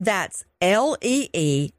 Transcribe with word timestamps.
That's 0.00 0.44
L-E-E-S-A 0.60 1.72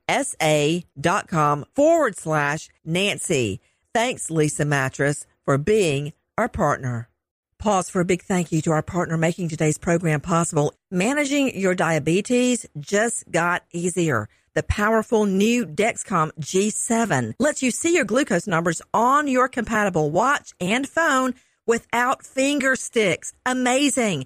dot 0.99 1.27
com 1.27 1.65
forward 1.75 2.15
slash 2.15 2.69
Nancy. 2.85 3.59
Thanks, 3.93 4.27
Leesa 4.27 4.65
Mattress, 4.65 5.25
for 5.43 5.57
being 5.57 6.13
our 6.37 6.47
partner. 6.47 7.09
Pause 7.57 7.89
for 7.89 8.01
a 8.01 8.05
big 8.05 8.23
thank 8.23 8.51
you 8.51 8.61
to 8.63 8.71
our 8.71 8.81
partner 8.81 9.17
making 9.17 9.49
today's 9.49 9.77
program 9.77 10.21
possible. 10.21 10.73
Managing 10.89 11.59
your 11.59 11.75
diabetes 11.75 12.65
just 12.79 13.29
got 13.29 13.63
easier. 13.71 14.29
The 14.55 14.63
powerful 14.63 15.25
new 15.25 15.65
Dexcom 15.65 16.31
G7 16.39 17.33
lets 17.39 17.61
you 17.61 17.69
see 17.69 17.93
your 17.93 18.05
glucose 18.05 18.47
numbers 18.47 18.81
on 18.93 19.27
your 19.27 19.47
compatible 19.47 20.09
watch 20.09 20.53
and 20.59 20.89
phone 20.89 21.35
without 21.67 22.25
finger 22.25 22.75
sticks. 22.75 23.31
Amazing. 23.45 24.25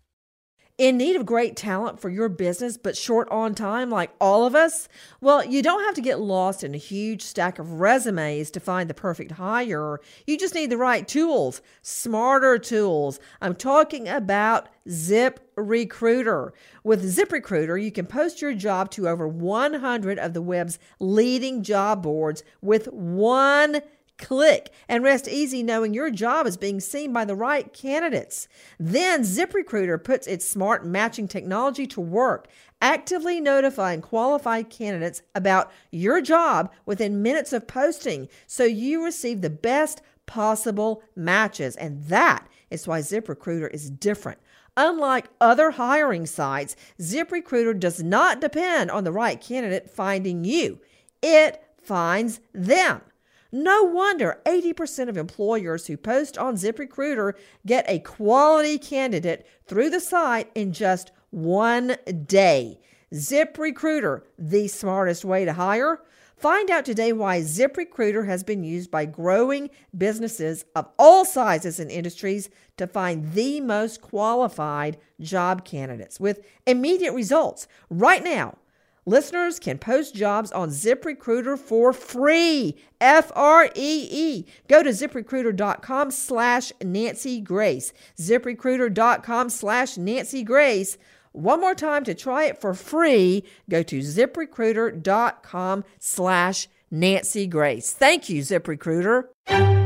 In 0.81 0.97
need 0.97 1.15
of 1.15 1.27
great 1.27 1.55
talent 1.55 1.99
for 1.99 2.09
your 2.09 2.27
business, 2.27 2.75
but 2.75 2.97
short 2.97 3.29
on 3.29 3.53
time 3.53 3.91
like 3.91 4.09
all 4.19 4.47
of 4.47 4.55
us? 4.55 4.89
Well, 5.21 5.45
you 5.45 5.61
don't 5.61 5.83
have 5.83 5.93
to 5.93 6.01
get 6.01 6.19
lost 6.19 6.63
in 6.63 6.73
a 6.73 6.79
huge 6.79 7.21
stack 7.21 7.59
of 7.59 7.79
resumes 7.79 8.49
to 8.49 8.59
find 8.59 8.89
the 8.89 8.95
perfect 8.95 9.33
hire. 9.33 9.99
You 10.25 10.39
just 10.39 10.55
need 10.55 10.71
the 10.71 10.77
right 10.77 11.07
tools, 11.07 11.61
smarter 11.83 12.57
tools. 12.57 13.19
I'm 13.43 13.53
talking 13.53 14.07
about 14.07 14.69
Zip 14.89 15.51
Recruiter. 15.55 16.51
With 16.83 17.07
Zip 17.07 17.31
Recruiter, 17.31 17.77
you 17.77 17.91
can 17.91 18.07
post 18.07 18.41
your 18.41 18.55
job 18.55 18.89
to 18.93 19.07
over 19.07 19.27
100 19.27 20.17
of 20.17 20.33
the 20.33 20.41
web's 20.41 20.79
leading 20.99 21.61
job 21.61 22.01
boards 22.01 22.41
with 22.59 22.87
one 22.87 23.81
click 24.17 24.71
and 24.87 25.03
rest 25.03 25.27
easy 25.27 25.63
knowing 25.63 25.93
your 25.93 26.11
job 26.11 26.47
is 26.47 26.57
being 26.57 26.79
seen 26.79 27.11
by 27.11 27.25
the 27.25 27.35
right 27.35 27.73
candidates. 27.73 28.47
Then 28.79 29.21
ZipRecruiter 29.21 30.03
puts 30.03 30.27
its 30.27 30.47
smart 30.47 30.85
matching 30.85 31.27
technology 31.27 31.87
to 31.87 32.01
work, 32.01 32.47
actively 32.81 33.41
notifying 33.41 34.01
qualified 34.01 34.69
candidates 34.69 35.21
about 35.35 35.71
your 35.91 36.21
job 36.21 36.71
within 36.85 37.21
minutes 37.21 37.53
of 37.53 37.67
posting 37.67 38.29
so 38.47 38.63
you 38.63 39.03
receive 39.03 39.41
the 39.41 39.49
best 39.49 40.01
possible 40.25 41.03
matches. 41.15 41.75
And 41.75 42.05
that 42.05 42.47
is 42.69 42.87
why 42.87 43.01
ZipRecruiter 43.01 43.69
is 43.73 43.89
different. 43.89 44.39
Unlike 44.77 45.27
other 45.41 45.71
hiring 45.71 46.25
sites, 46.25 46.75
ZipRecruiter 46.99 47.77
does 47.77 48.01
not 48.01 48.39
depend 48.39 48.89
on 48.89 49.03
the 49.03 49.11
right 49.11 49.39
candidate 49.39 49.89
finding 49.89 50.45
you. 50.45 50.79
It 51.21 51.61
finds 51.81 52.39
them. 52.53 53.01
No 53.51 53.83
wonder 53.83 54.41
80% 54.45 55.09
of 55.09 55.17
employers 55.17 55.87
who 55.87 55.97
post 55.97 56.37
on 56.37 56.55
ZipRecruiter 56.55 57.33
get 57.65 57.85
a 57.87 57.99
quality 57.99 58.77
candidate 58.77 59.45
through 59.65 59.89
the 59.89 59.99
site 59.99 60.49
in 60.55 60.71
just 60.71 61.11
one 61.31 61.97
day. 62.25 62.79
ZipRecruiter, 63.13 64.21
the 64.39 64.69
smartest 64.69 65.25
way 65.25 65.43
to 65.43 65.53
hire. 65.53 66.01
Find 66.37 66.71
out 66.71 66.85
today 66.85 67.13
why 67.13 67.41
ZipRecruiter 67.41 68.25
has 68.25 68.41
been 68.41 68.63
used 68.63 68.89
by 68.89 69.05
growing 69.05 69.69
businesses 69.95 70.65
of 70.75 70.87
all 70.97 71.25
sizes 71.25 71.79
and 71.79 71.91
industries 71.91 72.49
to 72.77 72.87
find 72.87 73.33
the 73.33 73.59
most 73.59 74.01
qualified 74.01 74.97
job 75.19 75.65
candidates 75.65 76.19
with 76.19 76.39
immediate 76.65 77.13
results. 77.13 77.67
Right 77.89 78.23
now, 78.23 78.57
Listeners 79.05 79.59
can 79.59 79.79
post 79.79 80.13
jobs 80.13 80.51
on 80.51 80.69
ZipRecruiter 80.69 81.57
for 81.57 81.91
free. 81.91 82.77
F 82.99 83.31
R 83.35 83.65
E 83.75 84.07
E. 84.11 84.45
Go 84.67 84.83
to 84.83 84.89
ziprecruiter.com 84.89 86.11
slash 86.11 86.71
Nancy 86.83 87.41
Grace. 87.41 87.93
ZipRecruiter.com 88.17 89.49
slash 89.49 89.97
Nancy 89.97 90.43
Grace. 90.43 90.97
One 91.33 91.61
more 91.61 91.75
time 91.75 92.03
to 92.03 92.13
try 92.13 92.45
it 92.45 92.59
for 92.59 92.73
free, 92.73 93.45
go 93.69 93.83
to 93.83 93.99
ziprecruiter.com 93.99 95.83
slash 95.97 96.67
Nancy 96.91 97.47
Grace. 97.47 97.93
Thank 97.93 98.29
you, 98.29 98.41
ZipRecruiter. 98.41 99.80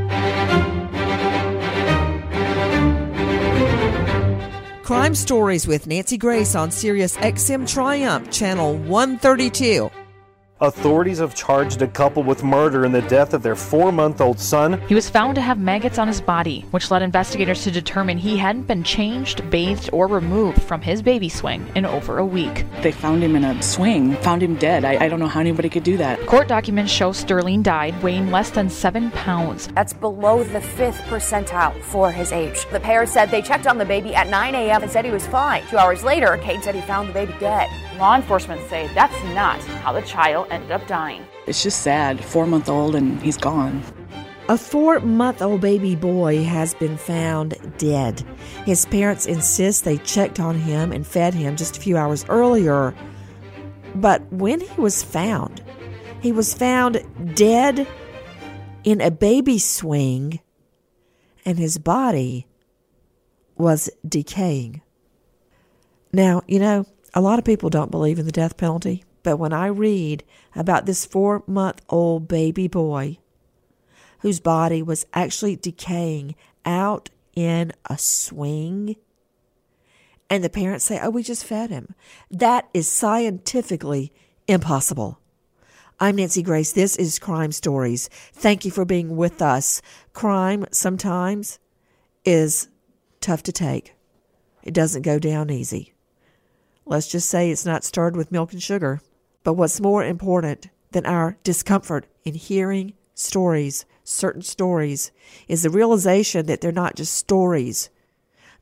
Crime 4.86 5.16
Stories 5.16 5.66
with 5.66 5.88
Nancy 5.88 6.16
Grace 6.16 6.54
on 6.54 6.70
Sirius 6.70 7.16
XM 7.16 7.66
Triumph, 7.66 8.30
Channel 8.30 8.76
132. 8.76 9.90
Authorities 10.58 11.18
have 11.18 11.34
charged 11.34 11.82
a 11.82 11.86
couple 11.86 12.22
with 12.22 12.42
murder 12.42 12.86
in 12.86 12.92
the 12.92 13.02
death 13.02 13.34
of 13.34 13.42
their 13.42 13.54
four 13.54 13.92
month 13.92 14.22
old 14.22 14.40
son. 14.40 14.80
He 14.88 14.94
was 14.94 15.10
found 15.10 15.34
to 15.34 15.42
have 15.42 15.58
maggots 15.58 15.98
on 15.98 16.08
his 16.08 16.22
body, 16.22 16.64
which 16.70 16.90
led 16.90 17.02
investigators 17.02 17.62
to 17.64 17.70
determine 17.70 18.16
he 18.16 18.38
hadn't 18.38 18.66
been 18.66 18.82
changed, 18.82 19.50
bathed, 19.50 19.90
or 19.92 20.06
removed 20.06 20.62
from 20.62 20.80
his 20.80 21.02
baby 21.02 21.28
swing 21.28 21.70
in 21.74 21.84
over 21.84 22.16
a 22.16 22.24
week. 22.24 22.64
They 22.80 22.90
found 22.90 23.22
him 23.22 23.36
in 23.36 23.44
a 23.44 23.62
swing, 23.62 24.14
found 24.22 24.42
him 24.42 24.54
dead. 24.56 24.86
I, 24.86 25.04
I 25.04 25.08
don't 25.10 25.20
know 25.20 25.28
how 25.28 25.40
anybody 25.40 25.68
could 25.68 25.84
do 25.84 25.98
that. 25.98 26.24
Court 26.24 26.48
documents 26.48 26.90
show 26.90 27.12
Sterling 27.12 27.60
died 27.60 28.02
weighing 28.02 28.30
less 28.30 28.48
than 28.48 28.70
seven 28.70 29.10
pounds. 29.10 29.68
That's 29.74 29.92
below 29.92 30.42
the 30.42 30.62
fifth 30.62 31.02
percentile 31.02 31.78
for 31.82 32.10
his 32.10 32.32
age. 32.32 32.66
The 32.72 32.80
pair 32.80 33.04
said 33.04 33.30
they 33.30 33.42
checked 33.42 33.66
on 33.66 33.76
the 33.76 33.84
baby 33.84 34.14
at 34.14 34.30
9 34.30 34.54
a.m. 34.54 34.82
and 34.82 34.90
said 34.90 35.04
he 35.04 35.10
was 35.10 35.26
fine. 35.26 35.66
Two 35.66 35.76
hours 35.76 36.02
later, 36.02 36.38
Kate 36.42 36.64
said 36.64 36.74
he 36.74 36.80
found 36.80 37.10
the 37.10 37.12
baby 37.12 37.34
dead. 37.38 37.68
Law 37.98 38.16
enforcement 38.16 38.60
say 38.68 38.90
that's 38.94 39.14
not 39.34 39.58
how 39.82 39.92
the 39.92 40.02
child 40.02 40.48
ended 40.50 40.70
up 40.70 40.86
dying. 40.86 41.24
It's 41.46 41.62
just 41.62 41.80
sad. 41.80 42.22
Four 42.22 42.46
month 42.46 42.68
old 42.68 42.94
and 42.94 43.20
he's 43.22 43.38
gone. 43.38 43.82
A 44.48 44.58
four 44.58 45.00
month 45.00 45.40
old 45.40 45.62
baby 45.62 45.96
boy 45.96 46.44
has 46.44 46.74
been 46.74 46.98
found 46.98 47.56
dead. 47.78 48.22
His 48.66 48.84
parents 48.86 49.24
insist 49.26 49.84
they 49.84 49.96
checked 49.98 50.38
on 50.38 50.56
him 50.56 50.92
and 50.92 51.06
fed 51.06 51.32
him 51.32 51.56
just 51.56 51.78
a 51.78 51.80
few 51.80 51.96
hours 51.96 52.26
earlier. 52.28 52.94
But 53.94 54.30
when 54.30 54.60
he 54.60 54.80
was 54.80 55.02
found, 55.02 55.62
he 56.20 56.32
was 56.32 56.52
found 56.52 57.02
dead 57.34 57.88
in 58.84 59.00
a 59.00 59.10
baby 59.10 59.58
swing, 59.58 60.40
and 61.44 61.58
his 61.58 61.78
body 61.78 62.46
was 63.56 63.88
decaying. 64.06 64.82
Now, 66.12 66.42
you 66.46 66.60
know, 66.60 66.86
a 67.16 67.22
lot 67.22 67.38
of 67.38 67.46
people 67.46 67.70
don't 67.70 67.90
believe 67.90 68.18
in 68.18 68.26
the 68.26 68.30
death 68.30 68.58
penalty, 68.58 69.02
but 69.22 69.38
when 69.38 69.54
I 69.54 69.68
read 69.68 70.22
about 70.54 70.84
this 70.84 71.06
four 71.06 71.42
month 71.46 71.80
old 71.88 72.28
baby 72.28 72.68
boy 72.68 73.16
whose 74.20 74.38
body 74.38 74.82
was 74.82 75.06
actually 75.14 75.56
decaying 75.56 76.34
out 76.66 77.08
in 77.34 77.72
a 77.86 77.96
swing, 77.96 78.96
and 80.28 80.44
the 80.44 80.50
parents 80.50 80.84
say, 80.84 81.00
Oh, 81.02 81.08
we 81.08 81.22
just 81.22 81.46
fed 81.46 81.70
him, 81.70 81.94
that 82.30 82.68
is 82.74 82.86
scientifically 82.86 84.12
impossible. 84.46 85.18
I'm 85.98 86.16
Nancy 86.16 86.42
Grace. 86.42 86.72
This 86.72 86.96
is 86.96 87.18
Crime 87.18 87.52
Stories. 87.52 88.10
Thank 88.34 88.66
you 88.66 88.70
for 88.70 88.84
being 88.84 89.16
with 89.16 89.40
us. 89.40 89.80
Crime 90.12 90.66
sometimes 90.70 91.58
is 92.26 92.68
tough 93.22 93.42
to 93.44 93.52
take, 93.52 93.94
it 94.62 94.74
doesn't 94.74 95.00
go 95.00 95.18
down 95.18 95.48
easy. 95.48 95.94
Let's 96.88 97.08
just 97.08 97.28
say 97.28 97.50
it's 97.50 97.66
not 97.66 97.82
stirred 97.82 98.16
with 98.16 98.30
milk 98.30 98.52
and 98.52 98.62
sugar. 98.62 99.00
But 99.42 99.54
what's 99.54 99.80
more 99.80 100.04
important 100.04 100.68
than 100.92 101.04
our 101.04 101.36
discomfort 101.42 102.06
in 102.24 102.34
hearing 102.34 102.94
stories, 103.12 103.84
certain 104.04 104.42
stories, 104.42 105.10
is 105.48 105.64
the 105.64 105.70
realization 105.70 106.46
that 106.46 106.60
they're 106.60 106.70
not 106.70 106.94
just 106.94 107.14
stories. 107.14 107.90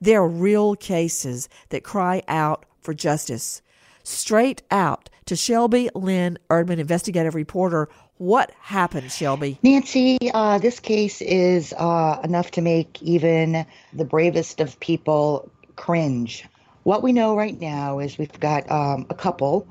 They 0.00 0.14
are 0.14 0.26
real 0.26 0.74
cases 0.74 1.50
that 1.68 1.84
cry 1.84 2.22
out 2.26 2.64
for 2.80 2.94
justice. 2.94 3.60
Straight 4.02 4.62
out 4.70 5.10
to 5.26 5.36
Shelby 5.36 5.90
Lynn 5.94 6.38
Erdman, 6.48 6.78
investigative 6.78 7.34
reporter. 7.34 7.90
What 8.16 8.52
happened, 8.60 9.12
Shelby? 9.12 9.58
Nancy, 9.62 10.18
uh, 10.32 10.58
this 10.58 10.80
case 10.80 11.20
is 11.20 11.74
uh, 11.76 12.20
enough 12.24 12.52
to 12.52 12.62
make 12.62 13.02
even 13.02 13.66
the 13.92 14.04
bravest 14.04 14.60
of 14.60 14.80
people 14.80 15.50
cringe. 15.76 16.44
What 16.84 17.02
we 17.02 17.14
know 17.14 17.34
right 17.34 17.58
now 17.58 17.98
is 17.98 18.18
we've 18.18 18.40
got 18.40 18.70
um, 18.70 19.06
a 19.08 19.14
couple 19.14 19.66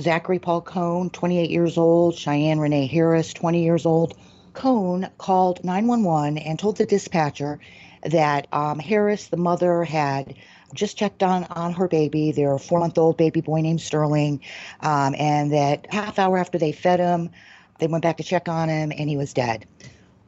Zachary 0.00 0.40
Paul 0.40 0.62
Cohn, 0.62 1.10
28 1.10 1.48
years 1.48 1.78
old, 1.78 2.16
Cheyenne 2.16 2.58
Renee 2.58 2.88
Harris, 2.88 3.32
20 3.32 3.62
years 3.62 3.86
old. 3.86 4.18
Cohn 4.52 5.08
called 5.16 5.62
911 5.64 6.38
and 6.38 6.58
told 6.58 6.76
the 6.76 6.84
dispatcher 6.84 7.60
that 8.02 8.48
um, 8.52 8.80
Harris, 8.80 9.28
the 9.28 9.36
mother, 9.36 9.84
had 9.84 10.34
just 10.74 10.98
checked 10.98 11.22
on 11.22 11.44
on 11.44 11.72
her 11.72 11.86
baby, 11.86 12.32
their 12.32 12.58
four 12.58 12.80
month 12.80 12.98
old 12.98 13.16
baby 13.16 13.40
boy 13.40 13.60
named 13.60 13.80
Sterling, 13.80 14.40
um, 14.80 15.14
and 15.16 15.52
that 15.52 15.86
half 15.88 16.18
hour 16.18 16.36
after 16.36 16.58
they 16.58 16.72
fed 16.72 16.98
him, 16.98 17.30
they 17.78 17.86
went 17.86 18.02
back 18.02 18.16
to 18.16 18.24
check 18.24 18.48
on 18.48 18.68
him 18.68 18.90
and 18.90 19.08
he 19.08 19.16
was 19.16 19.32
dead. 19.32 19.66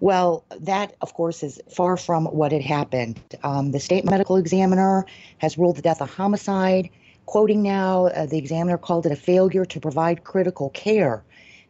Well, 0.00 0.44
that, 0.60 0.94
of 1.00 1.14
course, 1.14 1.42
is 1.42 1.60
far 1.74 1.96
from 1.96 2.26
what 2.26 2.52
had 2.52 2.62
happened. 2.62 3.20
Um, 3.42 3.72
the 3.72 3.80
state 3.80 4.04
medical 4.04 4.36
examiner 4.36 5.06
has 5.38 5.58
ruled 5.58 5.76
the 5.76 5.82
death 5.82 6.00
a 6.00 6.06
homicide. 6.06 6.90
Quoting 7.26 7.62
now, 7.62 8.06
uh, 8.06 8.26
the 8.26 8.38
examiner 8.38 8.78
called 8.78 9.06
it 9.06 9.12
a 9.12 9.16
failure 9.16 9.64
to 9.64 9.80
provide 9.80 10.24
critical 10.24 10.70
care. 10.70 11.22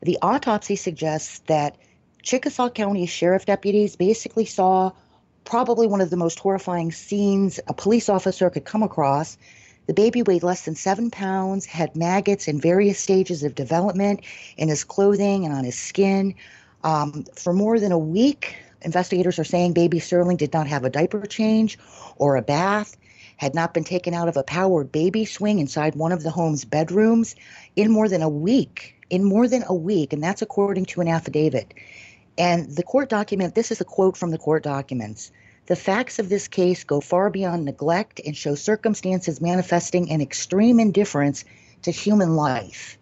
The 0.02 0.18
autopsy 0.22 0.76
suggests 0.76 1.40
that 1.46 1.76
Chickasaw 2.22 2.70
County 2.70 3.06
sheriff 3.06 3.46
deputies 3.46 3.96
basically 3.96 4.44
saw 4.44 4.92
probably 5.44 5.86
one 5.86 6.02
of 6.02 6.10
the 6.10 6.16
most 6.16 6.38
horrifying 6.38 6.92
scenes 6.92 7.58
a 7.66 7.72
police 7.72 8.10
officer 8.10 8.50
could 8.50 8.66
come 8.66 8.82
across. 8.82 9.38
The 9.86 9.94
baby 9.94 10.22
weighed 10.22 10.42
less 10.42 10.66
than 10.66 10.74
seven 10.74 11.10
pounds, 11.10 11.64
had 11.64 11.96
maggots 11.96 12.46
in 12.46 12.60
various 12.60 12.98
stages 12.98 13.42
of 13.42 13.54
development 13.54 14.20
in 14.58 14.68
his 14.68 14.84
clothing 14.84 15.46
and 15.46 15.54
on 15.54 15.64
his 15.64 15.78
skin. 15.78 16.34
Um, 16.84 17.24
for 17.34 17.52
more 17.52 17.80
than 17.80 17.92
a 17.92 17.98
week, 17.98 18.56
investigators 18.82 19.38
are 19.38 19.44
saying 19.44 19.72
baby 19.72 19.98
Sterling 19.98 20.36
did 20.36 20.52
not 20.52 20.66
have 20.66 20.84
a 20.84 20.90
diaper 20.90 21.26
change 21.26 21.78
or 22.16 22.36
a 22.36 22.42
bath, 22.42 22.96
had 23.36 23.54
not 23.54 23.74
been 23.74 23.84
taken 23.84 24.14
out 24.14 24.28
of 24.28 24.36
a 24.36 24.42
powered 24.42 24.92
baby 24.92 25.24
swing 25.24 25.58
inside 25.58 25.94
one 25.94 26.12
of 26.12 26.22
the 26.22 26.30
home's 26.30 26.64
bedrooms 26.64 27.34
in 27.76 27.90
more 27.90 28.08
than 28.08 28.22
a 28.22 28.28
week. 28.28 28.94
In 29.10 29.24
more 29.24 29.48
than 29.48 29.64
a 29.66 29.74
week, 29.74 30.12
and 30.12 30.22
that's 30.22 30.42
according 30.42 30.84
to 30.86 31.00
an 31.00 31.08
affidavit. 31.08 31.72
And 32.36 32.70
the 32.70 32.82
court 32.82 33.08
document 33.08 33.54
this 33.54 33.70
is 33.70 33.80
a 33.80 33.84
quote 33.84 34.16
from 34.16 34.30
the 34.30 34.38
court 34.38 34.62
documents. 34.62 35.32
The 35.66 35.76
facts 35.76 36.18
of 36.18 36.28
this 36.28 36.46
case 36.46 36.84
go 36.84 37.00
far 37.00 37.30
beyond 37.30 37.64
neglect 37.64 38.20
and 38.24 38.36
show 38.36 38.54
circumstances 38.54 39.40
manifesting 39.40 40.10
an 40.10 40.20
extreme 40.20 40.78
indifference 40.78 41.44
to 41.82 41.90
human 41.90 42.36
life 42.36 42.98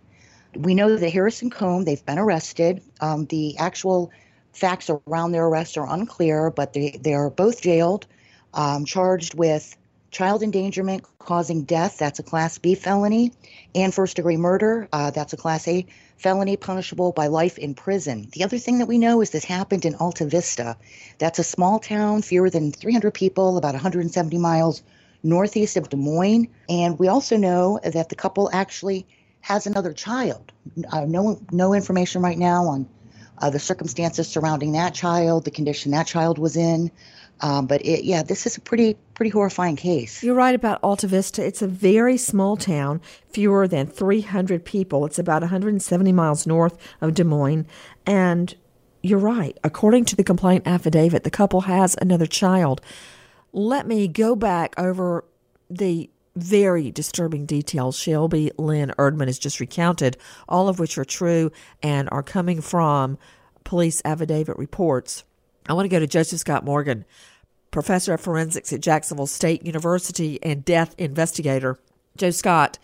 we 0.56 0.74
know 0.74 0.96
that 0.96 1.10
Harris 1.10 1.42
and 1.42 1.52
Cohn, 1.52 1.84
they've 1.84 2.04
been 2.04 2.18
arrested. 2.18 2.82
Um, 3.00 3.26
the 3.26 3.56
actual 3.58 4.10
facts 4.52 4.90
around 5.06 5.32
their 5.32 5.46
arrest 5.46 5.76
are 5.76 5.88
unclear, 5.88 6.50
but 6.50 6.72
they, 6.72 6.98
they 7.00 7.14
are 7.14 7.30
both 7.30 7.62
jailed, 7.62 8.06
um, 8.54 8.84
charged 8.84 9.34
with 9.34 9.76
child 10.10 10.42
endangerment 10.42 11.04
causing 11.18 11.64
death, 11.64 11.98
that's 11.98 12.18
a 12.18 12.22
Class 12.22 12.56
B 12.56 12.74
felony, 12.74 13.32
and 13.74 13.92
first 13.92 14.16
degree 14.16 14.36
murder, 14.36 14.88
uh, 14.92 15.10
that's 15.10 15.32
a 15.32 15.36
Class 15.36 15.68
A 15.68 15.84
felony 16.16 16.56
punishable 16.56 17.12
by 17.12 17.26
life 17.26 17.58
in 17.58 17.74
prison. 17.74 18.28
The 18.32 18.44
other 18.44 18.58
thing 18.58 18.78
that 18.78 18.86
we 18.86 18.96
know 18.96 19.20
is 19.20 19.30
this 19.30 19.44
happened 19.44 19.84
in 19.84 19.94
Alta 19.96 20.24
Vista. 20.24 20.76
That's 21.18 21.38
a 21.38 21.44
small 21.44 21.78
town, 21.78 22.22
fewer 22.22 22.48
than 22.48 22.72
300 22.72 23.12
people, 23.12 23.58
about 23.58 23.74
170 23.74 24.38
miles 24.38 24.82
northeast 25.22 25.76
of 25.76 25.90
Des 25.90 25.96
Moines. 25.96 26.48
And 26.68 26.98
we 26.98 27.08
also 27.08 27.36
know 27.36 27.80
that 27.84 28.08
the 28.08 28.14
couple 28.14 28.48
actually 28.52 29.06
has 29.46 29.64
another 29.64 29.92
child. 29.92 30.50
Uh, 30.90 31.04
no, 31.04 31.40
no 31.52 31.72
information 31.72 32.20
right 32.20 32.36
now 32.36 32.64
on 32.66 32.88
uh, 33.38 33.48
the 33.48 33.60
circumstances 33.60 34.26
surrounding 34.26 34.72
that 34.72 34.92
child, 34.92 35.44
the 35.44 35.52
condition 35.52 35.92
that 35.92 36.04
child 36.04 36.36
was 36.36 36.56
in. 36.56 36.90
Um, 37.42 37.68
but 37.68 37.80
it, 37.86 38.02
yeah, 38.04 38.24
this 38.24 38.44
is 38.44 38.56
a 38.56 38.60
pretty 38.60 38.96
pretty 39.14 39.30
horrifying 39.30 39.76
case. 39.76 40.20
You're 40.24 40.34
right 40.34 40.54
about 40.54 40.80
Alta 40.82 41.06
Vista. 41.06 41.46
It's 41.46 41.62
a 41.62 41.68
very 41.68 42.16
small 42.16 42.56
town, 42.56 43.00
fewer 43.28 43.68
than 43.68 43.86
300 43.86 44.64
people. 44.64 45.06
It's 45.06 45.18
about 45.18 45.42
170 45.42 46.10
miles 46.10 46.44
north 46.44 46.76
of 47.00 47.14
Des 47.14 47.22
Moines, 47.22 47.66
and 48.04 48.52
you're 49.00 49.20
right. 49.20 49.56
According 49.62 50.06
to 50.06 50.16
the 50.16 50.24
complaint 50.24 50.66
affidavit, 50.66 51.22
the 51.22 51.30
couple 51.30 51.60
has 51.62 51.94
another 52.02 52.26
child. 52.26 52.80
Let 53.52 53.86
me 53.86 54.08
go 54.08 54.34
back 54.34 54.74
over 54.76 55.24
the 55.70 56.10
very 56.36 56.90
disturbing 56.90 57.46
details 57.46 57.98
Shelby 57.98 58.52
Lynn 58.58 58.92
Erdman 58.98 59.26
has 59.26 59.38
just 59.38 59.58
recounted, 59.58 60.16
all 60.48 60.68
of 60.68 60.78
which 60.78 60.98
are 60.98 61.04
true 61.04 61.50
and 61.82 62.08
are 62.12 62.22
coming 62.22 62.60
from 62.60 63.18
police 63.64 64.00
affidavit 64.04 64.56
reports. 64.58 65.24
I 65.68 65.72
want 65.72 65.86
to 65.86 65.90
go 65.90 65.98
to 65.98 66.06
Joseph 66.06 66.38
Scott 66.38 66.64
Morgan, 66.64 67.04
professor 67.70 68.14
of 68.14 68.20
forensics 68.20 68.72
at 68.72 68.80
Jacksonville 68.80 69.26
State 69.26 69.66
University 69.66 70.38
and 70.42 70.64
death 70.64 70.94
investigator. 70.98 71.78
Joe 72.16 72.30
Scott, 72.30 72.78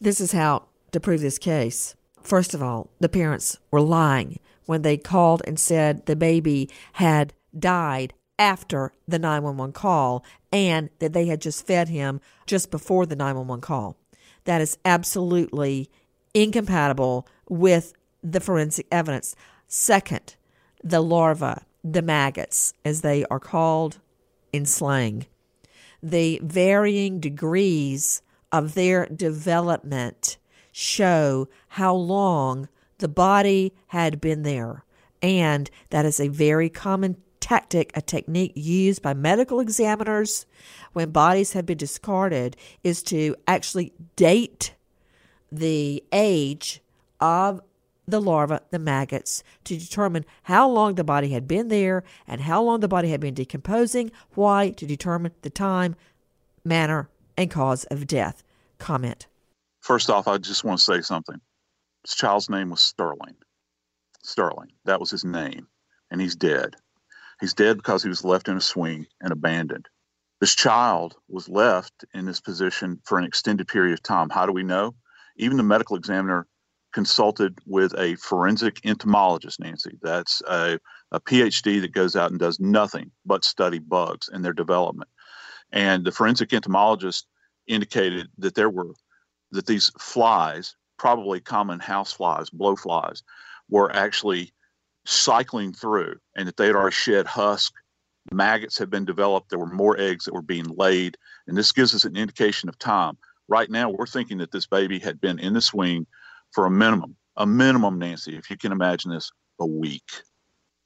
this 0.00 0.20
is 0.20 0.32
how 0.32 0.64
to 0.92 1.00
prove 1.00 1.20
this 1.20 1.38
case. 1.38 1.94
First 2.22 2.52
of 2.52 2.62
all, 2.62 2.90
the 3.00 3.08
parents 3.08 3.56
were 3.70 3.80
lying 3.80 4.38
when 4.66 4.82
they 4.82 4.98
called 4.98 5.42
and 5.46 5.58
said 5.58 6.04
the 6.04 6.16
baby 6.16 6.68
had 6.94 7.32
died 7.58 8.12
after 8.38 8.92
the 9.06 9.18
911 9.18 9.72
call 9.72 10.24
and 10.52 10.90
that 10.98 11.12
they 11.12 11.26
had 11.26 11.40
just 11.40 11.66
fed 11.66 11.88
him 11.88 12.20
just 12.46 12.70
before 12.70 13.06
the 13.06 13.16
911 13.16 13.60
call. 13.60 13.96
That 14.44 14.60
is 14.60 14.78
absolutely 14.84 15.90
incompatible 16.34 17.26
with 17.48 17.92
the 18.22 18.40
forensic 18.40 18.86
evidence. 18.90 19.34
Second, 19.66 20.36
the 20.82 21.00
larvae, 21.00 21.60
the 21.84 22.02
maggots, 22.02 22.74
as 22.84 23.00
they 23.00 23.24
are 23.26 23.40
called 23.40 23.98
in 24.52 24.64
slang, 24.64 25.26
the 26.02 26.40
varying 26.42 27.20
degrees 27.20 28.22
of 28.52 28.74
their 28.74 29.06
development 29.06 30.38
show 30.72 31.48
how 31.68 31.94
long 31.94 32.68
the 32.98 33.08
body 33.08 33.74
had 33.88 34.20
been 34.20 34.42
there. 34.42 34.84
And 35.20 35.68
that 35.90 36.04
is 36.04 36.20
a 36.20 36.28
very 36.28 36.68
common 36.68 37.16
tactic, 37.48 37.90
a 37.94 38.02
technique 38.02 38.52
used 38.54 39.00
by 39.00 39.14
medical 39.14 39.58
examiners 39.58 40.44
when 40.92 41.10
bodies 41.10 41.54
have 41.54 41.64
been 41.64 41.78
discarded, 41.78 42.54
is 42.84 43.02
to 43.02 43.34
actually 43.46 43.92
date 44.16 44.74
the 45.50 46.04
age 46.12 46.82
of 47.20 47.62
the 48.06 48.20
larva, 48.20 48.60
the 48.70 48.78
maggots, 48.78 49.42
to 49.64 49.78
determine 49.78 50.26
how 50.42 50.68
long 50.68 50.94
the 50.94 51.04
body 51.04 51.30
had 51.30 51.48
been 51.48 51.68
there 51.68 52.04
and 52.26 52.42
how 52.42 52.62
long 52.62 52.80
the 52.80 52.88
body 52.88 53.08
had 53.08 53.20
been 53.20 53.34
decomposing. 53.34 54.10
Why? 54.34 54.70
To 54.70 54.86
determine 54.86 55.32
the 55.40 55.50
time, 55.50 55.96
manner, 56.64 57.08
and 57.36 57.50
cause 57.50 57.84
of 57.84 58.06
death. 58.06 58.42
Comment. 58.78 59.26
First 59.80 60.10
off, 60.10 60.28
I 60.28 60.36
just 60.36 60.64
want 60.64 60.78
to 60.80 60.84
say 60.84 61.00
something. 61.00 61.40
This 62.04 62.14
child's 62.14 62.50
name 62.50 62.68
was 62.70 62.82
Sterling. 62.82 63.36
Sterling. 64.22 64.72
That 64.84 65.00
was 65.00 65.10
his 65.10 65.24
name. 65.24 65.66
And 66.10 66.20
he's 66.20 66.36
dead. 66.36 66.76
He's 67.40 67.54
dead 67.54 67.76
because 67.76 68.02
he 68.02 68.08
was 68.08 68.24
left 68.24 68.48
in 68.48 68.56
a 68.56 68.60
swing 68.60 69.06
and 69.20 69.32
abandoned. 69.32 69.88
This 70.40 70.54
child 70.54 71.16
was 71.28 71.48
left 71.48 72.04
in 72.14 72.26
this 72.26 72.40
position 72.40 73.00
for 73.04 73.18
an 73.18 73.24
extended 73.24 73.68
period 73.68 73.92
of 73.92 74.02
time. 74.02 74.30
How 74.30 74.46
do 74.46 74.52
we 74.52 74.62
know? 74.62 74.94
Even 75.36 75.56
the 75.56 75.62
medical 75.62 75.96
examiner 75.96 76.46
consulted 76.92 77.58
with 77.66 77.94
a 77.98 78.14
forensic 78.16 78.80
entomologist, 78.84 79.60
Nancy. 79.60 79.98
That's 80.02 80.40
a, 80.48 80.78
a 81.12 81.20
PhD 81.20 81.80
that 81.80 81.92
goes 81.92 82.16
out 82.16 82.30
and 82.30 82.40
does 82.40 82.60
nothing 82.60 83.10
but 83.26 83.44
study 83.44 83.78
bugs 83.78 84.28
and 84.28 84.44
their 84.44 84.52
development. 84.52 85.10
And 85.72 86.04
the 86.04 86.12
forensic 86.12 86.52
entomologist 86.52 87.26
indicated 87.66 88.28
that 88.38 88.54
there 88.54 88.70
were 88.70 88.94
that 89.50 89.66
these 89.66 89.90
flies, 89.98 90.76
probably 90.98 91.40
common 91.40 91.78
house 91.78 92.12
flies, 92.12 92.50
blowflies, 92.50 93.22
were 93.70 93.94
actually 93.94 94.52
cycling 95.08 95.72
through 95.72 96.16
and 96.36 96.46
that 96.46 96.56
they 96.58 96.66
had 96.66 96.76
already 96.76 96.94
shed 96.94 97.26
husk. 97.26 97.72
Maggots 98.30 98.78
had 98.78 98.90
been 98.90 99.06
developed. 99.06 99.48
There 99.48 99.58
were 99.58 99.66
more 99.66 99.98
eggs 99.98 100.26
that 100.26 100.34
were 100.34 100.42
being 100.42 100.66
laid. 100.76 101.16
And 101.46 101.56
this 101.56 101.72
gives 101.72 101.94
us 101.94 102.04
an 102.04 102.16
indication 102.16 102.68
of 102.68 102.78
time. 102.78 103.16
Right 103.48 103.70
now, 103.70 103.88
we're 103.88 104.06
thinking 104.06 104.36
that 104.38 104.52
this 104.52 104.66
baby 104.66 104.98
had 104.98 105.18
been 105.18 105.38
in 105.38 105.54
the 105.54 105.62
swing 105.62 106.06
for 106.52 106.66
a 106.66 106.70
minimum, 106.70 107.16
a 107.38 107.46
minimum, 107.46 107.98
Nancy, 107.98 108.36
if 108.36 108.50
you 108.50 108.58
can 108.58 108.70
imagine 108.70 109.10
this, 109.10 109.32
a 109.58 109.66
week. 109.66 110.10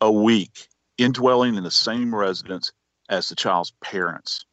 A 0.00 0.10
week 0.10 0.68
indwelling 0.98 1.56
in 1.56 1.64
the 1.64 1.70
same 1.70 2.14
residence 2.14 2.70
as 3.08 3.28
the 3.28 3.34
child's 3.34 3.72
parents, 3.82 4.44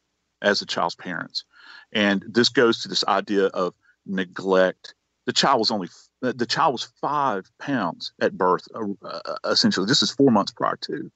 as 0.42 0.58
the 0.58 0.66
child's 0.66 0.96
parents. 0.96 1.44
And 1.92 2.24
this 2.28 2.48
goes 2.48 2.82
to 2.82 2.88
this 2.88 3.04
idea 3.04 3.46
of 3.46 3.74
neglect. 4.04 4.94
The 5.26 5.32
child 5.32 5.60
was 5.60 5.70
only 5.70 5.88
the 6.20 6.46
child 6.46 6.72
was 6.72 6.84
five 7.00 7.50
pounds 7.58 8.12
at 8.20 8.36
birth, 8.36 8.66
uh, 8.74 9.18
uh, 9.24 9.34
essentially. 9.46 9.86
This 9.86 10.02
is 10.02 10.10
four 10.10 10.30
months 10.30 10.52
prior 10.52 10.76
to. 10.82 11.10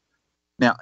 Now, 0.59 0.77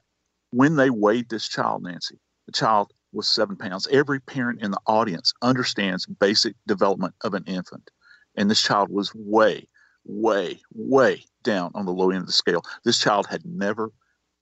when 0.51 0.77
they 0.77 0.91
weighed 0.91 1.29
this 1.29 1.49
child, 1.49 1.83
Nancy, 1.83 2.19
the 2.47 2.53
child 2.53 2.93
was 3.13 3.29
seven 3.29 3.57
pounds. 3.57 3.89
Every 3.91 4.21
parent 4.21 4.63
in 4.63 4.71
the 4.71 4.81
audience 4.87 5.33
understands 5.43 6.07
basic 6.07 6.55
development 6.67 7.15
of 7.23 7.35
an 7.35 7.45
infant. 7.47 7.91
And 8.37 8.51
this 8.51 8.63
child 8.63 8.91
was 8.91 9.13
way, 9.15 9.69
way, 10.05 10.61
way 10.73 11.25
down 11.43 11.73
on 11.75 11.85
the 11.85 11.93
low 11.93 12.11
end 12.11 12.21
of 12.21 12.27
the 12.27 12.33
scale. 12.33 12.63
This 12.85 12.99
child 12.99 13.27
had 13.27 13.45
never 13.45 13.93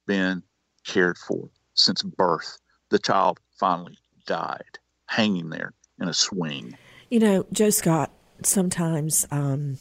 been 0.07 0.43
cared 0.85 1.19
for 1.19 1.49
since 1.75 2.03
birth. 2.03 2.59
The 2.91 2.99
child 2.99 3.41
finally 3.59 3.99
died 4.27 4.79
hanging 5.07 5.51
there 5.51 5.73
in 6.01 6.09
a 6.09 6.15
swing. 6.15 6.77
You 7.11 7.19
know, 7.19 7.47
Joe 7.53 7.71
Scott, 7.71 8.11
sometimes 8.47 9.27
um, 9.31 9.79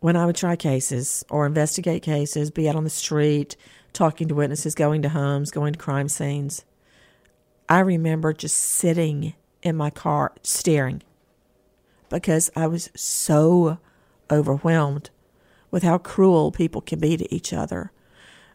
when 0.00 0.16
I 0.16 0.26
would 0.26 0.36
try 0.36 0.56
cases 0.56 1.24
or 1.30 1.46
investigate 1.46 2.02
cases, 2.02 2.50
be 2.50 2.68
out 2.68 2.76
on 2.76 2.84
the 2.84 2.90
street, 2.90 3.56
talking 3.92 4.28
to 4.28 4.34
witnesses, 4.34 4.74
going 4.74 5.02
to 5.02 5.08
homes, 5.08 5.50
going 5.50 5.72
to 5.72 5.78
crime 5.78 6.08
scenes, 6.08 6.64
I 7.68 7.80
remember 7.80 8.32
just 8.32 8.56
sitting 8.56 9.34
in 9.62 9.76
my 9.76 9.90
car 9.90 10.32
staring 10.42 11.02
because 12.08 12.50
I 12.56 12.66
was 12.66 12.90
so 12.94 13.78
overwhelmed 14.30 15.10
with 15.70 15.82
how 15.82 15.98
cruel 15.98 16.50
people 16.50 16.80
can 16.80 16.98
be 16.98 17.16
to 17.16 17.34
each 17.34 17.52
other. 17.52 17.92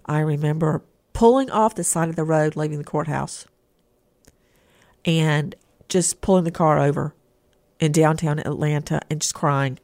I 0.06 0.20
remember 0.20 0.84
pulling 1.14 1.52
off 1.52 1.76
the 1.76 1.84
side 1.84 2.10
of 2.10 2.16
the 2.16 2.24
road 2.24 2.56
leaving 2.56 2.80
the 2.80 2.84
courthouse 2.84 3.46
and 5.06 5.54
just 5.90 6.22
pulling 6.22 6.44
the 6.44 6.52
car 6.52 6.80
over 6.80 7.14
in 7.84 7.92
downtown 7.92 8.40
Atlanta 8.40 9.02
and 9.10 9.20
just 9.20 9.34
crying 9.34 9.78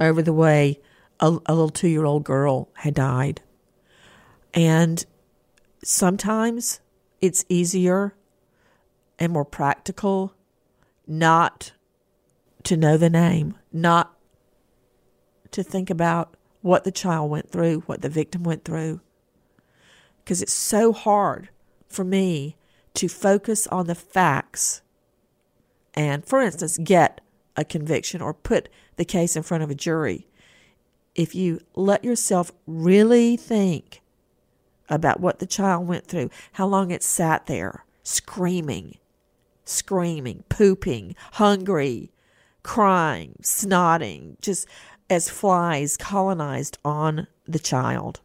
over 0.00 0.20
the 0.20 0.32
way 0.32 0.80
a, 1.20 1.26
a 1.46 1.54
little 1.54 1.68
two 1.68 1.86
year 1.86 2.04
old 2.04 2.24
girl 2.24 2.68
had 2.74 2.94
died. 2.94 3.40
And 4.52 5.06
sometimes 5.84 6.80
it's 7.20 7.44
easier 7.48 8.16
and 9.16 9.32
more 9.32 9.44
practical 9.44 10.34
not 11.06 11.72
to 12.64 12.76
know 12.76 12.96
the 12.96 13.08
name, 13.08 13.56
not 13.72 14.12
to 15.52 15.62
think 15.62 15.88
about 15.88 16.34
what 16.62 16.82
the 16.82 16.90
child 16.90 17.30
went 17.30 17.48
through, 17.52 17.84
what 17.86 18.02
the 18.02 18.08
victim 18.08 18.42
went 18.42 18.64
through. 18.64 19.00
Because 20.24 20.42
it's 20.42 20.52
so 20.52 20.92
hard 20.92 21.48
for 21.86 22.02
me 22.02 22.56
to 22.94 23.06
focus 23.06 23.68
on 23.68 23.86
the 23.86 23.94
facts 23.94 24.82
and, 25.94 26.24
for 26.24 26.40
instance, 26.40 26.78
get 26.78 27.20
a 27.56 27.64
conviction 27.64 28.20
or 28.20 28.32
put 28.32 28.68
the 28.96 29.04
case 29.04 29.36
in 29.36 29.42
front 29.42 29.62
of 29.62 29.70
a 29.70 29.74
jury, 29.74 30.26
if 31.14 31.34
you 31.34 31.60
let 31.74 32.04
yourself 32.04 32.52
really 32.66 33.36
think 33.36 34.02
about 34.88 35.20
what 35.20 35.38
the 35.38 35.46
child 35.46 35.86
went 35.86 36.06
through, 36.06 36.30
how 36.52 36.66
long 36.66 36.90
it 36.90 37.02
sat 37.02 37.46
there 37.46 37.84
screaming, 38.02 38.96
screaming, 39.64 40.44
pooping, 40.48 41.14
hungry, 41.32 42.10
crying, 42.62 43.36
snotting, 43.42 44.40
just 44.40 44.66
as 45.08 45.28
flies 45.28 45.96
colonized 45.96 46.78
on 46.84 47.26
the 47.46 47.58
child. 47.58 48.20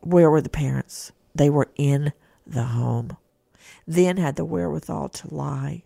Where 0.00 0.30
were 0.30 0.40
the 0.40 0.48
parents? 0.48 1.12
They 1.34 1.50
were 1.50 1.70
in 1.76 2.12
the 2.46 2.64
home. 2.64 3.16
Then 3.86 4.16
had 4.16 4.36
the 4.36 4.44
wherewithal 4.44 5.10
to 5.10 5.34
lie 5.34 5.84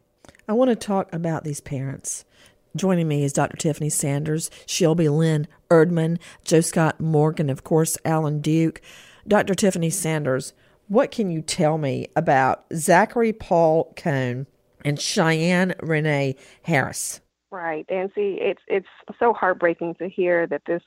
I 0.48 0.54
want 0.54 0.70
to 0.70 0.76
talk 0.76 1.12
about 1.12 1.44
these 1.44 1.60
parents. 1.60 2.24
Joining 2.74 3.06
me 3.06 3.22
is 3.22 3.34
Dr. 3.34 3.58
Tiffany 3.58 3.90
Sanders, 3.90 4.50
Shelby 4.64 5.10
Lynn 5.10 5.46
Erdman, 5.70 6.18
Joe 6.42 6.62
Scott 6.62 6.98
Morgan, 6.98 7.50
of 7.50 7.64
course, 7.64 7.98
Alan 8.02 8.40
Duke. 8.40 8.80
Dr. 9.26 9.54
Tiffany 9.54 9.90
Sanders, 9.90 10.54
what 10.86 11.10
can 11.10 11.30
you 11.30 11.42
tell 11.42 11.76
me 11.76 12.06
about 12.16 12.64
Zachary 12.72 13.34
Paul 13.34 13.92
Cohn 13.94 14.46
and 14.86 14.98
Cheyenne 14.98 15.74
Renee 15.80 16.34
Harris? 16.62 17.20
Right, 17.50 17.84
Nancy, 17.90 18.38
it's 18.40 18.62
it's 18.68 18.88
so 19.18 19.34
heartbreaking 19.34 19.96
to 19.96 20.08
hear 20.08 20.46
that 20.46 20.62
this 20.66 20.82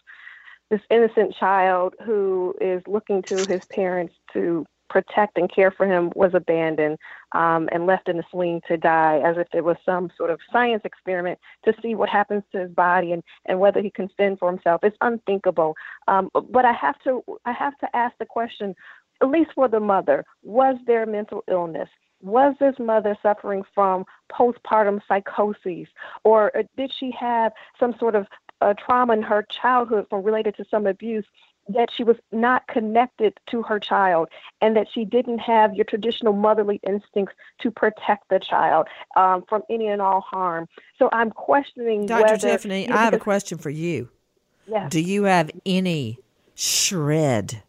this 0.72 0.82
innocent 0.89 1.36
child 1.39 1.94
who 2.03 2.56
is 2.60 2.82
looking 2.88 3.22
to 3.24 3.36
his 3.36 3.65
parents 3.65 4.15
to 4.34 4.65
protect 4.91 5.38
and 5.38 5.51
care 5.51 5.71
for 5.71 5.88
him 5.88 6.12
was 6.15 6.33
abandoned 6.33 6.98
um, 7.31 7.69
and 7.71 7.86
left 7.86 8.10
in 8.10 8.17
the 8.17 8.24
swing 8.29 8.62
to 8.67 8.75
die 8.75 9.21
as 9.24 9.38
if 9.38 9.48
it 9.53 9.63
was 9.63 9.77
some 9.86 10.12
sort 10.17 10.29
of 10.29 10.39
science 10.51 10.81
experiment 10.83 11.39
to 11.63 11.74
see 11.81 11.95
what 11.95 12.10
happens 12.10 12.43
to 12.51 12.60
his 12.60 12.71
body 12.71 13.13
and, 13.13 13.24
and 13.45 13.60
whether 13.60 13.81
he 13.81 13.89
can 13.89 14.10
fend 14.17 14.38
for 14.38 14.51
himself. 14.51 14.83
It's 14.83 14.98
unthinkable. 15.00 15.75
Um, 16.10 16.29
but 16.50 16.65
I 16.65 16.74
have 16.74 17.00
to 17.05 17.24
I 17.45 17.53
have 17.53 17.77
to 17.77 17.95
ask 17.95 18.13
the 18.19 18.25
question, 18.25 18.75
at 19.21 19.29
least 19.29 19.51
for 19.55 19.69
the 19.69 19.79
mother, 19.79 20.25
was 20.43 20.75
there 20.86 21.05
mental 21.05 21.43
illness? 21.50 21.89
Was 22.21 22.53
this 22.60 22.75
mother 22.77 23.17
suffering 23.24 23.63
from 23.74 24.05
postpartum 24.31 25.00
psychoses, 25.07 25.88
or 26.24 26.55
uh, 26.55 26.63
did 26.77 26.91
she 26.93 27.12
have 27.19 27.53
some 27.79 27.95
sort 27.98 28.15
of 28.15 28.27
uh, 28.62 28.74
trauma 28.77 29.13
in 29.13 29.24
her 29.24 29.45
childhood 29.50 30.05
from 30.10 30.21
related 30.24 30.55
to 30.57 30.65
some 30.69 30.86
abuse 30.86 31.25
that 31.70 31.89
she 31.96 32.03
was 32.03 32.18
not 32.32 32.68
connected 32.68 33.38
to 33.50 33.62
her 33.63 33.80
child 33.80 34.30
and 34.62 34.75
that 34.75 34.88
she 34.94 35.06
didn't 35.06 35.39
have 35.39 35.74
your 35.74 35.86
traditional 35.86 36.34
motherly 36.34 36.80
instincts 36.88 37.36
to 37.60 37.72
protect 37.72 38.30
the 38.30 38.39
child 38.39 38.88
um, 39.15 39.44
from 39.48 39.62
any 39.70 39.88
and 39.88 40.01
all 40.01 40.22
harm. 40.22 40.68
So 40.98 41.10
I'm 41.12 41.32
questioning 41.32 42.06
Dr. 42.06 42.24
Whether, 42.24 42.38
Tiffany, 42.38 42.89
I 42.89 42.98
have 42.98 43.13
a 43.13 43.20
question 43.20 43.58
for 43.58 43.70
you. 43.70 44.10
Yes. 44.68 44.89
Do 44.91 45.00
you 45.00 45.24
have 45.24 45.51
any 45.65 46.20
shred 46.56 47.63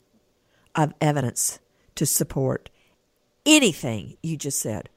of 0.75 0.95
evidence 1.01 1.61
to 1.97 2.07
support 2.07 2.71
anything 3.47 4.17
you 4.23 4.37
just 4.37 4.61
said? 4.61 4.89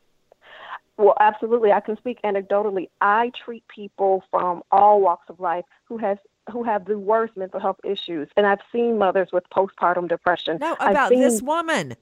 Well, 0.97 1.15
absolutely. 1.19 1.71
I 1.71 1.81
can 1.81 1.97
speak 1.97 2.19
anecdotally. 2.23 2.89
I 3.01 3.31
treat 3.43 3.67
people 3.67 4.23
from 4.31 4.63
all 4.71 5.01
walks 5.01 5.29
of 5.29 5.39
life 5.39 5.65
who 5.85 5.97
has 5.97 6.17
who 6.51 6.63
have 6.63 6.85
the 6.85 6.97
worst 6.97 7.35
mental 7.35 7.59
health 7.59 7.79
issues, 7.83 8.29
and 8.37 8.45
I've 8.45 8.59
seen 8.71 8.97
mothers 8.97 9.29
with 9.33 9.43
postpartum 9.49 10.07
depression. 10.07 10.59
No, 10.61 10.75
about 10.79 11.09
seen, 11.09 11.19
this 11.19 11.41
woman. 11.41 11.95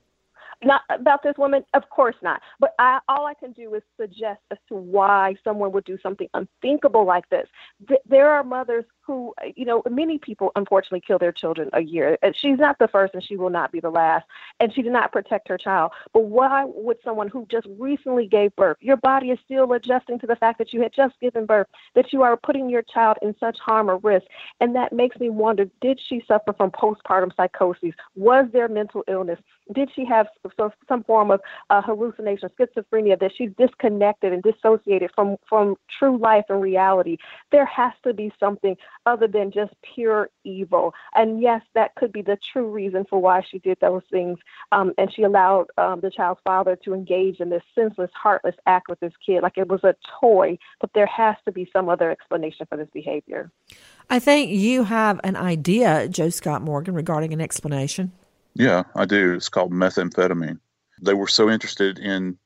Not 0.63 0.81
about 0.89 1.23
this 1.23 1.35
woman, 1.37 1.63
of 1.73 1.89
course 1.89 2.15
not. 2.21 2.41
But 2.59 2.73
I, 2.79 2.99
all 3.07 3.25
I 3.25 3.33
can 3.33 3.51
do 3.51 3.73
is 3.73 3.83
suggest 3.99 4.41
as 4.51 4.57
to 4.69 4.75
why 4.75 5.35
someone 5.43 5.71
would 5.71 5.85
do 5.85 5.97
something 6.01 6.27
unthinkable 6.33 7.05
like 7.05 7.29
this. 7.29 7.47
There 8.05 8.29
are 8.29 8.43
mothers 8.43 8.85
who, 9.05 9.33
you 9.55 9.65
know, 9.65 9.83
many 9.89 10.17
people 10.17 10.51
unfortunately 10.55 11.01
kill 11.05 11.19
their 11.19 11.31
children 11.31 11.69
a 11.73 11.81
year. 11.81 12.17
She's 12.33 12.57
not 12.57 12.79
the 12.79 12.87
first 12.87 13.13
and 13.13 13.23
she 13.23 13.35
will 13.35 13.49
not 13.49 13.71
be 13.71 13.79
the 13.79 13.89
last. 13.89 14.25
And 14.59 14.73
she 14.73 14.81
did 14.81 14.93
not 14.93 15.11
protect 15.11 15.47
her 15.49 15.57
child. 15.57 15.91
But 16.13 16.23
why 16.23 16.65
would 16.65 16.97
someone 17.03 17.27
who 17.27 17.45
just 17.49 17.67
recently 17.77 18.27
gave 18.27 18.55
birth, 18.55 18.77
your 18.79 18.97
body 18.97 19.31
is 19.31 19.39
still 19.43 19.71
adjusting 19.73 20.19
to 20.19 20.27
the 20.27 20.35
fact 20.35 20.57
that 20.59 20.73
you 20.73 20.81
had 20.81 20.93
just 20.93 21.19
given 21.19 21.45
birth, 21.45 21.67
that 21.95 22.13
you 22.13 22.21
are 22.23 22.37
putting 22.37 22.69
your 22.69 22.81
child 22.81 23.17
in 23.21 23.35
such 23.39 23.57
harm 23.59 23.89
or 23.89 23.97
risk? 23.97 24.25
And 24.59 24.75
that 24.75 24.93
makes 24.93 25.19
me 25.19 25.29
wonder 25.29 25.65
did 25.81 25.99
she 26.07 26.23
suffer 26.27 26.53
from 26.53 26.71
postpartum 26.71 27.35
psychosis? 27.35 27.93
Was 28.15 28.47
there 28.53 28.67
mental 28.67 29.03
illness? 29.07 29.39
did 29.71 29.89
she 29.95 30.05
have 30.05 30.27
some, 30.57 30.71
some 30.87 31.03
form 31.03 31.31
of 31.31 31.41
uh, 31.69 31.81
hallucination, 31.81 32.49
schizophrenia, 32.59 33.19
that 33.19 33.31
she's 33.35 33.51
disconnected 33.57 34.33
and 34.33 34.43
dissociated 34.43 35.11
from, 35.15 35.37
from 35.47 35.75
true 35.99 36.17
life 36.17 36.45
and 36.49 36.61
reality? 36.61 37.17
There 37.51 37.65
has 37.65 37.93
to 38.03 38.13
be 38.13 38.31
something 38.39 38.75
other 39.05 39.27
than 39.27 39.51
just 39.51 39.73
pure 39.93 40.29
evil. 40.43 40.93
And 41.15 41.41
yes, 41.41 41.61
that 41.73 41.95
could 41.95 42.11
be 42.11 42.21
the 42.21 42.37
true 42.51 42.69
reason 42.69 43.05
for 43.09 43.19
why 43.19 43.41
she 43.41 43.59
did 43.59 43.77
those 43.79 44.03
things. 44.09 44.39
Um, 44.71 44.93
and 44.97 45.13
she 45.13 45.23
allowed 45.23 45.67
um, 45.77 45.99
the 45.99 46.09
child's 46.09 46.41
father 46.43 46.75
to 46.83 46.93
engage 46.93 47.39
in 47.39 47.49
this 47.49 47.63
senseless, 47.75 48.11
heartless 48.13 48.55
act 48.65 48.89
with 48.89 48.99
this 48.99 49.13
kid 49.25 49.43
like 49.43 49.57
it 49.57 49.67
was 49.67 49.83
a 49.83 49.95
toy. 50.19 50.57
But 50.79 50.91
there 50.93 51.05
has 51.07 51.35
to 51.45 51.51
be 51.51 51.69
some 51.73 51.89
other 51.89 52.09
explanation 52.11 52.65
for 52.67 52.77
this 52.77 52.89
behavior. 52.93 53.51
I 54.09 54.19
think 54.19 54.51
you 54.51 54.83
have 54.83 55.19
an 55.23 55.35
idea, 55.35 56.07
Joe 56.07 56.29
Scott 56.29 56.61
Morgan, 56.61 56.93
regarding 56.93 57.33
an 57.33 57.41
explanation. 57.41 58.11
Yeah, 58.55 58.83
I 58.95 59.05
do. 59.05 59.33
It's 59.33 59.49
called 59.49 59.71
methamphetamine. 59.71 60.59
They 61.01 61.13
were 61.13 61.27
so 61.27 61.49
interested 61.49 61.99
in 61.99 62.37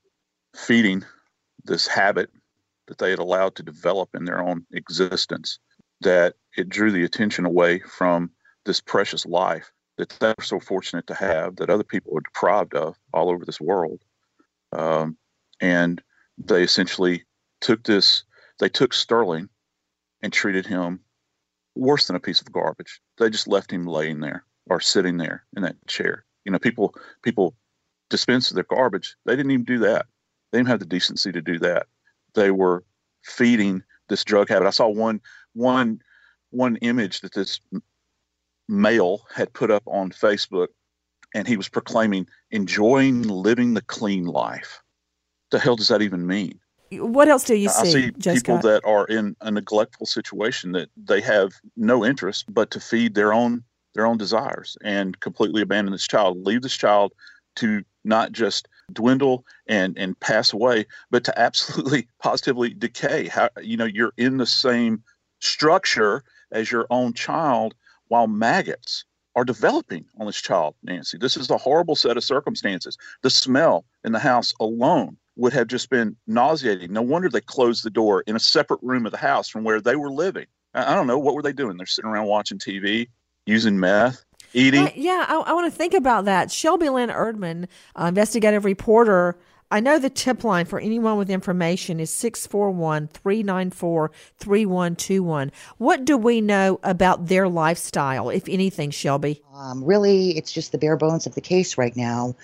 feeding 0.56 1.04
this 1.64 1.86
habit 1.86 2.30
that 2.86 2.98
they 2.98 3.10
had 3.10 3.18
allowed 3.18 3.54
to 3.56 3.62
develop 3.62 4.14
in 4.14 4.24
their 4.24 4.40
own 4.40 4.64
existence 4.72 5.58
that 6.00 6.34
it 6.56 6.68
drew 6.68 6.90
the 6.90 7.04
attention 7.04 7.44
away 7.44 7.80
from 7.80 8.30
this 8.64 8.80
precious 8.80 9.26
life 9.26 9.72
that 9.96 10.16
they're 10.20 10.34
so 10.40 10.60
fortunate 10.60 11.06
to 11.08 11.14
have 11.14 11.56
that 11.56 11.70
other 11.70 11.84
people 11.84 12.16
are 12.16 12.20
deprived 12.20 12.74
of 12.74 12.96
all 13.12 13.30
over 13.30 13.44
this 13.44 13.60
world. 13.60 14.00
Um, 14.72 15.16
and 15.60 16.02
they 16.38 16.62
essentially 16.62 17.24
took 17.60 17.82
this, 17.84 18.22
they 18.60 18.68
took 18.68 18.92
Sterling 18.92 19.48
and 20.22 20.32
treated 20.32 20.66
him 20.66 21.00
worse 21.74 22.06
than 22.06 22.16
a 22.16 22.20
piece 22.20 22.40
of 22.40 22.52
garbage. 22.52 23.00
They 23.18 23.30
just 23.30 23.48
left 23.48 23.72
him 23.72 23.86
laying 23.86 24.20
there 24.20 24.44
or 24.68 24.80
sitting 24.80 25.16
there 25.16 25.44
in 25.56 25.62
that 25.62 25.84
chair. 25.86 26.24
You 26.44 26.52
know, 26.52 26.58
people 26.58 26.94
people 27.22 27.54
dispense 28.10 28.50
their 28.50 28.64
garbage. 28.64 29.16
They 29.24 29.36
didn't 29.36 29.50
even 29.50 29.64
do 29.64 29.78
that. 29.80 30.06
They 30.50 30.58
didn't 30.58 30.68
have 30.68 30.80
the 30.80 30.86
decency 30.86 31.32
to 31.32 31.42
do 31.42 31.58
that. 31.58 31.86
They 32.34 32.50
were 32.50 32.84
feeding 33.22 33.82
this 34.08 34.24
drug 34.24 34.48
habit. 34.48 34.66
I 34.66 34.70
saw 34.70 34.88
one 34.88 35.20
one 35.54 36.00
one 36.50 36.76
image 36.76 37.20
that 37.20 37.34
this 37.34 37.60
male 38.68 39.26
had 39.34 39.52
put 39.52 39.70
up 39.70 39.82
on 39.86 40.10
Facebook, 40.10 40.68
and 41.34 41.46
he 41.46 41.56
was 41.56 41.68
proclaiming 41.68 42.26
enjoying 42.50 43.22
living 43.22 43.74
the 43.74 43.82
clean 43.82 44.24
life. 44.24 44.82
The 45.50 45.58
hell 45.58 45.76
does 45.76 45.88
that 45.88 46.02
even 46.02 46.26
mean? 46.26 46.60
What 46.90 47.28
else 47.28 47.44
do 47.44 47.54
you 47.54 47.68
see? 47.68 47.80
I 47.80 47.92
see 47.92 48.10
Joe 48.18 48.34
people 48.34 48.58
that 48.58 48.84
are 48.84 49.04
in 49.06 49.36
a 49.40 49.50
neglectful 49.50 50.06
situation 50.06 50.72
that 50.72 50.88
they 50.96 51.20
have 51.20 51.52
no 51.76 52.04
interest 52.04 52.46
but 52.48 52.70
to 52.72 52.80
feed 52.80 53.14
their 53.14 53.32
own 53.32 53.64
their 53.94 54.06
own 54.06 54.16
desires 54.16 54.76
and 54.82 55.18
completely 55.20 55.62
abandon 55.62 55.92
this 55.92 56.06
child, 56.06 56.44
leave 56.46 56.62
this 56.62 56.76
child 56.76 57.12
to 57.56 57.82
not 58.04 58.32
just 58.32 58.68
dwindle 58.92 59.44
and 59.66 59.98
and 59.98 60.18
pass 60.20 60.52
away, 60.52 60.86
but 61.10 61.24
to 61.24 61.38
absolutely 61.38 62.08
positively 62.22 62.72
decay. 62.72 63.28
How 63.28 63.50
you 63.60 63.76
know 63.76 63.84
you're 63.84 64.14
in 64.16 64.38
the 64.38 64.46
same 64.46 65.02
structure 65.40 66.22
as 66.52 66.70
your 66.70 66.86
own 66.90 67.12
child 67.12 67.74
while 68.08 68.26
maggots 68.26 69.04
are 69.36 69.44
developing 69.44 70.04
on 70.18 70.26
this 70.26 70.40
child, 70.40 70.74
Nancy. 70.82 71.16
This 71.18 71.36
is 71.36 71.50
a 71.50 71.58
horrible 71.58 71.94
set 71.94 72.16
of 72.16 72.24
circumstances. 72.24 72.96
The 73.22 73.30
smell 73.30 73.84
in 74.04 74.12
the 74.12 74.18
house 74.18 74.52
alone 74.58 75.16
would 75.36 75.52
have 75.52 75.68
just 75.68 75.90
been 75.90 76.16
nauseating. 76.26 76.92
No 76.92 77.02
wonder 77.02 77.28
they 77.28 77.40
closed 77.40 77.84
the 77.84 77.90
door 77.90 78.24
in 78.26 78.34
a 78.34 78.40
separate 78.40 78.80
room 78.82 79.06
of 79.06 79.12
the 79.12 79.18
house 79.18 79.48
from 79.48 79.62
where 79.62 79.80
they 79.80 79.94
were 79.94 80.10
living. 80.10 80.46
I 80.74 80.94
don't 80.94 81.06
know. 81.06 81.18
What 81.18 81.34
were 81.34 81.42
they 81.42 81.52
doing? 81.52 81.76
They're 81.76 81.86
sitting 81.86 82.10
around 82.10 82.26
watching 82.26 82.58
TV, 82.58 83.08
using 83.46 83.78
meth, 83.78 84.24
eating. 84.52 84.88
Uh, 84.88 84.90
yeah, 84.94 85.24
I, 85.28 85.36
I 85.46 85.52
want 85.52 85.72
to 85.72 85.76
think 85.76 85.94
about 85.94 86.24
that. 86.24 86.50
Shelby 86.50 86.88
Lynn 86.88 87.10
Erdman, 87.10 87.68
uh, 87.94 88.06
investigative 88.06 88.64
reporter. 88.64 89.38
I 89.70 89.80
know 89.80 89.98
the 89.98 90.08
tip 90.08 90.44
line 90.44 90.64
for 90.64 90.80
anyone 90.80 91.18
with 91.18 91.28
information 91.28 92.00
is 92.00 92.10
641 92.14 93.08
394 93.08 94.10
3121. 94.38 95.52
What 95.76 96.06
do 96.06 96.16
we 96.16 96.40
know 96.40 96.80
about 96.82 97.26
their 97.26 97.50
lifestyle, 97.50 98.30
if 98.30 98.48
anything, 98.48 98.90
Shelby? 98.90 99.42
Um, 99.52 99.84
really, 99.84 100.38
it's 100.38 100.52
just 100.52 100.72
the 100.72 100.78
bare 100.78 100.96
bones 100.96 101.26
of 101.26 101.34
the 101.34 101.42
case 101.42 101.76
right 101.76 101.94
now. 101.94 102.34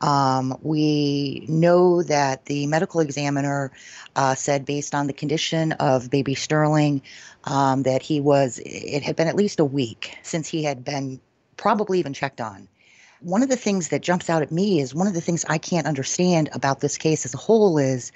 Um, 0.00 0.58
we 0.62 1.46
know 1.48 2.02
that 2.02 2.46
the 2.46 2.66
medical 2.66 3.00
examiner 3.00 3.70
uh, 4.16 4.34
said, 4.34 4.64
based 4.64 4.92
on 4.92 5.06
the 5.06 5.12
condition 5.12 5.72
of 5.72 6.10
baby 6.10 6.34
Sterling, 6.34 7.02
um, 7.44 7.84
that 7.84 8.02
he 8.02 8.20
was, 8.20 8.60
it 8.64 9.04
had 9.04 9.14
been 9.14 9.28
at 9.28 9.36
least 9.36 9.60
a 9.60 9.64
week 9.64 10.16
since 10.22 10.48
he 10.48 10.64
had 10.64 10.84
been 10.84 11.20
probably 11.56 12.00
even 12.00 12.12
checked 12.12 12.40
on. 12.40 12.66
One 13.22 13.42
of 13.42 13.48
the 13.48 13.56
things 13.56 13.88
that 13.88 14.02
jumps 14.02 14.28
out 14.28 14.42
at 14.42 14.50
me 14.50 14.80
is 14.80 14.94
one 14.94 15.06
of 15.06 15.14
the 15.14 15.20
things 15.20 15.44
I 15.48 15.58
can't 15.58 15.86
understand 15.86 16.48
about 16.52 16.80
this 16.80 16.98
case 16.98 17.24
as 17.24 17.34
a 17.34 17.38
whole 17.38 17.78
is 17.78 18.12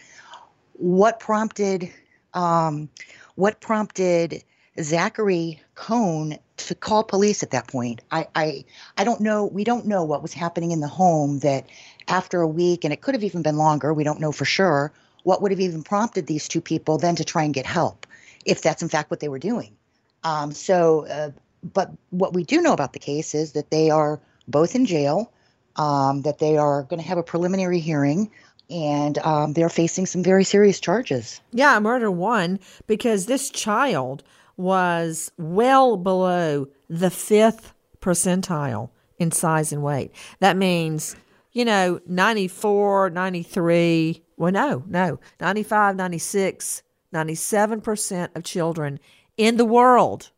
what 0.74 1.20
prompted 1.20 1.90
um, 2.34 2.88
what 3.36 3.60
prompted 3.60 4.42
Zachary 4.80 5.62
Cohn 5.74 6.38
to 6.56 6.74
call 6.74 7.04
police 7.04 7.42
at 7.42 7.50
that 7.50 7.66
point. 7.66 8.00
I, 8.10 8.26
I 8.34 8.64
I 8.96 9.04
don't 9.04 9.20
know. 9.20 9.46
We 9.46 9.64
don't 9.64 9.86
know 9.86 10.04
what 10.04 10.22
was 10.22 10.32
happening 10.32 10.70
in 10.70 10.80
the 10.80 10.88
home 10.88 11.38
that 11.40 11.66
after 12.08 12.40
a 12.40 12.48
week, 12.48 12.84
and 12.84 12.92
it 12.92 13.00
could 13.00 13.14
have 13.14 13.24
even 13.24 13.42
been 13.42 13.56
longer. 13.56 13.94
We 13.94 14.04
don't 14.04 14.20
know 14.20 14.32
for 14.32 14.44
sure 14.44 14.92
what 15.22 15.42
would 15.42 15.50
have 15.50 15.60
even 15.60 15.82
prompted 15.82 16.26
these 16.26 16.46
two 16.46 16.60
people 16.60 16.98
then 16.98 17.16
to 17.16 17.24
try 17.24 17.42
and 17.42 17.52
get 17.52 17.66
help, 17.66 18.06
if 18.44 18.62
that's 18.62 18.82
in 18.82 18.88
fact 18.88 19.10
what 19.10 19.20
they 19.20 19.28
were 19.28 19.38
doing. 19.38 19.76
Um, 20.22 20.52
so, 20.52 21.06
uh, 21.06 21.30
but 21.74 21.90
what 22.10 22.32
we 22.32 22.44
do 22.44 22.60
know 22.60 22.72
about 22.72 22.92
the 22.92 22.98
case 22.98 23.34
is 23.34 23.52
that 23.52 23.70
they 23.70 23.90
are 23.90 24.20
both 24.48 24.74
in 24.74 24.86
jail. 24.86 25.32
Um, 25.76 26.22
that 26.22 26.38
they 26.38 26.56
are 26.56 26.84
going 26.84 27.02
to 27.02 27.06
have 27.06 27.18
a 27.18 27.22
preliminary 27.22 27.80
hearing 27.80 28.30
and 28.70 29.18
um, 29.18 29.52
they're 29.52 29.68
facing 29.68 30.06
some 30.06 30.22
very 30.22 30.44
serious 30.44 30.80
charges. 30.80 31.40
Yeah, 31.52 31.78
murder 31.78 32.10
one, 32.10 32.58
because 32.86 33.26
this 33.26 33.50
child 33.50 34.22
was 34.56 35.30
well 35.36 35.96
below 35.96 36.68
the 36.88 37.10
fifth 37.10 37.74
percentile 38.00 38.90
in 39.18 39.30
size 39.30 39.72
and 39.72 39.82
weight. 39.82 40.12
That 40.40 40.56
means, 40.56 41.16
you 41.52 41.64
know, 41.64 42.00
94, 42.06 43.10
93, 43.10 44.22
well, 44.36 44.52
no, 44.52 44.84
no, 44.86 45.20
95, 45.40 45.96
96, 45.96 46.82
97% 47.12 48.36
of 48.36 48.44
children 48.44 48.98
in 49.36 49.56
the 49.56 49.64
world 49.64 50.30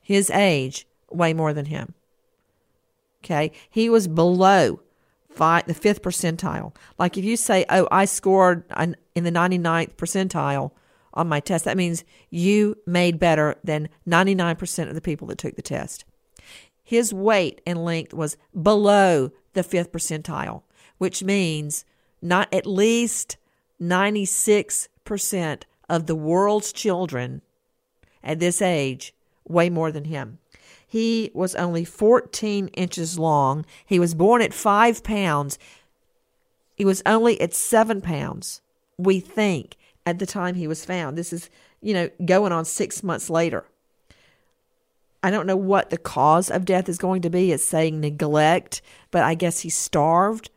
his 0.00 0.30
age 0.30 0.86
weigh 1.10 1.34
more 1.34 1.52
than 1.52 1.66
him. 1.66 1.94
Okay. 3.24 3.52
He 3.68 3.90
was 3.90 4.08
below 4.08 4.80
five, 5.30 5.66
the 5.66 5.74
fifth 5.74 6.02
percentile. 6.02 6.74
Like 6.98 7.16
if 7.16 7.24
you 7.24 7.36
say, 7.36 7.64
oh, 7.68 7.86
I 7.90 8.04
scored 8.04 8.64
an, 8.70 8.96
in 9.14 9.24
the 9.24 9.32
99th 9.32 9.94
percentile 9.94 10.72
on 11.14 11.28
my 11.28 11.40
test, 11.40 11.64
that 11.64 11.76
means 11.76 12.04
you 12.30 12.76
made 12.86 13.18
better 13.18 13.56
than 13.64 13.88
99% 14.08 14.88
of 14.88 14.94
the 14.94 15.00
people 15.00 15.26
that 15.28 15.38
took 15.38 15.56
the 15.56 15.62
test. 15.62 16.04
His 16.82 17.14
weight 17.14 17.60
and 17.66 17.84
length 17.84 18.12
was 18.12 18.36
below 18.60 19.30
the 19.52 19.62
fifth 19.62 19.92
percentile, 19.92 20.62
which 20.98 21.22
means 21.22 21.84
not 22.20 22.52
at 22.52 22.66
least 22.66 23.36
96% 23.80 25.62
of 25.88 26.06
the 26.06 26.14
world's 26.14 26.72
children 26.72 27.42
at 28.22 28.38
this 28.38 28.60
age 28.60 29.14
weigh 29.48 29.70
more 29.70 29.90
than 29.90 30.04
him. 30.04 30.38
He 30.90 31.30
was 31.34 31.54
only 31.54 31.84
14 31.84 32.66
inches 32.68 33.16
long. 33.16 33.64
He 33.86 34.00
was 34.00 34.12
born 34.12 34.42
at 34.42 34.52
five 34.52 35.04
pounds. 35.04 35.56
He 36.74 36.84
was 36.84 37.00
only 37.06 37.40
at 37.40 37.54
seven 37.54 38.00
pounds, 38.00 38.60
we 38.98 39.20
think, 39.20 39.76
at 40.04 40.18
the 40.18 40.26
time 40.26 40.56
he 40.56 40.66
was 40.66 40.84
found. 40.84 41.16
This 41.16 41.32
is, 41.32 41.48
you 41.80 41.94
know, 41.94 42.10
going 42.24 42.50
on 42.50 42.64
six 42.64 43.04
months 43.04 43.30
later. 43.30 43.66
I 45.22 45.30
don't 45.30 45.46
know 45.46 45.56
what 45.56 45.90
the 45.90 45.96
cause 45.96 46.50
of 46.50 46.64
death 46.64 46.88
is 46.88 46.98
going 46.98 47.22
to 47.22 47.30
be. 47.30 47.52
It's 47.52 47.62
saying 47.62 48.00
neglect, 48.00 48.82
but 49.12 49.22
I 49.22 49.36
guess 49.36 49.60
he 49.60 49.70
starved. 49.70 50.50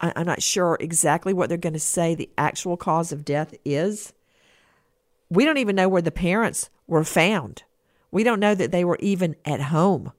I, 0.00 0.12
I'm 0.14 0.26
not 0.26 0.40
sure 0.40 0.76
exactly 0.78 1.32
what 1.32 1.48
they're 1.48 1.58
going 1.58 1.72
to 1.72 1.80
say 1.80 2.14
the 2.14 2.30
actual 2.38 2.76
cause 2.76 3.10
of 3.10 3.24
death 3.24 3.56
is. 3.64 4.12
We 5.30 5.44
don't 5.44 5.58
even 5.58 5.74
know 5.74 5.88
where 5.88 6.00
the 6.00 6.12
parents 6.12 6.70
were 6.86 7.02
found. 7.02 7.64
We 8.10 8.24
don't 8.24 8.40
know 8.40 8.54
that 8.54 8.72
they 8.72 8.84
were 8.84 8.98
even 9.00 9.36
at 9.44 9.60
home. 9.60 10.12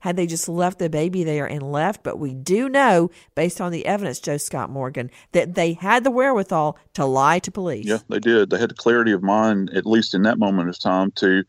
Had 0.00 0.16
they 0.16 0.26
just 0.26 0.48
left 0.48 0.78
the 0.78 0.88
baby 0.88 1.24
there 1.24 1.46
and 1.46 1.70
left, 1.70 2.02
but 2.02 2.18
we 2.18 2.32
do 2.32 2.70
know, 2.70 3.10
based 3.34 3.60
on 3.60 3.70
the 3.70 3.84
evidence, 3.84 4.18
Joe 4.18 4.38
Scott 4.38 4.70
Morgan, 4.70 5.10
that 5.32 5.54
they 5.54 5.74
had 5.74 6.04
the 6.04 6.10
wherewithal 6.10 6.78
to 6.94 7.04
lie 7.04 7.38
to 7.40 7.50
police. 7.50 7.84
Yeah, 7.84 7.98
they 8.08 8.18
did. 8.18 8.48
They 8.48 8.58
had 8.58 8.70
the 8.70 8.74
clarity 8.74 9.12
of 9.12 9.22
mind, 9.22 9.70
at 9.74 9.84
least 9.84 10.14
in 10.14 10.22
that 10.22 10.38
moment 10.38 10.70
of 10.70 10.78
time, 10.78 11.10
to 11.16 11.44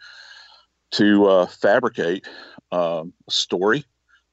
to 0.92 1.26
uh, 1.28 1.46
fabricate 1.46 2.28
uh, 2.74 3.04
a 3.06 3.32
story. 3.32 3.86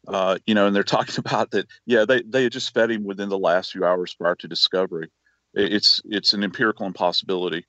Uh, 0.09 0.38
you 0.47 0.55
know, 0.55 0.67
and 0.67 0.75
they're 0.75 0.83
talking 0.83 1.14
about 1.19 1.53
that. 1.53 1.67
Yeah, 1.87 2.05
they 2.05 2.23
they 2.23 2.43
had 2.43 2.53
just 2.53 2.75
fed 2.75 2.91
him 2.91 3.05
within 3.05 3.29
the 3.29 3.38
last 3.38 3.71
few 3.71 3.85
hours 3.85 4.14
prior 4.14 4.35
to 4.35 4.49
discovery. 4.49 5.11
It's 5.55 6.01
it's 6.07 6.33
an 6.33 6.43
empirical 6.43 6.87
impossibility. 6.87 7.67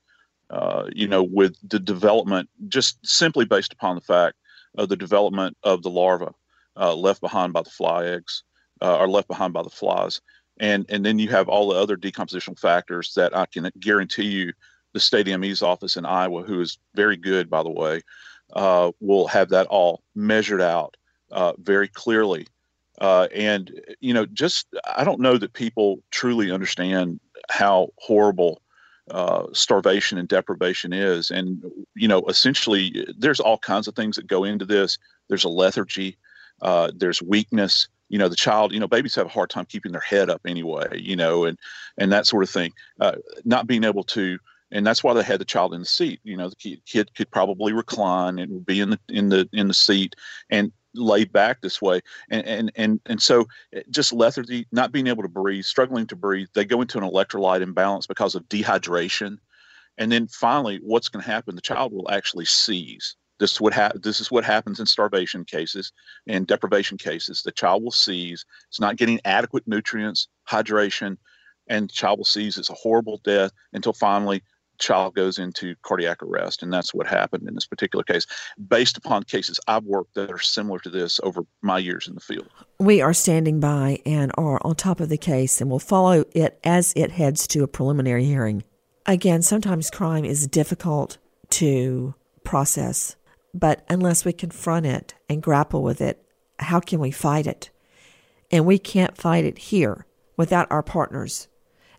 Uh, 0.49 0.85
you 0.93 1.07
know, 1.07 1.23
with 1.23 1.55
the 1.69 1.79
development, 1.79 2.49
just 2.67 2.97
simply 3.05 3.45
based 3.45 3.73
upon 3.73 3.95
the 3.95 4.01
fact 4.01 4.35
of 4.77 4.89
the 4.89 4.95
development 4.95 5.55
of 5.63 5.83
the 5.83 5.89
larva 5.89 6.33
uh, 6.75 6.95
left 6.95 7.21
behind 7.21 7.53
by 7.53 7.62
the 7.62 7.69
fly 7.69 8.05
eggs. 8.05 8.43
uh, 8.81 8.97
are 8.97 9.07
left 9.07 9.27
behind 9.27 9.53
by 9.53 9.63
the 9.63 9.69
flies. 9.69 10.21
And, 10.59 10.85
and 10.89 11.05
then 11.05 11.19
you 11.19 11.29
have 11.29 11.47
all 11.47 11.69
the 11.69 11.79
other 11.79 11.95
decompositional 11.95 12.59
factors 12.59 13.13
that 13.15 13.35
I 13.35 13.45
can 13.45 13.69
guarantee 13.79 14.27
you 14.27 14.53
the 14.93 14.99
state 14.99 15.27
ME's 15.27 15.62
office 15.62 15.97
in 15.97 16.05
Iowa, 16.05 16.43
who 16.43 16.59
is 16.62 16.79
very 16.95 17.15
good, 17.15 17.49
by 17.49 17.63
the 17.63 17.69
way, 17.69 18.01
uh, 18.53 18.91
will 18.99 19.27
have 19.27 19.49
that 19.49 19.67
all 19.67 20.01
measured 20.15 20.62
out 20.62 20.97
uh, 21.31 21.53
very 21.59 21.88
clearly. 21.88 22.47
Uh, 22.99 23.27
and, 23.33 23.79
you 24.01 24.13
know, 24.13 24.25
just 24.25 24.67
I 24.97 25.03
don't 25.03 25.21
know 25.21 25.38
that 25.38 25.53
people 25.53 26.03
truly 26.12 26.51
understand 26.51 27.19
how 27.49 27.89
horrible 27.97 28.62
uh, 29.12 29.48
starvation 29.54 30.17
and 30.17 30.28
deprivation 30.28 30.93
is. 30.93 31.32
And, 31.32 31.63
you 31.95 32.08
know, 32.08 32.22
essentially, 32.28 33.06
there's 33.17 33.39
all 33.39 33.58
kinds 33.58 33.88
of 33.88 33.95
things 33.95 34.15
that 34.15 34.28
go 34.28 34.43
into 34.43 34.65
this. 34.65 34.98
There's 35.28 35.43
a 35.43 35.50
lethargy, 35.50 36.17
uh, 36.62 36.91
there's 36.95 37.22
weakness. 37.22 37.88
You 38.10 38.17
know, 38.17 38.28
the 38.28 38.36
child, 38.36 38.74
you 38.74 38.80
know, 38.80 38.88
babies 38.88 39.15
have 39.15 39.28
a 39.28 39.30
hard 39.30 39.50
time 39.50 39.65
keeping 39.65 39.91
their 39.91 40.02
head 40.02 40.30
up 40.30 40.41
anyway, 40.45 41.00
you 41.00 41.15
know, 41.15 41.45
and, 41.45 41.58
and 41.98 42.12
that 42.12 42.26
sort 42.26 42.43
of 42.43 42.50
thing. 42.50 42.72
Uh, 43.00 43.15
not 43.45 43.67
being 43.67 43.84
able 43.84 44.04
to, 44.06 44.39
and 44.72 44.86
that's 44.86 45.04
why 45.04 45.13
they 45.13 45.24
had 45.24 45.39
the 45.39 45.45
child 45.45 45.74
in 45.74 45.82
the 45.82 45.86
seat. 45.86 46.19
You 46.24 46.38
know, 46.38 46.50
the 46.50 46.80
kid 46.86 47.13
could 47.15 47.30
probably 47.30 47.74
recline 47.74 48.39
and 48.39 48.65
be 48.65 48.80
in 48.80 48.91
the 48.91 49.00
in 49.10 49.30
the 49.30 49.48
in 49.54 49.67
the 49.67 49.74
seat 49.74 50.15
and 50.50 50.72
laid 50.95 51.32
back 51.32 51.62
this 51.62 51.82
way, 51.82 52.02
and 52.30 52.45
and 52.45 52.71
and 52.75 52.99
and 53.06 53.21
so 53.21 53.47
eh, 53.73 53.82
just 53.89 54.13
lethargy, 54.13 54.67
not 54.71 54.91
being 54.91 55.08
able 55.08 55.23
to 55.23 55.30
breathe, 55.30 55.65
struggling 55.65 56.08
to 56.08 56.15
breathe. 56.15 56.47
They 56.54 56.65
go 56.65 56.82
into 56.82 56.97
an 56.97 57.04
electrolyte 57.04 57.62
imbalance 57.62 58.08
because 58.08 58.36
of 58.36 58.47
dehydration, 58.49 59.38
and 59.97 60.12
then 60.12 60.28
finally, 60.28 60.80
what's 60.84 61.10
going 61.10 61.23
to 61.23 61.30
happen? 61.32 61.56
The 61.56 61.62
child 61.62 61.93
will 61.93 62.10
actually 62.12 62.45
seize. 62.45 63.15
This 63.39 63.54
is 63.54 63.62
what 63.62 63.73
ha- 63.73 63.91
This 63.95 64.19
is 64.19 64.32
what 64.32 64.43
happens 64.43 64.80
in 64.80 64.86
starvation 64.86 65.45
cases 65.45 65.91
and 66.28 66.47
deprivation 66.47 66.97
cases. 66.97 67.41
The 67.43 67.52
child 67.52 67.84
will 67.84 67.91
seize. 67.91 68.45
It's 68.67 68.80
not 68.80 68.97
getting 68.97 69.19
adequate 69.25 69.67
nutrients, 69.67 70.28
hydration, 70.49 71.17
and 71.67 71.89
the 71.89 71.93
child 71.93 72.19
will 72.19 72.25
seize. 72.25 72.58
It's 72.58 72.69
a 72.69 72.75
horrible 72.75 73.21
death 73.23 73.52
until 73.73 73.93
finally 73.93 74.43
child 74.80 75.15
goes 75.15 75.38
into 75.38 75.76
cardiac 75.84 76.24
arrest. 76.24 76.63
And 76.63 76.74
that's 76.74 76.94
what 76.94 77.08
happened 77.08 77.48
in 77.48 77.54
this 77.54 77.68
particular 77.68 78.04
case, 78.04 78.26
based 78.68 78.98
upon 78.98 79.24
cases 79.24 79.60
I've 79.68 79.84
worked 79.84 80.15
that 80.15 80.32
are 80.32 80.39
similar 80.39 80.80
to 80.80 80.89
this 80.89 81.20
over 81.24 81.42
my 81.62 81.78
years 81.78 82.08
in 82.08 82.15
the 82.15 82.22
field. 82.22 82.48
We 82.80 83.02
are 83.02 83.13
standing 83.13 83.60
by 83.60 84.00
and 84.06 84.32
are 84.38 84.60
on 84.65 84.76
top 84.76 85.00
of 85.00 85.10
the 85.10 85.18
case, 85.18 85.62
and 85.62 85.70
will 85.70 85.80
follow 85.80 86.26
it 86.34 86.60
as 86.63 86.94
it 86.96 87.12
heads 87.12 87.48
to 87.48 87.63
a 87.63 87.68
preliminary 87.68 88.26
hearing. 88.26 88.63
Again, 89.06 89.42
sometimes 89.42 89.89
crime 89.89 90.26
is 90.26 90.48
difficult 90.48 91.18
to 91.52 92.15
process, 92.44 93.15
but 93.54 93.84
unless 93.89 94.24
we 94.24 94.34
confront 94.34 94.86
it 94.86 95.15
and 95.28 95.44
grapple 95.44 95.84
with 95.84 96.00
it, 96.02 96.24
how 96.60 96.80
can 96.80 97.00
we 97.00 97.12
fight 97.12 97.48
it? 97.48 97.70
And 98.52 98.65
we 98.65 98.78
can't 98.80 99.18
fight 99.18 99.46
it 99.46 99.58
here 99.58 100.06
without 100.38 100.68
our 100.72 100.84
partners. 100.84 101.48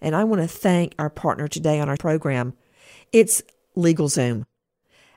And 0.01 0.17
I 0.17 0.25
want 0.25 0.41
to 0.41 0.49
thank 0.49 0.95
our 0.99 1.11
partner 1.11 1.47
today 1.47 1.79
on 1.79 1.89
our 1.89 1.97
program, 1.97 2.55
it's 3.13 3.43
LegalZoom. 3.77 4.47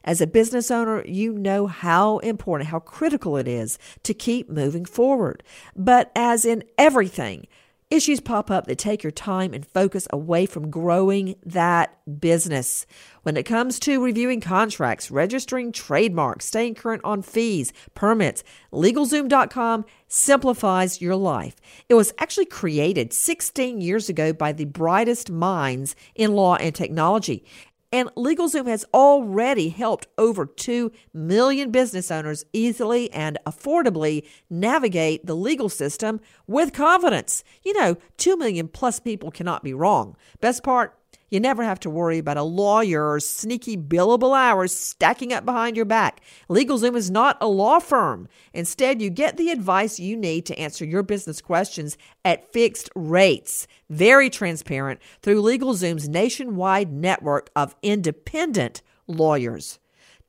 As 0.05 0.19
a 0.19 0.27
business 0.27 0.69
owner, 0.69 1.05
you 1.05 1.33
know 1.33 1.67
how 1.67 2.17
important, 2.19 2.69
how 2.69 2.79
critical 2.79 3.37
it 3.37 3.47
is 3.47 3.79
to 4.03 4.13
keep 4.13 4.49
moving 4.49 4.83
forward. 4.83 5.43
But 5.75 6.11
as 6.13 6.43
in 6.43 6.65
everything, 6.77 7.47
issues 7.89 8.19
pop 8.19 8.49
up 8.49 8.65
that 8.65 8.77
take 8.77 9.03
your 9.03 9.11
time 9.11 9.53
and 9.53 9.65
focus 9.65 10.07
away 10.09 10.45
from 10.45 10.71
growing 10.71 11.35
that 11.45 11.97
business. 12.19 12.85
When 13.21 13.37
it 13.37 13.43
comes 13.43 13.79
to 13.81 14.03
reviewing 14.03 14.41
contracts, 14.41 15.11
registering 15.11 15.71
trademarks, 15.71 16.45
staying 16.45 16.75
current 16.75 17.03
on 17.05 17.21
fees, 17.21 17.71
permits, 17.93 18.43
LegalZoom.com 18.73 19.85
simplifies 20.07 21.01
your 21.01 21.15
life. 21.15 21.55
It 21.87 21.93
was 21.93 22.13
actually 22.17 22.47
created 22.47 23.13
16 23.13 23.79
years 23.79 24.09
ago 24.09 24.33
by 24.33 24.51
the 24.51 24.65
brightest 24.65 25.29
minds 25.29 25.95
in 26.15 26.33
law 26.33 26.55
and 26.55 26.73
technology. 26.73 27.45
And 27.93 28.09
LegalZoom 28.15 28.65
has 28.65 28.85
already 28.91 29.69
helped 29.69 30.07
over 30.17 30.47
2 30.47 30.91
million 31.13 31.69
business 31.69 32.09
owners 32.09 32.43
easily 32.51 33.11
and 33.11 33.37
affordably 33.45 34.27
navigate 34.49 35.27
the 35.27 35.35
legal 35.35 35.69
system 35.69 36.19
with 36.47 36.73
confidence. 36.73 37.43
You 37.63 37.79
know, 37.79 37.97
2 38.17 38.35
million 38.35 38.67
plus 38.67 38.99
people 38.99 39.29
cannot 39.29 39.63
be 39.63 39.75
wrong. 39.75 40.15
Best 40.41 40.63
part, 40.63 40.97
you 41.29 41.39
never 41.39 41.63
have 41.63 41.79
to 41.81 41.89
worry 41.89 42.17
about 42.17 42.37
a 42.37 42.43
lawyer's 42.43 43.27
sneaky 43.27 43.75
billable 43.75 44.37
hours 44.37 44.75
stacking 44.75 45.33
up 45.33 45.45
behind 45.45 45.75
your 45.75 45.85
back. 45.85 46.21
LegalZoom 46.49 46.95
is 46.95 47.09
not 47.09 47.37
a 47.41 47.47
law 47.47 47.79
firm. 47.79 48.27
Instead, 48.53 49.01
you 49.01 49.09
get 49.09 49.37
the 49.37 49.49
advice 49.49 49.99
you 49.99 50.15
need 50.15 50.45
to 50.45 50.57
answer 50.59 50.85
your 50.85 51.03
business 51.03 51.41
questions 51.41 51.97
at 52.23 52.51
fixed 52.53 52.89
rates. 52.95 53.67
Very 53.89 54.29
transparent 54.29 54.99
through 55.21 55.41
LegalZoom's 55.41 56.07
nationwide 56.07 56.91
network 56.91 57.49
of 57.55 57.75
independent 57.81 58.81
lawyers. 59.07 59.79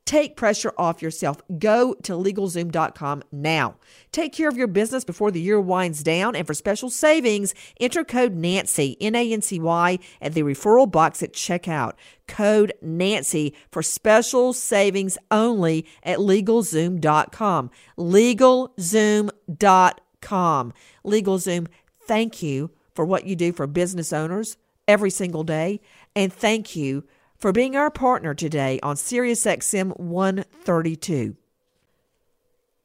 Take 0.05 0.35
pressure 0.35 0.71
off 0.77 1.01
yourself. 1.01 1.41
Go 1.57 1.95
to 2.03 2.13
LegalZoom.com 2.13 3.23
now. 3.31 3.77
Take 4.11 4.33
care 4.33 4.47
of 4.47 4.55
your 4.55 4.67
business 4.67 5.03
before 5.03 5.31
the 5.31 5.41
year 5.41 5.59
winds 5.59 6.03
down. 6.03 6.35
And 6.35 6.45
for 6.45 6.53
special 6.53 6.91
savings, 6.91 7.55
enter 7.79 8.03
code 8.03 8.35
Nancy, 8.35 8.97
N 9.01 9.15
A 9.15 9.33
N 9.33 9.41
C 9.41 9.59
Y, 9.59 9.97
at 10.21 10.33
the 10.33 10.43
referral 10.43 10.91
box 10.91 11.23
at 11.23 11.33
checkout. 11.33 11.93
Code 12.27 12.73
Nancy 12.83 13.55
for 13.71 13.81
special 13.81 14.53
savings 14.53 15.17
only 15.31 15.87
at 16.03 16.19
LegalZoom.com. 16.19 17.71
LegalZoom.com. 17.97 20.73
LegalZoom, 21.03 21.67
thank 22.03 22.43
you 22.43 22.69
for 22.93 23.05
what 23.05 23.25
you 23.25 23.35
do 23.35 23.51
for 23.51 23.65
business 23.65 24.13
owners 24.13 24.57
every 24.87 25.09
single 25.09 25.43
day. 25.43 25.81
And 26.15 26.31
thank 26.31 26.75
you 26.75 27.05
for 27.45 27.53
being 27.53 27.75
our 27.75 27.91
partner 27.91 28.33
today 28.33 28.79
on 28.81 28.95
SiriusXM 28.95 29.99
132. 29.99 31.35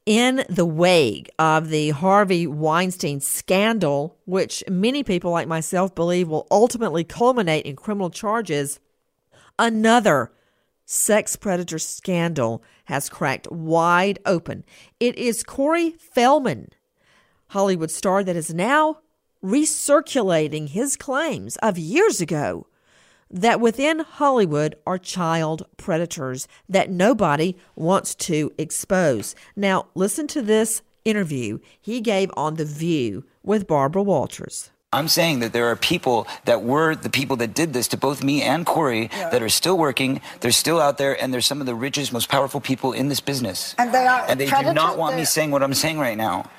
In 0.05 0.45
the 0.47 0.67
wake 0.67 1.31
of 1.39 1.69
the 1.69 1.89
Harvey 1.89 2.45
Weinstein 2.45 3.21
scandal, 3.21 4.19
which 4.25 4.63
many 4.69 5.03
people 5.03 5.31
like 5.31 5.47
myself 5.47 5.95
believe 5.95 6.27
will 6.27 6.45
ultimately 6.51 7.03
culminate 7.03 7.65
in 7.65 7.75
criminal 7.75 8.11
charges, 8.11 8.79
another 9.57 10.31
sex 10.85 11.35
predator 11.35 11.79
scandal 11.79 12.63
has 12.85 13.09
cracked 13.09 13.51
wide 13.51 14.19
open. 14.27 14.63
It 14.99 15.17
is 15.17 15.41
Corey 15.41 15.89
Feldman, 15.89 16.69
Hollywood 17.47 17.89
star 17.89 18.23
that 18.23 18.35
is 18.35 18.53
now 18.53 18.99
recirculating 19.43 20.69
his 20.69 20.97
claims 20.97 21.55
of 21.63 21.79
years 21.79 22.21
ago 22.21 22.67
that 23.31 23.59
within 23.59 23.99
Hollywood 23.99 24.75
are 24.85 24.97
child 24.97 25.65
predators 25.77 26.47
that 26.69 26.89
nobody 26.89 27.55
wants 27.75 28.13
to 28.15 28.51
expose. 28.57 29.35
Now, 29.55 29.87
listen 29.95 30.27
to 30.27 30.41
this 30.41 30.81
interview 31.05 31.59
he 31.79 32.01
gave 32.01 32.29
on 32.35 32.55
The 32.55 32.65
View 32.65 33.23
with 33.43 33.67
Barbara 33.67 34.03
Walters. 34.03 34.71
I'm 34.93 35.07
saying 35.07 35.39
that 35.39 35.53
there 35.53 35.67
are 35.67 35.77
people 35.77 36.27
that 36.43 36.63
were 36.63 36.95
the 36.95 37.09
people 37.09 37.37
that 37.37 37.53
did 37.53 37.71
this 37.71 37.87
to 37.89 37.97
both 37.97 38.21
me 38.21 38.41
and 38.41 38.65
Corey 38.65 39.09
yeah. 39.13 39.29
that 39.29 39.41
are 39.41 39.47
still 39.47 39.77
working. 39.77 40.19
They're 40.41 40.51
still 40.51 40.81
out 40.81 40.97
there, 40.97 41.19
and 41.21 41.33
they're 41.33 41.39
some 41.39 41.61
of 41.61 41.65
the 41.65 41.73
richest, 41.73 42.11
most 42.11 42.27
powerful 42.27 42.59
people 42.59 42.91
in 42.91 43.07
this 43.07 43.21
business. 43.21 43.73
And 43.77 43.93
they 43.93 44.05
are. 44.05 44.25
And 44.27 44.37
they 44.37 44.47
do 44.47 44.73
not 44.73 44.97
want 44.97 45.15
me 45.15 45.23
saying 45.23 45.51
what 45.51 45.63
I'm 45.63 45.73
saying 45.73 45.97
right 45.97 46.17
now. 46.17 46.49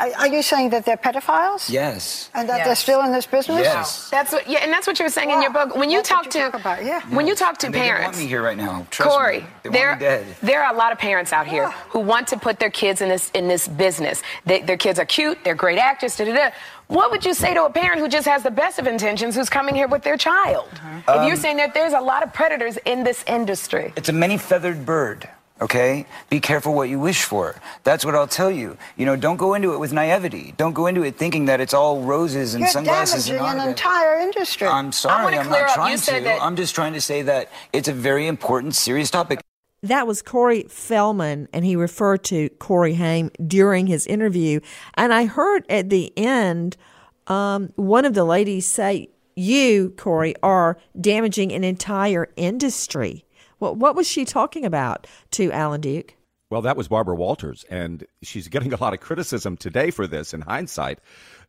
Are 0.00 0.28
you 0.28 0.42
saying 0.42 0.70
that 0.70 0.86
they're 0.86 0.96
pedophiles? 0.96 1.68
Yes. 1.68 2.30
And 2.34 2.48
that 2.48 2.58
yes. 2.58 2.66
they're 2.66 2.76
still 2.76 3.02
in 3.02 3.12
this 3.12 3.26
business? 3.26 3.60
Yes. 3.60 4.08
That's 4.10 4.32
what. 4.32 4.48
Yeah, 4.48 4.60
and 4.64 4.72
that's 4.72 4.86
what 4.86 4.98
you 4.98 5.04
were 5.04 5.10
saying 5.10 5.30
in 5.30 5.42
your 5.42 5.52
book. 5.52 5.76
When 5.76 5.90
you 5.90 6.02
talk 6.02 6.24
you 6.24 6.30
to, 6.32 6.38
talk 6.38 6.54
about, 6.54 6.84
yeah. 6.84 7.00
when 7.14 7.26
you 7.26 7.34
talk 7.34 7.58
to 7.58 7.66
and 7.66 7.74
parents, 7.74 7.92
they 7.92 8.02
don't 8.02 8.12
want 8.12 8.18
me 8.18 8.26
here 8.26 8.42
right 8.42 8.56
now. 8.56 8.86
Trust 8.90 9.10
Corey, 9.10 9.40
me. 9.40 9.46
They 9.64 9.70
there, 9.70 9.88
want 9.90 10.00
me 10.00 10.06
dead. 10.06 10.26
there 10.42 10.64
are 10.64 10.72
a 10.74 10.76
lot 10.76 10.90
of 10.92 10.98
parents 10.98 11.32
out 11.32 11.46
here 11.46 11.64
Yeah. 11.64 11.72
who 11.90 12.00
want 12.00 12.26
to 12.28 12.38
put 12.38 12.58
their 12.58 12.70
kids 12.70 13.02
in 13.02 13.08
this 13.10 13.30
in 13.34 13.46
this 13.46 13.68
business. 13.68 14.22
They, 14.46 14.62
their 14.62 14.78
kids 14.78 14.98
are 14.98 15.04
cute. 15.04 15.38
They're 15.44 15.54
great 15.54 15.78
actors. 15.78 16.16
Da, 16.16 16.24
da, 16.24 16.34
da. 16.34 16.50
What 16.86 17.10
would 17.12 17.24
you 17.24 17.34
say 17.34 17.54
to 17.54 17.64
a 17.66 17.70
parent 17.70 18.00
who 18.00 18.08
just 18.08 18.26
has 18.26 18.42
the 18.42 18.50
best 18.50 18.78
of 18.80 18.86
intentions, 18.86 19.36
who's 19.36 19.48
coming 19.50 19.74
here 19.76 19.86
with 19.86 20.02
their 20.02 20.16
child? 20.16 20.68
If 21.06 21.06
you're 21.26 21.34
Um, 21.34 21.36
saying 21.36 21.58
that 21.58 21.72
there's 21.72 21.92
a 21.92 22.00
lot 22.00 22.24
of 22.24 22.32
predators 22.32 22.78
in 22.84 23.04
this 23.04 23.22
industry. 23.28 23.92
It's 23.96 24.08
a 24.08 24.12
many 24.12 24.36
feathered 24.38 24.84
bird. 24.84 25.28
Okay? 25.60 26.06
Be 26.30 26.40
careful 26.40 26.74
what 26.74 26.88
you 26.88 26.98
wish 26.98 27.22
for. 27.24 27.56
That's 27.84 28.04
what 28.04 28.14
I'll 28.14 28.26
tell 28.26 28.50
you. 28.50 28.78
You 28.96 29.04
know, 29.06 29.14
don't 29.16 29.36
go 29.36 29.54
into 29.54 29.74
it 29.74 29.78
with 29.78 29.92
naivety. 29.92 30.54
Don't 30.56 30.72
go 30.72 30.86
into 30.86 31.02
it 31.02 31.16
thinking 31.16 31.44
that 31.46 31.60
it's 31.60 31.74
all 31.74 32.00
roses 32.00 32.54
and 32.54 32.62
You're 32.62 32.70
sunglasses 32.70 33.26
damaging 33.26 33.46
and 33.46 33.60
an 33.60 33.68
entire 33.68 34.18
industry. 34.20 34.66
I'm 34.66 34.90
sorry, 34.92 35.36
I'm 35.36 35.48
not 35.50 35.60
up. 35.62 35.74
Trying 35.74 35.98
to. 35.98 36.20
that- 36.20 36.42
I'm 36.42 36.56
just 36.56 36.74
trying 36.74 36.94
to 36.94 37.00
say 37.00 37.22
that 37.22 37.50
it's 37.72 37.88
a 37.88 37.92
very 37.92 38.26
important, 38.26 38.74
serious 38.74 39.10
topic. 39.10 39.40
That 39.82 40.06
was 40.06 40.20
Corey 40.20 40.64
Feldman, 40.68 41.48
and 41.54 41.64
he 41.64 41.74
referred 41.74 42.22
to 42.24 42.50
Corey 42.58 42.94
Haim 42.94 43.30
during 43.46 43.86
his 43.86 44.06
interview. 44.06 44.60
And 44.94 45.12
I 45.12 45.24
heard 45.24 45.64
at 45.70 45.88
the 45.88 46.12
end 46.18 46.76
um, 47.26 47.72
one 47.76 48.04
of 48.04 48.12
the 48.12 48.24
ladies 48.24 48.66
say, 48.66 49.08
You, 49.36 49.94
Corey, 49.96 50.34
are 50.42 50.76
damaging 51.00 51.50
an 51.52 51.64
entire 51.64 52.28
industry. 52.36 53.24
What, 53.60 53.76
what 53.76 53.94
was 53.94 54.08
she 54.08 54.24
talking 54.24 54.64
about 54.64 55.06
to 55.32 55.52
Alan 55.52 55.82
Duke? 55.82 56.16
Well, 56.48 56.62
that 56.62 56.76
was 56.76 56.88
Barbara 56.88 57.14
Walters, 57.14 57.64
and 57.70 58.04
she's 58.22 58.48
getting 58.48 58.72
a 58.72 58.80
lot 58.80 58.92
of 58.92 59.00
criticism 59.00 59.56
today 59.56 59.92
for 59.92 60.06
this 60.08 60.34
in 60.34 60.40
hindsight. 60.40 60.98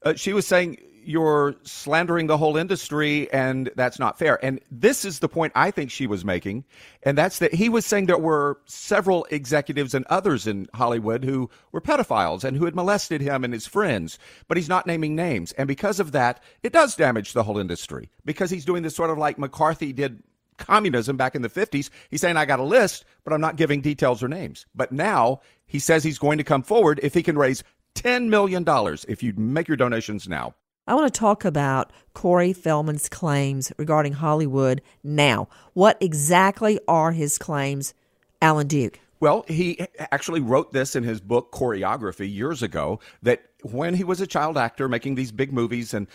Uh, 0.04 0.14
she 0.14 0.34
was 0.34 0.46
saying, 0.46 0.78
You're 1.04 1.56
slandering 1.64 2.28
the 2.28 2.38
whole 2.38 2.58
industry, 2.58 3.32
and 3.32 3.72
that's 3.78 3.98
not 3.98 4.20
fair. 4.20 4.44
And 4.46 4.60
this 4.70 5.06
is 5.06 5.20
the 5.20 5.30
point 5.30 5.54
I 5.56 5.72
think 5.72 5.90
she 5.90 6.06
was 6.06 6.26
making, 6.26 6.66
and 7.02 7.18
that's 7.18 7.40
that 7.40 7.54
he 7.54 7.70
was 7.70 7.86
saying 7.86 8.08
there 8.08 8.18
were 8.18 8.60
several 8.66 9.26
executives 9.32 9.94
and 9.94 10.06
others 10.08 10.46
in 10.46 10.68
Hollywood 10.76 11.24
who 11.24 11.50
were 11.72 11.82
pedophiles 11.82 12.44
and 12.44 12.58
who 12.58 12.66
had 12.66 12.76
molested 12.76 13.22
him 13.22 13.46
and 13.46 13.54
his 13.54 13.66
friends, 13.66 14.20
but 14.50 14.58
he's 14.58 14.70
not 14.70 14.86
naming 14.86 15.16
names. 15.16 15.54
And 15.54 15.68
because 15.68 16.02
of 16.02 16.12
that, 16.12 16.44
it 16.62 16.74
does 16.74 16.96
damage 16.96 17.32
the 17.32 17.44
whole 17.44 17.58
industry 17.58 18.12
because 18.26 18.52
he's 18.52 18.66
doing 18.66 18.84
this 18.84 18.98
sort 18.98 19.10
of 19.10 19.18
like 19.18 19.40
McCarthy 19.40 19.94
did 19.94 20.22
communism 20.58 21.18
back 21.18 21.36
in 21.36 21.42
the 21.42 21.50
50s. 21.50 21.90
He's 22.10 22.22
saying, 22.22 22.38
I 22.38 22.46
got 22.46 22.60
a 22.60 22.64
list, 22.64 23.06
but 23.24 23.34
I'm 23.34 23.42
not 23.42 23.56
giving 23.56 23.82
details 23.82 24.22
or 24.22 24.28
names. 24.28 24.66
But 24.76 24.92
now 24.92 25.42
he 25.66 25.80
says 25.80 26.04
he's 26.04 26.20
going 26.20 26.38
to 26.38 26.44
come 26.44 26.64
forward 26.64 27.00
if 27.04 27.14
he 27.14 27.24
can 27.24 27.38
raise 27.38 27.64
$10 27.96 28.28
million 28.28 28.66
if 29.08 29.24
you 29.24 29.34
make 29.34 29.68
your 29.68 29.78
donations 29.78 30.28
now. 30.28 30.56
I 30.88 30.96
want 30.96 31.14
to 31.14 31.20
talk 31.20 31.46
about 31.46 31.92
Corey 32.14 32.54
Feldman's 32.54 33.08
claims 33.08 33.72
regarding 33.78 34.14
Hollywood 34.14 34.82
now. 35.04 35.48
What 35.74 35.98
exactly 36.02 36.80
are 36.88 37.12
his 37.12 37.38
claims, 37.38 37.94
Alan 38.42 38.68
Duke? 38.68 39.00
Well, 39.20 39.46
he 39.48 39.80
actually 40.00 40.42
wrote 40.42 40.74
this 40.74 40.96
in 40.96 41.04
his 41.04 41.22
book 41.22 41.52
Coreyography 41.52 42.34
years 42.34 42.64
ago 42.64 43.00
that 43.22 43.44
when 43.62 43.94
he 43.94 44.04
was 44.04 44.20
a 44.20 44.26
child 44.26 44.58
actor 44.58 44.90
making 44.90 45.14
these 45.14 45.32
big 45.32 45.54
movies 45.54 45.94
and 45.94 46.08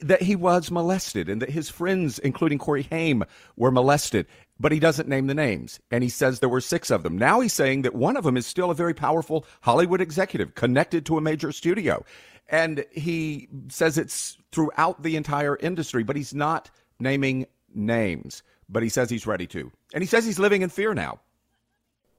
that 0.00 0.22
he 0.22 0.36
was 0.36 0.70
molested 0.70 1.28
and 1.28 1.42
that 1.42 1.50
his 1.50 1.68
friends, 1.68 2.18
including 2.18 2.58
Corey 2.58 2.82
Haim, 2.90 3.24
were 3.56 3.70
molested. 3.70 4.26
But 4.60 4.72
he 4.72 4.80
doesn't 4.80 5.08
name 5.08 5.26
the 5.26 5.34
names. 5.34 5.80
And 5.90 6.02
he 6.02 6.08
says 6.08 6.40
there 6.40 6.48
were 6.48 6.60
six 6.60 6.90
of 6.90 7.02
them. 7.02 7.16
Now 7.16 7.40
he's 7.40 7.52
saying 7.52 7.82
that 7.82 7.94
one 7.94 8.16
of 8.16 8.24
them 8.24 8.36
is 8.36 8.46
still 8.46 8.70
a 8.70 8.74
very 8.74 8.94
powerful 8.94 9.44
Hollywood 9.60 10.00
executive 10.00 10.54
connected 10.54 11.06
to 11.06 11.16
a 11.16 11.20
major 11.20 11.52
studio. 11.52 12.04
And 12.48 12.84
he 12.90 13.48
says 13.68 13.98
it's 13.98 14.38
throughout 14.52 15.02
the 15.02 15.16
entire 15.16 15.56
industry, 15.56 16.02
but 16.02 16.16
he's 16.16 16.34
not 16.34 16.70
naming 16.98 17.46
names. 17.74 18.42
But 18.68 18.82
he 18.82 18.88
says 18.88 19.10
he's 19.10 19.26
ready 19.26 19.46
to. 19.48 19.70
And 19.94 20.02
he 20.02 20.06
says 20.06 20.24
he's 20.24 20.38
living 20.38 20.62
in 20.62 20.70
fear 20.70 20.94
now. 20.94 21.20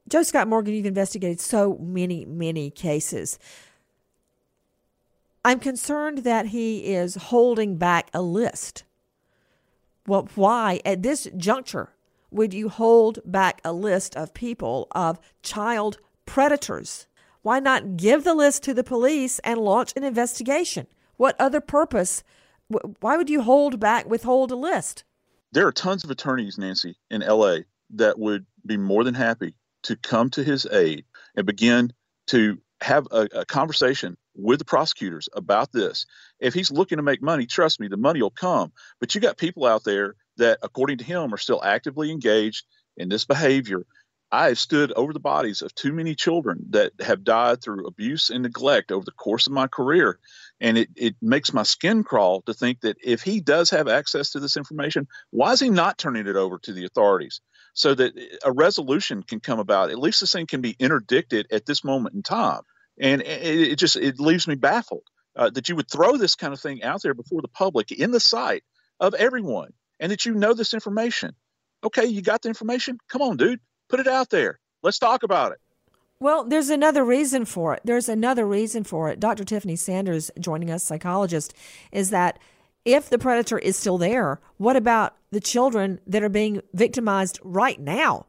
Joe 0.07 0.23
Scott 0.23 0.47
Morgan, 0.47 0.73
you've 0.73 0.85
investigated 0.85 1.39
so 1.39 1.77
many, 1.77 2.25
many 2.25 2.71
cases. 2.71 3.37
I'm 5.43 5.59
concerned 5.59 6.19
that 6.19 6.47
he 6.47 6.93
is 6.93 7.15
holding 7.15 7.77
back 7.77 8.09
a 8.13 8.21
list. 8.21 8.83
Well, 10.05 10.27
why 10.35 10.81
at 10.85 11.03
this 11.03 11.27
juncture 11.37 11.93
would 12.31 12.53
you 12.53 12.69
hold 12.69 13.19
back 13.25 13.61
a 13.63 13.71
list 13.71 14.15
of 14.15 14.33
people 14.33 14.87
of 14.91 15.19
child 15.41 15.97
predators? 16.25 17.07
Why 17.41 17.59
not 17.59 17.95
give 17.95 18.23
the 18.23 18.33
list 18.35 18.63
to 18.63 18.73
the 18.73 18.83
police 18.83 19.39
and 19.39 19.59
launch 19.59 19.93
an 19.95 20.03
investigation? 20.03 20.87
What 21.17 21.39
other 21.39 21.61
purpose? 21.61 22.23
Why 22.99 23.17
would 23.17 23.29
you 23.29 23.41
hold 23.41 23.79
back, 23.79 24.09
withhold 24.09 24.51
a 24.51 24.55
list? 24.55 25.03
There 25.51 25.65
are 25.65 25.71
tons 25.71 26.03
of 26.03 26.11
attorneys, 26.11 26.57
Nancy, 26.57 26.97
in 27.09 27.21
LA 27.21 27.59
that 27.91 28.19
would 28.19 28.45
be 28.65 28.77
more 28.77 29.03
than 29.03 29.15
happy 29.15 29.55
to 29.83 29.95
come 29.95 30.29
to 30.31 30.43
his 30.43 30.67
aid 30.71 31.05
and 31.35 31.45
begin 31.45 31.93
to 32.27 32.59
have 32.81 33.07
a, 33.11 33.27
a 33.33 33.45
conversation 33.45 34.17
with 34.35 34.59
the 34.59 34.65
prosecutors 34.65 35.27
about 35.33 35.71
this. 35.71 36.05
If 36.39 36.53
he's 36.53 36.71
looking 36.71 36.97
to 36.97 37.03
make 37.03 37.21
money, 37.21 37.45
trust 37.45 37.79
me, 37.79 37.87
the 37.87 37.97
money 37.97 38.21
will 38.21 38.29
come. 38.29 38.71
But 38.99 39.13
you 39.13 39.21
got 39.21 39.37
people 39.37 39.65
out 39.65 39.83
there 39.83 40.15
that, 40.37 40.59
according 40.61 40.99
to 40.99 41.03
him, 41.03 41.33
are 41.33 41.37
still 41.37 41.63
actively 41.63 42.11
engaged 42.11 42.65
in 42.97 43.09
this 43.09 43.25
behavior. 43.25 43.85
I 44.31 44.49
have 44.49 44.59
stood 44.59 44.91
over 44.91 45.11
the 45.11 45.19
bodies 45.19 45.63
of 45.63 45.73
too 45.73 45.91
many 45.91 46.13
children 46.13 46.63
that 46.69 46.93
have 46.99 47.23
died 47.23 47.61
through 47.61 47.87
abuse 47.87 48.29
and 48.29 48.43
neglect 48.43 48.91
over 48.91 49.03
the 49.03 49.11
course 49.11 49.47
of 49.47 49.53
my 49.53 49.67
career. 49.67 50.19
And 50.61 50.77
it, 50.77 50.89
it 50.95 51.15
makes 51.21 51.51
my 51.51 51.63
skin 51.63 52.03
crawl 52.03 52.41
to 52.43 52.53
think 52.53 52.81
that 52.81 52.97
if 53.03 53.23
he 53.23 53.41
does 53.41 53.71
have 53.71 53.87
access 53.87 54.31
to 54.31 54.39
this 54.39 54.55
information, 54.55 55.07
why 55.31 55.51
is 55.53 55.59
he 55.59 55.69
not 55.69 55.97
turning 55.97 56.27
it 56.27 56.35
over 56.35 56.59
to 56.59 56.73
the 56.73 56.85
authorities 56.85 57.41
so 57.79 57.95
that 57.95 58.13
a 58.43 58.51
resolution 58.51 59.23
can 59.23 59.39
come 59.39 59.59
about? 59.59 59.89
At 59.89 59.99
least 59.99 60.19
this 60.19 60.33
thing 60.33 60.47
can 60.47 60.61
be 60.61 60.75
interdicted 60.79 61.47
at 61.51 61.65
this 61.65 61.83
moment 61.83 62.15
in 62.15 62.23
time 62.23 62.61
and 62.99 63.21
it, 63.21 63.71
it 63.71 63.75
just 63.77 63.95
it 63.95 64.19
leaves 64.19 64.47
me 64.47 64.55
baffled 64.55 65.07
uh, 65.35 65.49
that 65.49 65.69
you 65.69 65.75
would 65.75 65.89
throw 65.89 66.17
this 66.17 66.35
kind 66.35 66.53
of 66.53 66.59
thing 66.59 66.83
out 66.83 67.01
there 67.01 67.13
before 67.13 67.41
the 67.41 67.47
public 67.47 67.91
in 67.91 68.11
the 68.11 68.19
sight 68.19 68.63
of 68.99 69.13
everyone, 69.13 69.71
and 69.99 70.11
that 70.11 70.25
you 70.25 70.33
know 70.33 70.53
this 70.53 70.73
information. 70.73 71.33
Okay, 71.83 72.05
you 72.05 72.21
got 72.21 72.41
the 72.41 72.49
information. 72.49 72.97
Come 73.07 73.21
on, 73.21 73.37
dude, 73.37 73.59
put 73.87 73.99
it 73.99 74.07
out 74.07 74.29
there. 74.29 74.59
Let's 74.83 74.99
talk 74.99 75.23
about 75.23 75.53
it. 75.53 75.59
Well, 76.19 76.43
there's 76.43 76.69
another 76.69 77.05
reason 77.05 77.45
for 77.45 77.73
it. 77.73 77.81
There's 77.85 78.09
another 78.09 78.45
reason 78.45 78.83
for 78.83 79.09
it. 79.09 79.21
Dr. 79.21 79.45
Tiffany 79.45 79.77
Sanders, 79.77 80.29
joining 80.37 80.69
us, 80.69 80.83
psychologist, 80.83 81.53
is 81.93 82.09
that 82.09 82.39
if 82.85 83.09
the 83.09 83.19
predator 83.19 83.57
is 83.57 83.75
still 83.75 83.97
there, 83.97 84.39
what 84.57 84.75
about 84.75 85.15
the 85.31 85.39
children 85.39 85.99
that 86.07 86.23
are 86.23 86.29
being 86.29 86.61
victimized 86.73 87.39
right 87.43 87.79
now? 87.79 88.25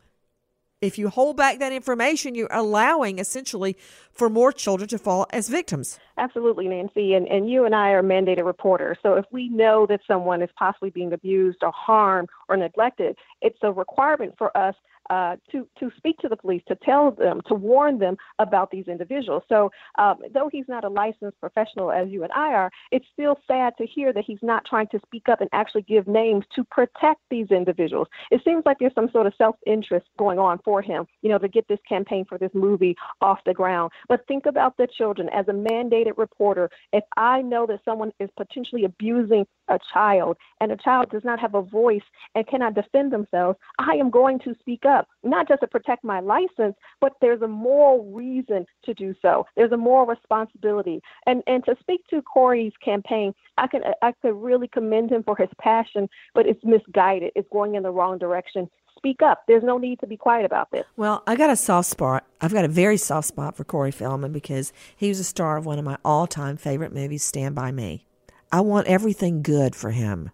if 0.81 0.99
you 0.99 1.09
hold 1.09 1.37
back 1.37 1.59
that 1.59 1.73
information, 1.73 2.35
you're 2.35 2.49
allowing 2.51 3.19
essentially 3.19 3.77
for 4.13 4.31
more 4.31 4.51
children 4.53 4.89
to 4.89 4.99
fall 4.99 5.27
as 5.31 5.49
victims. 5.49 5.99
Absolutely, 6.17 6.69
Nancy. 6.69 7.15
And, 7.15 7.29
and 7.29 7.51
you 7.51 7.65
and 7.65 7.75
I 7.75 7.91
are 7.91 8.03
mandated 8.03 8.45
reporters. 8.45 8.99
So 9.03 9.15
if 9.15 9.27
we 9.31 9.49
know 9.49 9.87
that 9.89 10.01
someone 10.07 10.43
is 10.43 10.51
possibly 10.59 10.91
being 10.91 11.13
abused 11.13 11.59
or 11.63 11.73
harmed 11.73 12.29
or 12.49 12.57
neglected, 12.57 13.17
it's 13.43 13.59
a 13.63 13.73
requirement 13.73 14.35
for 14.39 14.57
us 14.57 14.75
uh, 15.11 15.37
to 15.51 15.69
to 15.79 15.91
speak 15.97 16.17
to 16.19 16.29
the 16.29 16.37
police, 16.37 16.63
to 16.69 16.77
tell 16.77 17.11
them, 17.11 17.41
to 17.49 17.55
warn 17.55 17.99
them 17.99 18.17
about 18.39 18.71
these 18.71 18.87
individuals. 18.87 19.43
So, 19.49 19.71
um, 19.99 20.19
though 20.33 20.49
he's 20.51 20.67
not 20.69 20.85
a 20.85 20.89
licensed 20.89 21.39
professional 21.41 21.91
as 21.91 22.09
you 22.09 22.23
and 22.23 22.33
I 22.33 22.53
are, 22.55 22.71
it's 22.93 23.05
still 23.13 23.37
sad 23.47 23.75
to 23.79 23.87
hear 23.87 24.13
that 24.13 24.25
he's 24.27 24.39
not 24.43 24.65
trying 24.65 24.87
to 24.93 25.01
speak 25.05 25.29
up 25.29 25.41
and 25.41 25.51
actually 25.53 25.83
give 25.83 26.07
names 26.07 26.45
to 26.55 26.65
protect 26.65 27.21
these 27.31 27.51
individuals. 27.51 28.09
It 28.31 28.41
seems 28.45 28.63
like 28.65 28.79
there's 28.79 28.95
some 28.95 29.11
sort 29.13 29.27
of 29.27 29.35
self-interest 29.37 30.07
going 30.19 30.39
on 30.39 30.61
for 30.65 30.81
him, 30.81 31.07
you 31.23 31.29
know, 31.29 31.39
to 31.39 31.49
get 31.49 31.67
this 31.69 31.81
campaign 31.89 32.25
for 32.29 32.39
this 32.39 32.51
movie 32.55 32.97
off 33.21 33.39
the 33.45 33.55
ground. 33.55 33.91
But 34.09 34.25
think 34.29 34.47
about 34.47 34.77
the 34.77 34.87
children. 34.97 35.29
As 35.31 35.49
a 35.49 35.53
mandated 35.53 36.17
reporter, 36.17 36.71
if 36.93 37.05
I 37.17 37.43
know 37.43 37.67
that 37.67 37.81
someone 37.85 38.13
is 38.21 38.31
potentially 38.37 38.85
abusing 38.85 39.47
a 39.71 39.79
child 39.93 40.37
and 40.61 40.73
a 40.73 40.77
child 40.77 41.11
does 41.11 41.25
not 41.25 41.41
have 41.41 41.55
a 41.55 41.63
voice 41.63 42.03
and 42.35 42.47
cannot 42.47 42.75
defend 42.75 43.13
themselves, 43.13 43.59
I 43.79 43.95
am 43.95 44.11
going 44.11 44.39
to 44.41 44.55
speak 44.61 44.85
up, 44.85 45.09
not 45.23 45.49
just 45.49 45.61
to 45.61 45.67
protect 45.67 46.05
my 46.05 46.21
license, 46.21 46.77
but 47.01 47.15
there's 47.21 47.43
a 47.43 47.49
moral 47.49 48.13
reason 48.13 48.67
to 48.85 48.95
do 48.95 49.15
so. 49.23 49.47
There's 49.57 49.73
a 49.73 49.77
moral 49.77 50.07
responsibility. 50.07 51.01
And 51.27 51.43
and 51.47 51.65
to 51.65 51.77
speak 51.81 52.07
to 52.09 52.23
Corey's 52.23 52.73
campaign, 52.85 53.35
I 53.57 53.67
can 53.67 53.83
I 54.03 54.13
could 54.21 54.35
really 54.35 54.69
commend 54.69 55.11
him 55.11 55.23
for 55.23 55.37
his 55.37 55.49
passion, 55.59 56.09
but 56.35 56.47
it's 56.47 56.65
misguided. 56.65 57.33
It's 57.35 57.49
going 57.53 57.75
in 57.75 57.83
the 57.83 57.91
wrong 57.91 58.19
direction 58.19 58.69
speak 58.97 59.23
up. 59.23 59.45
There's 59.49 59.63
no 59.63 59.79
need 59.79 59.99
to 60.01 60.07
be 60.07 60.19
quiet 60.19 60.45
about 60.45 60.71
this. 60.71 60.85
Well, 60.97 61.23
I 61.27 61.35
got 61.35 61.49
a 61.49 61.57
soft 61.57 61.89
spot. 61.89 62.27
I've 62.41 62.53
got 62.53 62.67
a 62.67 62.69
very 62.69 62.99
soft 62.99 63.29
spot 63.29 63.57
for 63.57 63.65
Corey 63.65 63.93
Feldman 63.93 64.33
because 64.33 64.75
he 64.95 65.09
was 65.09 65.19
a 65.19 65.25
star 65.25 65.57
of 65.57 65.65
one 65.65 65.79
of 65.79 65.85
my 65.87 65.97
all 66.05 66.27
time 66.27 66.59
favorite 66.59 66.93
movies, 66.93 67.25
Stand 67.25 67.55
By 67.55 67.73
Me. 67.73 68.05
I 68.53 68.61
want 68.63 68.89
everything 68.89 69.43
good 69.43 69.77
for 69.77 69.93
him. 69.93 70.31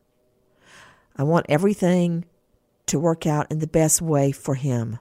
I 1.17 1.23
want 1.23 1.47
everything 1.49 2.25
to 2.87 2.99
work 2.99 3.27
out 3.27 3.51
in 3.51 3.59
the 3.59 3.67
best 3.67 4.01
way 4.01 4.33
for 4.33 4.55
him. 4.55 4.99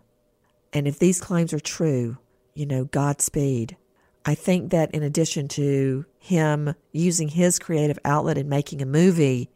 And 0.73 0.88
if 0.88 0.99
these 0.99 1.21
claims 1.21 1.54
are 1.54 1.60
true, 1.60 2.17
you 2.54 2.65
know, 2.65 2.86
Godspeed. 2.86 3.78
I 4.25 4.36
think 4.36 4.71
that 4.71 4.91
in 4.91 5.04
addition 5.04 5.47
to 5.49 6.06
him 6.17 6.75
using 6.91 7.30
his 7.30 7.60
creative 7.60 7.99
outlet 8.04 8.38
and 8.38 8.49
making 8.49 8.82
a 8.82 8.86
movie, 8.86 9.49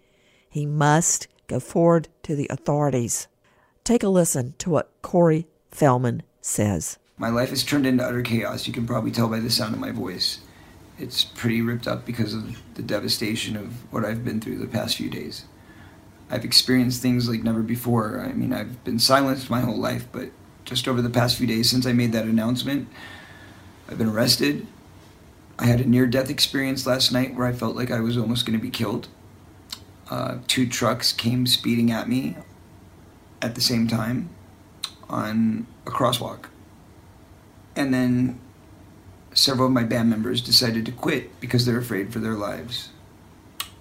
he 0.50 0.65
must 0.65 1.28
go 1.48 1.60
forward 1.60 2.08
to 2.24 2.36
the 2.36 2.48
authorities. 2.50 3.28
Take 3.84 4.04
a 4.04 4.10
listen 4.10 4.54
to 4.60 4.69
what 4.69 4.91
Corey 5.02 5.48
Feldman 5.72 6.24
says. 6.41 7.00
My 7.17 7.30
life 7.30 7.50
has 7.50 7.63
turned 7.63 7.86
into 7.86 8.06
utter 8.06 8.22
chaos. 8.22 8.67
You 8.67 8.74
can 8.74 8.86
probably 8.86 9.12
tell 9.12 9.28
by 9.28 9.39
the 9.39 9.50
sound 9.50 9.74
of 9.74 9.80
my 9.80 9.91
voice 9.91 10.39
it's 11.00 11.24
pretty 11.24 11.62
ripped 11.62 11.88
up 11.88 12.06
because 12.06 12.34
of 12.34 12.62
the 12.76 12.82
devastation 12.82 13.56
of 13.56 13.92
what 13.92 14.04
I've 14.04 14.26
been 14.26 14.42
through 14.42 14.58
the 14.58 14.68
past 14.68 14.98
few 14.98 15.10
days. 15.10 15.46
I've 16.30 16.46
experienced 16.46 17.02
things 17.02 17.28
like 17.28 17.42
never 17.42 17.62
before. 17.62 18.22
I 18.22 18.34
mean, 18.34 18.54
I've 18.54 18.84
been 18.84 19.00
silenced 19.00 19.50
my 19.50 19.62
whole 19.62 19.78
life, 19.78 20.08
but 20.12 20.30
just 20.66 20.88
over 20.88 21.02
the 21.02 21.10
past 21.10 21.38
few 21.38 21.48
days 21.48 21.70
since 21.70 21.86
I 21.86 21.94
made 21.94 22.12
that 22.12 22.26
announcement, 22.26 22.88
I've 23.90 23.98
been 23.98 24.10
arrested. 24.10 24.68
I 25.58 25.66
had 25.66 25.82
a 25.82 25.86
near 25.86 26.06
death 26.06 26.30
experience 26.30 26.86
last 26.86 27.12
night 27.12 27.36
where 27.36 27.48
I 27.48 27.54
felt 27.54 27.76
like 27.76 27.92
I 27.92 28.00
was 28.00 28.18
almost 28.18 28.46
going 28.46 28.58
to 28.58 28.62
be 28.62 28.70
killed. 28.70 29.08
Uh, 30.10 30.40
two 30.48 30.68
trucks 30.68 31.12
came 31.12 31.48
speeding 31.48 31.92
at 31.92 32.08
me 32.08 32.36
at 33.42 33.56
the 33.56 33.62
same 33.62 33.88
time 33.88 34.30
on 35.10 35.66
a 35.88 35.92
crosswalk. 35.92 36.46
And 37.76 37.94
then 37.94 38.40
several 39.34 39.68
of 39.68 39.74
my 39.74 39.84
band 39.84 40.10
members 40.10 40.42
decided 40.42 40.86
to 40.86 40.92
quit 40.92 41.39
because 41.39 41.65
they're 41.65 41.80
afraid 41.80 42.12
for 42.12 42.20
their 42.20 42.34
lives. 42.34 42.89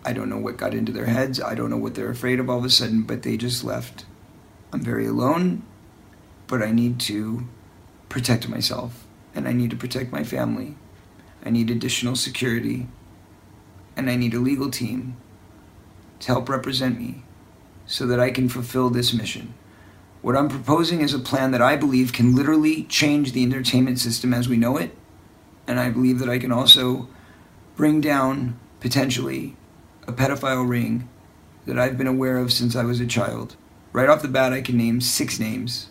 I 0.05 0.13
don't 0.13 0.29
know 0.31 0.39
what 0.39 0.57
got 0.57 0.75
into 0.75 0.93
their 0.93 1.07
heads. 1.07 1.41
I 1.41 1.55
don't 1.55 1.71
know 1.71 1.77
what 1.77 1.95
they're 1.95 2.11
afraid 2.11 2.41
of 2.41 2.49
all 2.49 2.59
of 2.59 2.65
a 2.65 2.71
sudden, 2.71 3.03
but 3.03 3.23
they 3.23 3.37
just 3.37 3.65
left. 3.65 4.07
I'm 4.73 4.81
very 4.81 5.07
alone, 5.07 5.63
but 6.47 6.63
I 6.63 6.71
need 6.73 7.01
to 7.01 7.47
protect 8.09 8.49
myself. 8.49 9.05
and 9.35 9.47
I 9.47 9.53
need 9.53 9.71
to 9.71 9.77
protect 9.77 10.11
my 10.11 10.25
family. 10.25 10.75
I 11.45 11.51
need 11.51 11.71
additional 11.71 12.17
security, 12.17 12.89
and 13.97 14.11
I 14.11 14.17
need 14.17 14.35
a 14.35 14.41
legal 14.41 14.71
team 14.71 15.17
to 16.21 16.27
help 16.27 16.49
represent 16.49 16.99
me 16.99 17.23
so 17.87 18.05
that 18.07 18.19
I 18.19 18.31
can 18.31 18.49
fulfill 18.49 18.91
this 18.91 19.15
mission. 19.15 19.55
What 20.23 20.37
I'm 20.37 20.49
proposing 20.49 21.01
is 21.01 21.15
a 21.15 21.21
plan 21.21 21.53
that 21.53 21.63
I 21.63 21.77
believe 21.77 22.13
can 22.13 22.35
literally 22.35 22.83
change 22.85 23.31
the 23.33 23.45
entertainment 23.45 24.01
system 24.01 24.35
as 24.35 24.49
we 24.49 24.57
know 24.57 24.77
it, 24.77 24.97
and 25.69 25.79
I 25.79 25.91
believe 25.91 26.19
that 26.19 26.31
I 26.31 26.39
can 26.39 26.51
also 26.51 27.07
bring 27.77 28.01
down, 28.01 28.59
potentially, 28.81 29.55
a 30.09 30.13
pedophile 30.13 30.69
ring 30.69 31.09
that 31.67 31.79
I've 31.79 31.99
been 31.99 32.07
aware 32.07 32.39
of 32.39 32.53
since 32.53 32.75
I 32.75 32.85
was 32.85 32.99
a 32.99 33.07
child. 33.07 33.55
Right 33.93 34.09
off 34.09 34.23
the 34.23 34.29
bat, 34.29 34.55
I 34.55 34.63
can 34.63 34.79
name 34.79 35.03
six 35.03 35.39
names. 35.39 35.91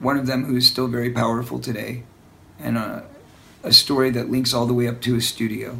One 0.00 0.18
of 0.18 0.26
them 0.26 0.44
who 0.44 0.56
is 0.56 0.66
still 0.66 0.88
very 0.88 1.10
powerful 1.10 1.60
today, 1.60 2.02
and 2.58 2.76
a, 2.76 3.06
a 3.62 3.72
story 3.72 4.10
that 4.10 4.30
links 4.30 4.52
all 4.52 4.66
the 4.66 4.74
way 4.74 4.88
up 4.88 5.00
to 5.02 5.16
a 5.16 5.20
studio. 5.20 5.78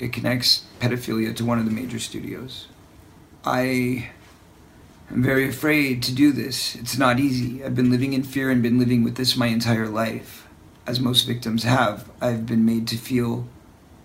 It 0.00 0.12
connects 0.12 0.64
pedophilia 0.80 1.34
to 1.36 1.44
one 1.44 1.60
of 1.60 1.64
the 1.64 1.70
major 1.70 2.00
studios. 2.00 2.66
I 3.44 4.10
am 5.10 5.22
very 5.22 5.48
afraid 5.48 6.02
to 6.02 6.14
do 6.14 6.32
this. 6.32 6.74
It's 6.74 6.98
not 6.98 7.20
easy. 7.20 7.64
I've 7.64 7.76
been 7.76 7.90
living 7.90 8.12
in 8.12 8.24
fear 8.24 8.50
and 8.50 8.62
been 8.62 8.80
living 8.80 9.04
with 9.04 9.14
this 9.14 9.36
my 9.36 9.46
entire 9.46 9.88
life. 9.88 10.43
As 10.86 11.00
most 11.00 11.22
victims 11.22 11.62
have, 11.62 12.10
I've 12.20 12.44
been 12.44 12.64
made 12.66 12.86
to 12.88 12.98
feel 12.98 13.48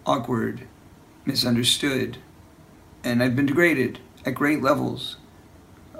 awkward, 0.06 0.65
misunderstood, 1.26 2.18
and 3.04 3.22
I've 3.22 3.36
been 3.36 3.48
degraded 3.48 4.00
at 4.26 4.36
great 4.36 4.62
levels. 4.62 5.18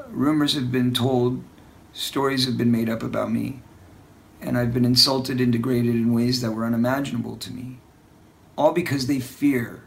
Rumors 0.08 0.54
have 0.54 0.72
been 0.72 0.94
told, 0.94 1.44
stories 1.92 2.46
have 2.46 2.58
been 2.58 2.72
made 2.72 2.89
up 2.89 3.04
about 3.04 3.30
me, 3.30 3.62
and 4.39 4.58
I've 4.58 4.74
been 4.74 4.86
insulted 4.86 5.42
and 5.42 5.52
degraded 5.52 5.96
in 5.96 6.13
ways 6.13 6.42
that 6.42 6.52
were 6.52 6.65
unimaginable 6.65 7.36
to 7.38 7.52
me. 7.52 7.80
All 8.58 8.72
because 8.72 9.08
they 9.08 9.20
fear 9.20 9.84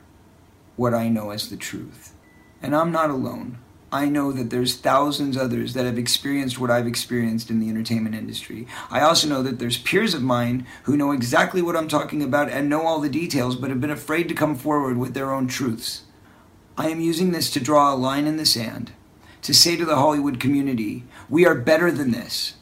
what 0.76 0.92
I 0.92 1.09
know 1.09 1.31
as 1.31 1.48
the 1.48 1.57
truth. 1.57 2.14
And 2.61 2.76
I'm 2.76 2.92
not 2.92 3.09
alone. 3.09 3.59
I 3.92 4.09
know 4.09 4.33
that 4.33 4.48
there's 4.48 4.74
thousands 4.74 5.37
others 5.37 5.74
that 5.74 5.85
have 5.85 5.98
experienced 5.98 6.59
what 6.59 6.70
I've 6.70 6.87
experienced 6.87 7.50
in 7.50 7.61
the 7.61 7.68
entertainment 7.68 8.14
industry. 8.14 8.66
I 8.90 9.02
also 9.02 9.28
know 9.28 9.42
that 9.42 9.59
there's 9.59 9.76
peers 9.76 10.14
of 10.14 10.22
mine 10.22 10.66
who 10.85 10.96
know 10.96 11.12
exactly 11.12 11.61
what 11.61 11.76
I'm 11.76 11.88
talking 11.88 12.22
about 12.22 12.48
and 12.48 12.70
know 12.70 12.87
all 12.87 13.00
the 13.00 13.11
details 13.11 13.55
but 13.55 13.68
have 13.68 13.83
been 13.83 13.90
afraid 13.90 14.28
to 14.31 14.35
come 14.35 14.57
forward 14.57 14.96
with 14.96 15.12
their 15.12 15.31
own 15.31 15.46
truths. 15.46 16.05
I 16.78 16.88
am 16.88 17.02
using 17.02 17.33
this 17.33 17.50
to 17.50 17.61
draw 17.61 17.92
a 17.92 17.94
line 17.94 18.26
in 18.26 18.38
the 18.38 18.46
sand, 18.46 18.92
to 19.42 19.52
say 19.52 19.76
to 19.76 19.85
the 19.85 19.96
Hollywood 19.96 20.40
community, 20.40 21.05
we 21.28 21.44
are 21.44 21.55
better 21.55 21.90
than 21.90 22.12
this. 22.12 22.55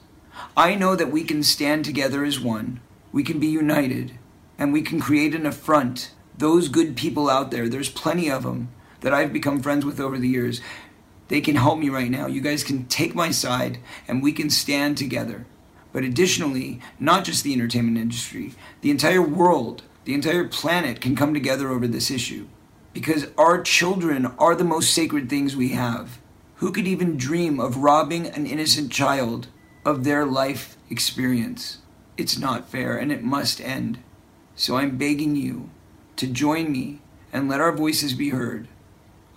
I 0.57 0.75
know 0.75 0.97
that 0.97 1.12
we 1.12 1.23
can 1.23 1.45
stand 1.45 1.85
together 1.85 2.25
as 2.25 2.40
one, 2.40 2.81
we 3.12 3.23
can 3.23 3.38
be 3.38 3.47
united, 3.47 4.19
and 4.59 4.73
we 4.73 4.83
can 4.83 5.01
create 5.01 5.37
an 5.37 5.47
affront. 5.47 6.11
Those 6.37 6.69
good 6.69 6.97
people 6.97 7.31
out 7.31 7.53
there, 7.53 7.69
there's 7.69 7.88
plenty 7.88 8.29
of 8.29 8.43
them 8.43 8.71
that 9.01 9.14
I've 9.14 9.33
become 9.33 9.62
friends 9.62 9.85
with 9.85 10.01
over 10.01 10.19
the 10.19 10.29
years. 10.29 10.61
They 11.31 11.40
can 11.40 11.55
help 11.55 11.79
me 11.79 11.88
right 11.88 12.11
now. 12.11 12.27
You 12.27 12.40
guys 12.40 12.64
can 12.64 12.87
take 12.87 13.14
my 13.14 13.31
side 13.31 13.79
and 14.09 14.21
we 14.21 14.33
can 14.33 14.51
stand 14.51 14.99
together. 14.99 15.47
But 15.93 16.03
additionally, 16.03 16.81
not 16.99 17.25
just 17.25 17.45
the 17.45 17.53
entertainment 17.53 17.99
industry, 17.99 18.55
the 18.81 18.90
entire 18.90 19.23
world, 19.23 19.85
the 20.05 20.14
entire 20.14 20.49
planet 20.49 21.01
can 21.01 21.14
come 21.14 21.33
together 21.33 21.69
over 21.69 21.87
this 21.87 22.11
issue 22.11 22.49
because 22.93 23.29
our 23.38 23.62
children 23.62 24.27
are 24.40 24.57
the 24.57 24.64
most 24.64 24.93
sacred 24.93 25.31
things 25.31 25.55
we 25.55 25.69
have. 25.69 26.19
Who 26.57 26.73
could 26.73 26.88
even 26.88 27.16
dream 27.16 27.61
of 27.61 27.77
robbing 27.77 28.27
an 28.27 28.45
innocent 28.45 28.90
child 28.90 29.47
of 29.85 30.03
their 30.03 30.27
life 30.27 30.77
experience? 30.90 31.79
It's 32.16 32.38
not 32.38 32.69
fair 32.69 32.99
and 32.99 33.12
it 33.12 33.23
must 33.23 33.61
end. 33.61 33.99
So 34.57 34.77
I'm 34.77 34.99
begging 34.99 35.37
you 35.37 35.71
to 36.16 36.27
join 36.27 36.73
me 36.73 37.03
and 37.33 37.49
let 37.49 37.61
our 37.61 37.73
voices 37.73 38.14
be 38.14 38.31
heard. 38.31 38.66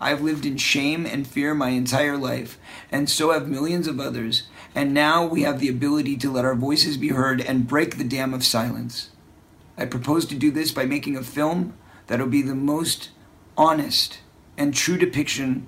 I've 0.03 0.21
lived 0.21 0.45
in 0.45 0.57
shame 0.57 1.05
and 1.05 1.25
fear 1.25 1.53
my 1.53 1.69
entire 1.69 2.17
life, 2.17 2.59
and 2.91 3.09
so 3.09 3.31
have 3.31 3.47
millions 3.47 3.87
of 3.87 4.01
others, 4.01 4.43
and 4.75 4.93
now 4.93 5.25
we 5.25 5.43
have 5.43 5.61
the 5.61 5.69
ability 5.69 6.17
to 6.17 6.31
let 6.31 6.43
our 6.43 6.55
voices 6.55 6.97
be 6.97 7.09
heard 7.09 7.39
and 7.39 7.67
break 7.67 7.97
the 7.97 8.03
dam 8.03 8.33
of 8.33 8.43
silence. 8.43 9.11
I 9.77 9.85
propose 9.85 10.25
to 10.25 10.35
do 10.35 10.51
this 10.51 10.71
by 10.71 10.85
making 10.85 11.15
a 11.15 11.23
film 11.23 11.73
that'll 12.07 12.27
be 12.27 12.41
the 12.41 12.53
most 12.53 13.11
honest 13.57 14.19
and 14.57 14.73
true 14.73 14.97
depiction 14.97 15.67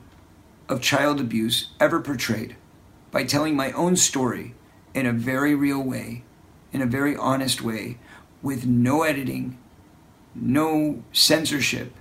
of 0.68 0.82
child 0.82 1.22
abuse 1.22 1.70
ever 1.80 2.02
portrayed 2.02 2.58
by 3.12 3.24
telling 3.24 3.56
my 3.56 3.72
own 3.72 3.96
story 3.96 4.54
in 4.94 5.06
a 5.06 5.14
very 5.14 5.56
real 5.56 5.82
way, 5.82 6.24
in 6.74 6.82
a 6.82 6.86
very 6.86 7.16
honest 7.16 7.62
way, 7.62 8.00
with 8.42 8.66
no 8.66 9.04
editing, 9.04 9.58
no 10.36 11.04
censorship, 11.14 11.94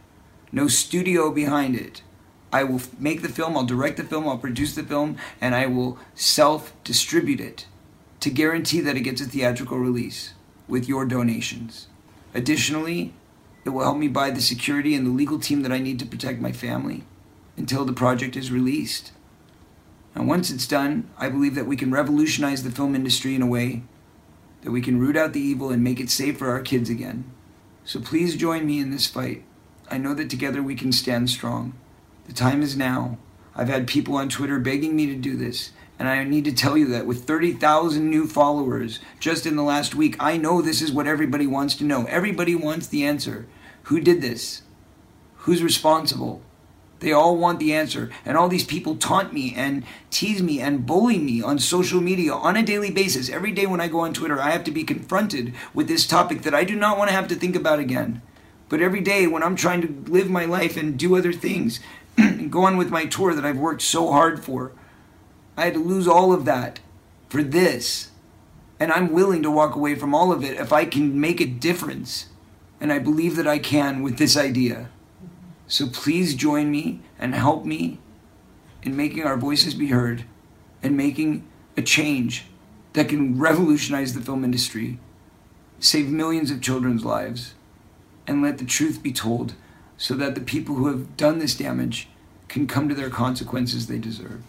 no 0.50 0.66
studio 0.66 1.30
behind 1.30 1.76
it. 1.76 2.02
I 2.54 2.62
will 2.62 2.80
make 3.00 3.22
the 3.22 3.28
film, 3.28 3.56
I'll 3.56 3.64
direct 3.64 3.96
the 3.96 4.04
film, 4.04 4.28
I'll 4.28 4.38
produce 4.38 4.76
the 4.76 4.84
film, 4.84 5.16
and 5.40 5.56
I 5.56 5.66
will 5.66 5.98
self 6.14 6.72
distribute 6.84 7.40
it 7.40 7.66
to 8.20 8.30
guarantee 8.30 8.80
that 8.80 8.96
it 8.96 9.00
gets 9.00 9.20
a 9.20 9.24
theatrical 9.24 9.76
release 9.76 10.34
with 10.68 10.88
your 10.88 11.04
donations. 11.04 11.88
Additionally, 12.32 13.12
it 13.64 13.70
will 13.70 13.82
help 13.82 13.96
me 13.96 14.06
buy 14.06 14.30
the 14.30 14.40
security 14.40 14.94
and 14.94 15.04
the 15.04 15.10
legal 15.10 15.40
team 15.40 15.62
that 15.62 15.72
I 15.72 15.80
need 15.80 15.98
to 15.98 16.06
protect 16.06 16.40
my 16.40 16.52
family 16.52 17.02
until 17.56 17.84
the 17.84 17.92
project 17.92 18.36
is 18.36 18.52
released. 18.52 19.10
And 20.14 20.28
once 20.28 20.48
it's 20.48 20.68
done, 20.68 21.10
I 21.18 21.30
believe 21.30 21.56
that 21.56 21.66
we 21.66 21.74
can 21.74 21.90
revolutionize 21.90 22.62
the 22.62 22.70
film 22.70 22.94
industry 22.94 23.34
in 23.34 23.42
a 23.42 23.48
way 23.48 23.82
that 24.62 24.70
we 24.70 24.80
can 24.80 25.00
root 25.00 25.16
out 25.16 25.32
the 25.32 25.40
evil 25.40 25.70
and 25.70 25.82
make 25.82 25.98
it 25.98 26.08
safe 26.08 26.38
for 26.38 26.50
our 26.50 26.62
kids 26.62 26.88
again. 26.88 27.24
So 27.84 28.00
please 28.00 28.36
join 28.36 28.64
me 28.64 28.78
in 28.78 28.92
this 28.92 29.08
fight. 29.08 29.42
I 29.90 29.98
know 29.98 30.14
that 30.14 30.30
together 30.30 30.62
we 30.62 30.76
can 30.76 30.92
stand 30.92 31.30
strong. 31.30 31.74
The 32.26 32.32
time 32.32 32.62
is 32.62 32.76
now. 32.76 33.18
I've 33.54 33.68
had 33.68 33.86
people 33.86 34.16
on 34.16 34.28
Twitter 34.28 34.58
begging 34.58 34.96
me 34.96 35.06
to 35.06 35.14
do 35.14 35.36
this, 35.36 35.72
and 35.98 36.08
I 36.08 36.24
need 36.24 36.44
to 36.46 36.52
tell 36.52 36.76
you 36.76 36.86
that 36.88 37.06
with 37.06 37.24
30,000 37.24 38.08
new 38.08 38.26
followers 38.26 38.98
just 39.20 39.46
in 39.46 39.56
the 39.56 39.62
last 39.62 39.94
week, 39.94 40.16
I 40.18 40.36
know 40.36 40.60
this 40.60 40.82
is 40.82 40.90
what 40.90 41.06
everybody 41.06 41.46
wants 41.46 41.74
to 41.76 41.84
know. 41.84 42.06
Everybody 42.06 42.54
wants 42.54 42.86
the 42.86 43.04
answer. 43.04 43.46
Who 43.84 44.00
did 44.00 44.20
this? 44.22 44.62
Who's 45.38 45.62
responsible? 45.62 46.42
They 47.00 47.12
all 47.12 47.36
want 47.36 47.60
the 47.60 47.74
answer. 47.74 48.10
And 48.24 48.38
all 48.38 48.48
these 48.48 48.64
people 48.64 48.96
taunt 48.96 49.34
me 49.34 49.52
and 49.54 49.84
tease 50.10 50.42
me 50.42 50.58
and 50.60 50.86
bully 50.86 51.18
me 51.18 51.42
on 51.42 51.58
social 51.58 52.00
media 52.00 52.32
on 52.32 52.56
a 52.56 52.62
daily 52.62 52.90
basis. 52.90 53.28
Every 53.28 53.52
day 53.52 53.66
when 53.66 53.80
I 53.80 53.88
go 53.88 54.00
on 54.00 54.14
Twitter, 54.14 54.40
I 54.40 54.50
have 54.50 54.64
to 54.64 54.70
be 54.70 54.84
confronted 54.84 55.52
with 55.74 55.86
this 55.86 56.06
topic 56.06 56.42
that 56.42 56.54
I 56.54 56.64
do 56.64 56.74
not 56.74 56.96
want 56.96 57.10
to 57.10 57.16
have 57.16 57.28
to 57.28 57.34
think 57.34 57.56
about 57.56 57.78
again. 57.78 58.22
But 58.70 58.80
every 58.80 59.02
day 59.02 59.26
when 59.26 59.42
I'm 59.42 59.54
trying 59.54 59.82
to 59.82 60.10
live 60.10 60.30
my 60.30 60.46
life 60.46 60.78
and 60.78 60.98
do 60.98 61.14
other 61.14 61.32
things, 61.32 61.78
go 62.50 62.64
on 62.64 62.76
with 62.76 62.90
my 62.90 63.06
tour 63.06 63.34
that 63.34 63.44
I've 63.44 63.58
worked 63.58 63.82
so 63.82 64.12
hard 64.12 64.44
for, 64.44 64.72
I 65.56 65.64
had 65.64 65.74
to 65.74 65.80
lose 65.80 66.08
all 66.08 66.32
of 66.32 66.44
that 66.44 66.80
for 67.28 67.42
this. 67.42 68.10
And 68.80 68.92
I'm 68.92 69.12
willing 69.12 69.42
to 69.42 69.50
walk 69.50 69.74
away 69.74 69.94
from 69.94 70.14
all 70.14 70.32
of 70.32 70.44
it 70.44 70.58
if 70.58 70.72
I 70.72 70.84
can 70.84 71.20
make 71.20 71.40
a 71.40 71.46
difference. 71.46 72.26
And 72.80 72.92
I 72.92 72.98
believe 72.98 73.36
that 73.36 73.46
I 73.46 73.58
can 73.58 74.02
with 74.02 74.18
this 74.18 74.36
idea. 74.36 74.90
So 75.66 75.88
please 75.88 76.34
join 76.34 76.70
me 76.70 77.00
and 77.18 77.34
help 77.34 77.64
me 77.64 77.98
in 78.82 78.96
making 78.96 79.24
our 79.24 79.36
voices 79.36 79.74
be 79.74 79.88
heard 79.88 80.24
and 80.82 80.96
making 80.96 81.46
a 81.76 81.82
change 81.82 82.44
that 82.92 83.08
can 83.08 83.38
revolutionize 83.38 84.14
the 84.14 84.20
film 84.20 84.44
industry, 84.44 84.98
save 85.80 86.08
millions 86.08 86.50
of 86.50 86.60
children's 86.60 87.04
lives, 87.04 87.54
and 88.26 88.42
let 88.42 88.58
the 88.58 88.64
truth 88.64 89.02
be 89.02 89.12
told 89.12 89.54
so 89.96 90.14
that 90.14 90.34
the 90.34 90.40
people 90.40 90.74
who 90.74 90.88
have 90.88 91.16
done 91.16 91.38
this 91.38 91.54
damage 91.54 92.08
can 92.48 92.66
come 92.66 92.88
to 92.88 92.94
their 92.94 93.10
consequences 93.10 93.86
they 93.86 93.98
deserve. 93.98 94.42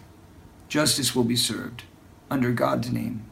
Justice 0.68 1.14
will 1.14 1.24
be 1.24 1.36
served 1.36 1.84
under 2.30 2.52
God's 2.52 2.90
name 2.90 3.24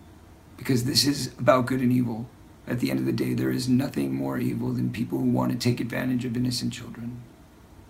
because 0.57 0.85
this 0.85 1.05
is 1.07 1.33
about 1.39 1.67
good 1.67 1.81
and 1.81 1.93
evil. 1.93 2.29
At 2.67 2.81
the 2.81 2.91
end 2.91 3.01
of 3.01 3.07
the 3.07 3.13
day, 3.13 3.35
there 3.35 3.51
is 3.51 3.69
nothing 3.69 4.15
more 4.15 4.39
evil 4.39 4.71
than 4.71 4.91
people 4.91 5.19
who 5.19 5.31
want 5.31 5.53
to 5.53 5.59
take 5.59 5.81
advantage 5.81 6.25
of 6.25 6.37
innocent 6.37 6.73
children. 6.73 7.21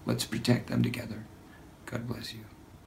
Let's 0.07 0.25
protect 0.25 0.69
them 0.69 0.83
together. 0.83 1.25
God 1.87 2.09
bless 2.09 2.33
you. 2.33 2.41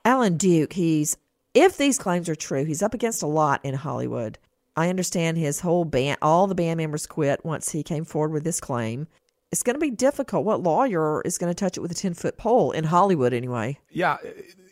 Alan 0.03 0.37
Duke, 0.37 0.73
he's, 0.73 1.17
if 1.53 1.77
these 1.77 1.97
claims 1.97 2.27
are 2.27 2.35
true, 2.35 2.65
he's 2.65 2.83
up 2.83 2.93
against 2.93 3.23
a 3.23 3.27
lot 3.27 3.63
in 3.63 3.75
Hollywood. 3.75 4.37
I 4.75 4.89
understand 4.89 5.37
his 5.37 5.61
whole 5.61 5.85
band, 5.85 6.17
all 6.21 6.47
the 6.47 6.55
band 6.55 6.77
members 6.77 7.07
quit 7.07 7.43
once 7.45 7.71
he 7.71 7.83
came 7.83 8.05
forward 8.05 8.31
with 8.31 8.43
this 8.43 8.59
claim. 8.59 9.07
It's 9.51 9.63
going 9.63 9.75
to 9.75 9.79
be 9.79 9.91
difficult. 9.91 10.43
What 10.43 10.61
lawyer 10.61 11.21
is 11.21 11.37
going 11.37 11.49
to 11.49 11.55
touch 11.55 11.77
it 11.77 11.79
with 11.79 11.91
a 11.91 11.95
10 11.95 12.13
foot 12.13 12.37
pole 12.37 12.71
in 12.71 12.83
Hollywood 12.83 13.33
anyway? 13.33 13.79
Yeah. 13.89 14.17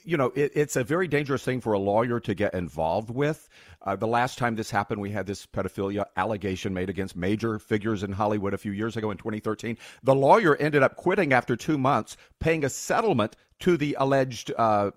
You 0.04 0.18
know, 0.18 0.34
it, 0.36 0.52
it's 0.54 0.76
a 0.76 0.84
very 0.84 1.08
dangerous 1.08 1.44
thing 1.44 1.62
for 1.62 1.74
a 1.74 1.80
lawyer 1.80 2.20
to 2.20 2.36
get 2.36 2.54
involved 2.54 3.10
with. 3.10 3.48
Uh, 3.82 3.96
the 3.96 4.08
last 4.08 4.38
time 4.38 4.56
this 4.56 4.70
happened, 4.70 5.00
we 5.00 5.12
had 5.12 5.28
this 5.28 5.46
pedophilia 5.46 6.06
allegation 6.18 6.74
made 6.74 6.90
against 6.90 7.16
major 7.16 7.58
figures 7.58 8.04
in 8.04 8.12
Hollywood 8.12 8.54
a 8.54 8.58
few 8.58 8.74
years 8.74 8.98
ago 8.98 9.12
in 9.12 9.18
2013. 9.18 9.78
The 10.04 10.16
lawyer 10.16 10.58
ended 10.58 10.84
up 10.84 10.98
quitting 10.98 11.32
after 11.32 11.56
two 11.56 11.78
months, 11.78 12.18
paying 12.40 12.66
a 12.66 12.70
settlement 12.70 13.38
to 13.60 13.78
the 13.78 13.96
alleged 13.98 14.52
uh, 14.58 14.92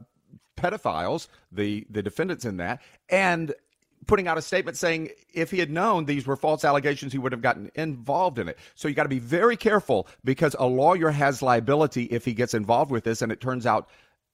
pedophiles, 0.58 1.28
the 1.52 1.86
the 1.88 2.02
defendants 2.02 2.44
in 2.44 2.56
that, 2.56 2.82
and 3.08 3.54
putting 4.08 4.26
out 4.26 4.36
a 4.36 4.42
statement 4.42 4.76
saying 4.76 5.10
if 5.32 5.52
he 5.52 5.60
had 5.60 5.70
known 5.70 6.06
these 6.06 6.26
were 6.26 6.34
false 6.34 6.64
allegations, 6.64 7.12
he 7.12 7.18
would 7.18 7.30
have 7.30 7.42
gotten 7.42 7.70
involved 7.76 8.40
in 8.40 8.48
it. 8.48 8.58
So 8.74 8.88
you 8.88 8.94
got 8.94 9.04
to 9.04 9.08
be 9.08 9.20
very 9.20 9.56
careful 9.56 10.08
because 10.24 10.56
a 10.58 10.66
lawyer 10.66 11.10
has 11.10 11.42
liability 11.42 12.04
if 12.04 12.24
he 12.24 12.34
gets 12.34 12.54
involved 12.54 12.90
with 12.90 13.04
this, 13.04 13.22
and 13.22 13.30
it 13.30 13.40
turns 13.40 13.66
out 13.66 13.88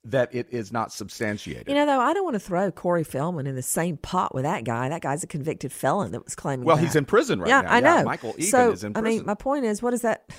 that 0.07 0.35
it 0.35 0.47
is 0.51 0.73
not 0.73 0.93
substantiated. 0.93 1.69
You 1.69 1.75
know, 1.75 1.87
though, 1.87 2.01
I 2.01 2.13
don't 2.13 2.25
want 2.25 2.35
to 2.35 2.41
throw 2.41 2.71
Corey 2.71 3.05
Feldman 3.05 3.47
in 3.47 3.55
the 3.55 3.63
same 3.63 3.97
pot 3.97 4.35
with 4.35 4.45
that 4.45 4.65
guy. 4.65 4.89
That 4.89 5.03
guy's 5.03 5.25
a 5.25 5.27
convicted 5.27 5.73
felon 5.73 6.13
that 6.13 6.25
was 6.25 6.35
claiming. 6.35 6.67
Well, 6.67 6.77
that. 6.77 6.83
he's 6.83 6.97
in 6.97 7.05
prison 7.05 7.41
right 7.41 7.49
yeah, 7.49 7.63
now. 7.63 7.71
I 7.71 7.79
Yeah, 7.79 7.81
know. 7.81 8.05
Michael 8.05 8.35
Egan 8.39 8.51
so, 8.51 8.73
is 8.73 8.85
in 8.85 8.93
prison. 8.93 9.07
I 9.07 9.17
mean, 9.17 9.27
my 9.27 9.35
point 9.35 9.65
is, 9.65 9.83
what 9.83 9.95
is 9.95 10.03
that? 10.03 10.31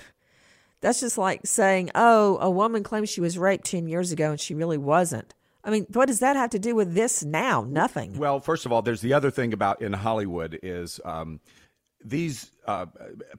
That's 0.82 1.00
just 1.00 1.18
like 1.18 1.48
saying, 1.48 1.90
"Oh, 1.96 2.38
a 2.40 2.50
woman 2.50 2.84
claims 2.84 3.10
she 3.10 3.22
was 3.22 3.38
raped 3.40 3.66
ten 3.66 3.88
years 3.88 4.12
ago 4.12 4.32
and 4.32 4.40
she 4.40 4.54
really 4.54 4.78
wasn't." 4.78 5.34
I 5.66 5.72
mean, 5.72 5.88
what 5.94 6.06
does 6.06 6.20
that 6.20 6.36
have 6.36 6.52
to 6.52 6.60
do 6.60 6.76
with 6.76 6.94
this 6.94 7.24
now? 7.24 7.66
Nothing. 7.68 8.18
Well, 8.18 8.40
first 8.40 8.68
of 8.68 8.72
all, 8.72 8.84
there's 8.84 9.02
the 9.02 9.14
other 9.14 9.32
thing 9.32 9.52
about 9.52 9.82
in 9.82 9.94
Hollywood 9.94 10.60
is 10.62 11.00
um, 11.04 11.40
these 12.04 12.52
uh, 12.68 12.86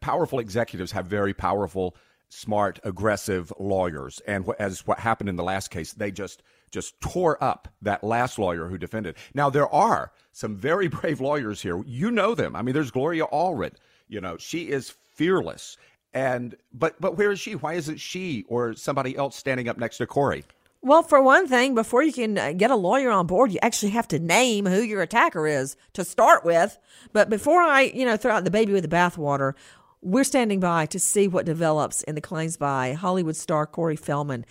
powerful 0.01 0.41
executives 0.41 0.91
have 0.91 1.07
very 1.07 1.33
powerful, 1.33 1.97
smart, 2.29 2.81
aggressive 2.83 3.53
lawyers, 3.61 4.21
and 4.27 4.45
as 4.59 4.85
what 4.87 4.99
happened 4.99 5.29
in 5.29 5.37
the 5.37 5.45
last 5.45 5.71
case, 5.71 5.93
they 5.93 6.11
just 6.11 6.43
just 6.73 7.01
tore 7.01 7.43
up 7.43 7.69
that 7.81 8.03
last 8.03 8.41
lawyer 8.41 8.67
who 8.67 8.77
defended. 8.77 9.15
Now 9.35 9.49
there 9.49 9.73
are 9.73 10.11
some 10.33 10.57
very 10.57 10.89
brave 10.97 11.21
lawyers 11.21 11.63
here. 11.63 11.81
You 11.87 12.11
know 12.11 12.35
them. 12.35 12.57
I 12.57 12.63
mean, 12.63 12.75
there's 12.75 12.91
Gloria 12.91 13.27
Allred. 13.27 13.75
You 14.09 14.21
know, 14.21 14.37
she 14.37 14.71
is 14.71 14.91
fearless. 15.15 15.77
And 16.13 16.57
but 16.73 17.01
but 17.01 17.17
where 17.17 17.31
is 17.31 17.39
she? 17.39 17.55
Why 17.55 17.75
isn't 17.75 18.01
she 18.01 18.45
or 18.49 18.75
somebody 18.75 19.17
else 19.17 19.37
standing 19.37 19.69
up 19.69 19.79
next 19.79 19.99
to 19.99 20.07
Corey? 20.07 20.45
Well, 20.87 21.03
for 21.03 21.21
one 21.21 21.49
thing, 21.49 21.75
before 21.75 22.05
you 22.05 22.13
can 22.13 22.39
uh, 22.39 22.53
get 22.53 22.71
a 22.71 22.77
lawyer 22.77 23.11
on 23.11 23.27
board, 23.27 23.51
you 23.51 23.59
actually 23.61 23.91
have 23.91 24.07
to 24.07 24.21
name 24.21 24.67
who 24.67 24.81
your 24.81 25.03
attacker 25.03 25.49
is 25.49 25.77
to 25.95 26.05
start 26.05 26.45
with. 26.45 26.79
But 27.13 27.29
before 27.29 27.61
I, 27.61 27.91
you 27.93 28.05
know, 28.05 28.17
throw 28.17 28.31
out 28.31 28.45
the 28.45 28.53
baby 28.53 28.73
with 28.73 28.89
the 28.89 28.97
bathwater, 28.97 29.55
we're 30.01 30.23
standing 30.23 30.61
by 30.61 30.87
to 30.87 31.01
see 31.01 31.27
what 31.27 31.45
develops 31.45 32.05
in 32.05 32.15
the 32.15 32.21
claims 32.21 32.57
by 32.57 32.93
Hollywood 32.93 33.35
star 33.35 33.67
Corey 33.67 33.97
Feldman. 33.97 34.47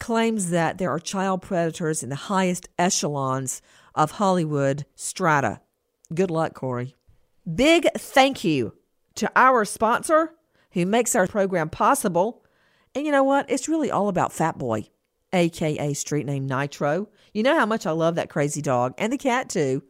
Claims 0.00 0.50
that 0.50 0.78
there 0.78 0.90
are 0.90 0.98
child 0.98 1.42
predators 1.42 2.02
in 2.02 2.08
the 2.08 2.16
highest 2.16 2.68
echelons 2.76 3.62
of 3.94 4.10
Hollywood 4.10 4.84
strata. 4.96 5.60
Good 6.12 6.32
luck, 6.32 6.54
Corey. 6.54 6.96
Big 7.54 7.86
thank 7.96 8.42
you 8.42 8.74
to 9.14 9.30
our 9.36 9.64
sponsor 9.64 10.32
who 10.72 10.86
makes 10.86 11.14
our 11.14 11.28
program 11.28 11.70
possible. 11.70 12.44
And 12.96 13.06
you 13.06 13.12
know 13.12 13.22
what? 13.22 13.48
It's 13.48 13.68
really 13.68 13.92
all 13.92 14.08
about 14.08 14.32
Fat 14.32 14.58
Boy, 14.58 14.88
aka 15.32 15.92
street 15.94 16.26
name 16.26 16.46
Nitro. 16.46 17.08
You 17.32 17.42
know 17.42 17.58
how 17.58 17.66
much 17.66 17.86
I 17.86 17.90
love 17.90 18.14
that 18.16 18.30
crazy 18.30 18.62
dog 18.62 18.94
and 18.98 19.12
the 19.12 19.18
cat 19.18 19.48
too. 19.48 19.82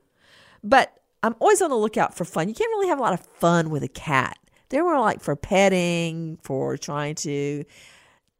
But 0.62 0.92
I'm 1.22 1.34
always 1.40 1.62
on 1.62 1.70
the 1.70 1.76
lookout 1.76 2.14
for 2.14 2.24
fun. 2.24 2.48
You 2.48 2.54
can't 2.54 2.70
really 2.70 2.88
have 2.88 2.98
a 2.98 3.02
lot 3.02 3.14
of 3.14 3.20
fun 3.20 3.70
with 3.70 3.82
a 3.82 3.88
cat. 3.88 4.38
They're 4.68 4.84
more 4.84 5.00
like 5.00 5.20
for 5.20 5.34
petting, 5.34 6.38
for 6.42 6.76
trying 6.76 7.14
to 7.16 7.64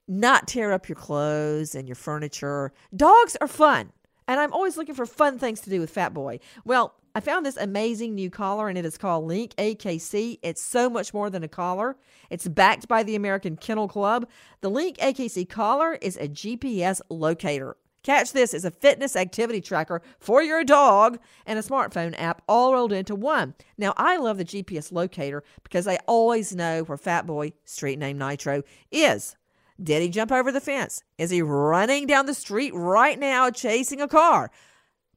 not 0.07 0.49
tear 0.49 0.73
up 0.73 0.89
your 0.89 0.97
clothes 0.97 1.75
and 1.75 1.89
your 1.89 1.95
furniture. 1.95 2.73
Dogs 2.95 3.37
are 3.41 3.49
fun. 3.49 3.93
And 4.27 4.39
I'm 4.39 4.53
always 4.53 4.77
looking 4.77 4.95
for 4.95 5.07
fun 5.07 5.39
things 5.39 5.61
to 5.63 5.71
do 5.71 5.81
with 5.81 5.91
Fat 5.91 6.13
Boy. 6.13 6.41
Well, 6.65 6.95
I 7.19 7.21
found 7.21 7.45
this 7.45 7.57
amazing 7.57 8.15
new 8.15 8.31
collar 8.31 8.69
and 8.69 8.79
it 8.79 8.85
is 8.85 8.97
called 8.97 9.25
Link 9.25 9.53
AKC. 9.57 10.39
It's 10.41 10.63
so 10.63 10.89
much 10.89 11.13
more 11.13 11.29
than 11.31 11.43
a 11.43 11.49
collar. 11.49 11.97
It's 12.31 12.47
backed 12.47 12.87
by 12.87 13.03
the 13.03 13.17
American 13.17 13.57
Kennel 13.57 13.89
Club. 13.89 14.29
The 14.61 14.71
Link 14.71 14.99
AKC 14.99 15.49
collar 15.49 15.95
is 15.95 16.17
a 16.17 16.29
GPS 16.29 17.01
locator. 17.11 17.77
Catch 18.05 18.35
this 18.35 18.55
is 18.55 18.65
a 18.65 18.71
fitness 18.71 19.17
activity 19.17 19.61
tracker 19.61 20.01
for 20.21 20.45
your 20.45 20.63
dog 20.63 21.19
and 21.45 21.59
a 21.59 21.63
smartphone 21.63 22.15
app 22.21 22.41
all 22.49 22.73
rolled 22.73 22.93
into 22.93 23.17
one. 23.17 23.55
Now, 23.77 23.95
I 23.97 24.19
love 24.19 24.39
the 24.39 24.45
GPS 24.45 24.93
locator 24.93 25.43
because 25.65 25.89
I 25.89 25.99
always 26.07 26.55
know 26.55 26.85
where 26.85 26.97
Fat 26.97 27.27
Boy, 27.27 27.53
street 27.65 27.99
name 27.99 28.19
Nitro, 28.19 28.63
is. 28.93 29.35
Did 29.83 30.03
he 30.03 30.09
jump 30.09 30.31
over 30.31 30.53
the 30.53 30.61
fence? 30.61 31.03
Is 31.19 31.31
he 31.31 31.43
running 31.43 32.07
down 32.07 32.27
the 32.27 32.35
street 32.35 32.73
right 32.77 33.19
now 33.19 33.51
chasing 33.51 34.01
a 34.01 34.07
car? 34.07 34.53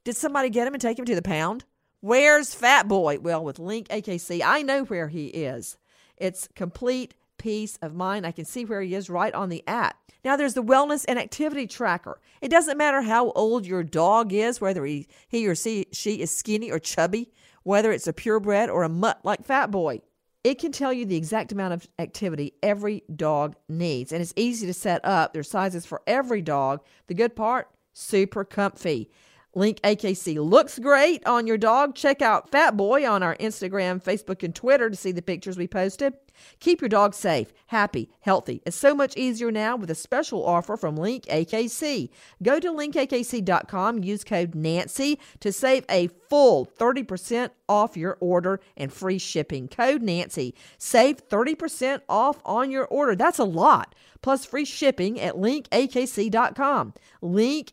Did 0.04 0.18
somebody 0.18 0.50
get 0.50 0.66
him 0.66 0.74
and 0.74 0.82
take 0.82 0.98
him 0.98 1.06
to 1.06 1.14
the 1.14 1.22
pound? 1.22 1.64
Where's 2.02 2.56
Fat 2.56 2.88
Boy? 2.88 3.20
Well, 3.20 3.44
with 3.44 3.60
Link 3.60 3.88
AKC, 3.90 4.42
I 4.44 4.64
know 4.64 4.84
where 4.86 5.08
he 5.08 5.28
is. 5.28 5.78
It's 6.18 6.50
complete 6.56 7.14
peace 7.38 7.78
of 7.84 7.94
mind. 7.94 8.26
I 8.26 8.32
can 8.32 8.46
see 8.46 8.66
where 8.66 8.82
he 8.82 8.96
is 8.96 9.08
right 9.08 9.34
on 9.36 9.50
the 9.50 9.64
app. 9.68 9.98
Now 10.26 10.36
there's 10.36 10.56
the 10.56 10.64
wellness 10.64 11.06
and 11.08 11.20
activity 11.20 11.68
tracker. 11.68 12.20
It 12.42 12.50
doesn't 12.50 12.78
matter 12.78 13.04
how 13.04 13.32
old 13.34 13.68
your 13.68 13.84
dog 13.84 14.34
is, 14.34 14.60
whether 14.60 14.84
he, 14.84 15.08
he 15.28 15.48
or 15.48 15.54
she, 15.54 15.86
she 15.92 16.22
is 16.22 16.36
skinny 16.36 16.72
or 16.72 16.80
chubby, 16.80 17.32
whether 17.62 17.92
it's 17.92 18.08
a 18.08 18.14
purebred 18.14 18.72
or 18.72 18.82
a 18.82 18.90
mutt 18.90 19.20
like 19.24 19.46
Fat 19.46 19.70
Boy. 19.70 20.02
It 20.44 20.58
can 20.58 20.72
tell 20.72 20.92
you 20.92 21.06
the 21.06 21.18
exact 21.18 21.52
amount 21.52 21.76
of 21.76 21.88
activity 22.00 22.54
every 22.64 23.04
dog 23.16 23.56
needs, 23.70 24.12
and 24.12 24.24
it's 24.24 24.34
easy 24.36 24.66
to 24.66 24.74
set 24.74 25.06
up. 25.06 25.34
There's 25.34 25.52
sizes 25.52 25.86
for 25.86 26.02
every 26.08 26.42
dog. 26.42 26.82
The 27.06 27.14
good 27.14 27.36
part, 27.36 27.70
super 27.94 28.44
comfy. 28.44 29.12
Link 29.54 29.82
AKC 29.82 30.38
looks 30.38 30.80
great 30.80 31.26
on 31.26 31.46
your 31.46 31.58
dog. 31.58 31.96
Check 31.96 32.22
out 32.22 32.50
Fat 32.50 32.78
Boy 32.78 33.08
on 33.10 33.22
our 33.22 33.36
Instagram, 33.36 34.02
Facebook, 34.02 34.44
and 34.44 34.56
Twitter 34.56 34.90
to 34.90 34.96
see 34.96 35.12
the 35.12 35.22
pictures 35.22 35.58
we 35.58 35.68
posted. 35.68 36.14
Keep 36.60 36.82
your 36.82 36.90
dog 36.90 37.14
safe, 37.14 37.54
happy, 37.68 38.10
healthy. 38.22 38.62
It's 38.66 38.78
so 38.78 38.94
much 38.94 39.16
easier 39.18 39.52
now 39.52 39.76
with 39.76 39.90
a 39.90 39.96
special 39.96 40.46
offer 40.46 40.78
from 40.78 40.96
Link 40.96 41.26
AKC. 41.26 42.10
Go 42.42 42.60
to 42.60 42.72
linkakc.com, 42.72 44.04
use 44.04 44.24
code 44.24 44.56
Nancy 44.56 45.20
to 45.40 45.52
save 45.52 45.86
a 45.90 46.08
full 46.30 46.66
30% 46.66 47.50
off 47.68 47.98
your 47.98 48.18
order 48.20 48.60
and 48.78 48.92
free 48.92 49.18
shipping. 49.18 49.68
Code 49.68 50.02
Nancy. 50.02 50.56
Save 50.78 51.28
30% 51.28 52.02
off 52.10 52.40
on 52.46 52.72
your 52.72 52.86
order. 52.86 53.16
That's 53.16 53.40
a 53.40 53.44
lot. 53.44 53.96
Plus 54.22 54.46
free 54.46 54.66
shipping 54.66 55.20
at 55.20 55.36
linkakc.com. 55.36 56.94
Linkakc.com. 57.24 57.66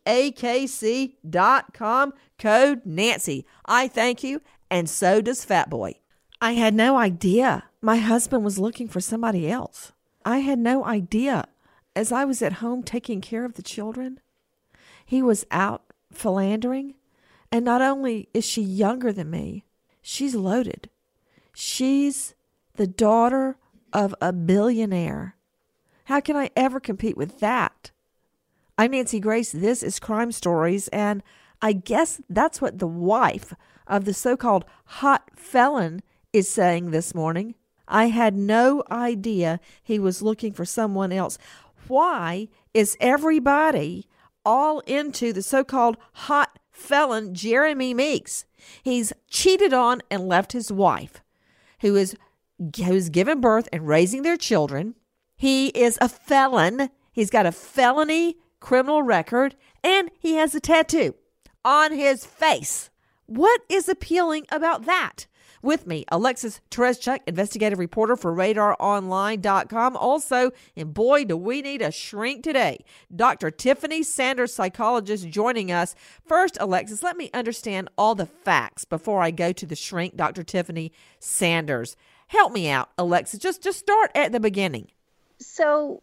Code 2.38 2.80
Nancy. 2.84 3.46
I 3.66 3.88
thank 3.88 4.22
you, 4.22 4.40
and 4.70 4.88
so 4.88 5.20
does 5.20 5.44
Fat 5.44 5.68
Boy. 5.68 5.96
I 6.40 6.52
had 6.52 6.74
no 6.74 6.96
idea 6.96 7.64
my 7.80 7.96
husband 7.96 8.44
was 8.44 8.58
looking 8.58 8.88
for 8.88 9.00
somebody 9.00 9.50
else. 9.50 9.92
I 10.24 10.38
had 10.38 10.58
no 10.58 10.84
idea 10.84 11.46
as 11.94 12.12
I 12.12 12.24
was 12.24 12.42
at 12.42 12.54
home 12.54 12.82
taking 12.82 13.20
care 13.20 13.44
of 13.44 13.54
the 13.54 13.62
children. 13.62 14.20
He 15.04 15.22
was 15.22 15.46
out 15.50 15.92
philandering. 16.12 16.94
And 17.50 17.64
not 17.64 17.80
only 17.80 18.28
is 18.34 18.44
she 18.44 18.62
younger 18.62 19.12
than 19.12 19.30
me, 19.30 19.64
she's 20.02 20.34
loaded. 20.34 20.90
She's 21.54 22.34
the 22.74 22.86
daughter 22.86 23.56
of 23.92 24.14
a 24.20 24.32
billionaire. 24.32 25.36
How 26.04 26.20
can 26.20 26.36
I 26.36 26.50
ever 26.56 26.78
compete 26.78 27.16
with 27.16 27.40
that? 27.40 27.90
I'm 28.76 28.90
Nancy 28.90 29.18
Grace. 29.18 29.50
This 29.50 29.82
is 29.82 29.98
Crime 29.98 30.30
Stories, 30.30 30.88
and 30.88 31.22
I 31.60 31.72
guess 31.72 32.20
that's 32.28 32.60
what 32.60 32.78
the 32.78 32.86
wife 32.86 33.54
of 33.86 34.04
the 34.04 34.14
so 34.14 34.36
called 34.36 34.64
hot 34.84 35.30
felon 35.34 36.02
is 36.32 36.50
saying 36.50 36.90
this 36.90 37.14
morning. 37.14 37.54
I 37.89 38.07
had 38.09 38.36
no 38.36 38.82
idea 38.91 39.61
he 39.82 39.99
was 39.99 40.22
looking 40.22 40.53
for 40.53 40.64
someone 40.64 41.12
else. 41.12 41.39
Why 41.86 42.49
is 42.74 42.97
everybody 43.01 44.07
all 44.45 44.80
into 44.80 45.32
the 45.32 45.43
so 45.43 45.64
called 45.64 45.97
hot 46.12 46.59
felon 46.70 47.34
Jeremy 47.34 47.95
Meeks? 47.95 48.45
He's 48.82 49.12
cheated 49.28 49.72
on 49.72 50.03
and 50.11 50.28
left 50.28 50.53
his 50.53 50.70
wife, 50.70 51.22
who 51.80 51.97
is 51.97 52.16
who's 52.76 53.09
given 53.09 53.41
birth 53.41 53.68
and 53.72 53.86
raising 53.86 54.22
their 54.22 54.36
children. 54.36 54.95
He 55.36 55.68
is 55.68 55.97
a 56.01 56.09
felon. 56.09 56.91
He's 57.12 57.30
got 57.30 57.47
a 57.47 57.53
felony 57.53 58.36
criminal 58.61 59.03
record 59.03 59.55
and 59.84 60.11
he 60.18 60.34
has 60.34 60.55
a 60.55 60.61
tattoo 60.61 61.14
on 61.64 61.93
his 61.93 62.26
face. 62.26 62.91
What 63.26 63.61
is 63.68 63.89
appealing 63.89 64.47
about 64.51 64.86
that? 64.86 65.26
With 65.62 65.86
me, 65.86 66.04
Alexis 66.09 66.61
Tereszcuk, 66.70 67.20
investigative 67.26 67.78
reporter 67.78 68.16
for 68.16 68.32
RadarOnline.com. 68.32 69.96
Also, 69.96 70.52
and 70.76 70.94
boy, 70.94 71.24
do 71.24 71.36
we 71.36 71.62
need 71.62 71.82
a 71.82 71.90
shrink 71.90 72.44
today. 72.44 72.84
Dr. 73.14 73.50
Tiffany 73.50 74.02
Sanders, 74.02 74.54
psychologist, 74.54 75.28
joining 75.28 75.72
us. 75.72 75.94
First, 76.24 76.56
Alexis, 76.61 77.02
let 77.02 77.16
me 77.16 77.30
understand 77.34 77.88
all 77.98 78.14
the 78.14 78.26
facts 78.26 78.84
before 78.84 79.22
I 79.22 79.30
go 79.30 79.52
to 79.52 79.66
the 79.66 79.76
shrink, 79.76 80.16
Dr. 80.16 80.44
Tiffany 80.44 80.92
Sanders. 81.18 81.96
Help 82.28 82.52
me 82.52 82.68
out, 82.68 82.90
Alexis. 82.98 83.40
Just, 83.40 83.62
just 83.62 83.78
start 83.78 84.11
at 84.14 84.32
the 84.32 84.40
beginning. 84.40 84.88
So, 85.38 86.02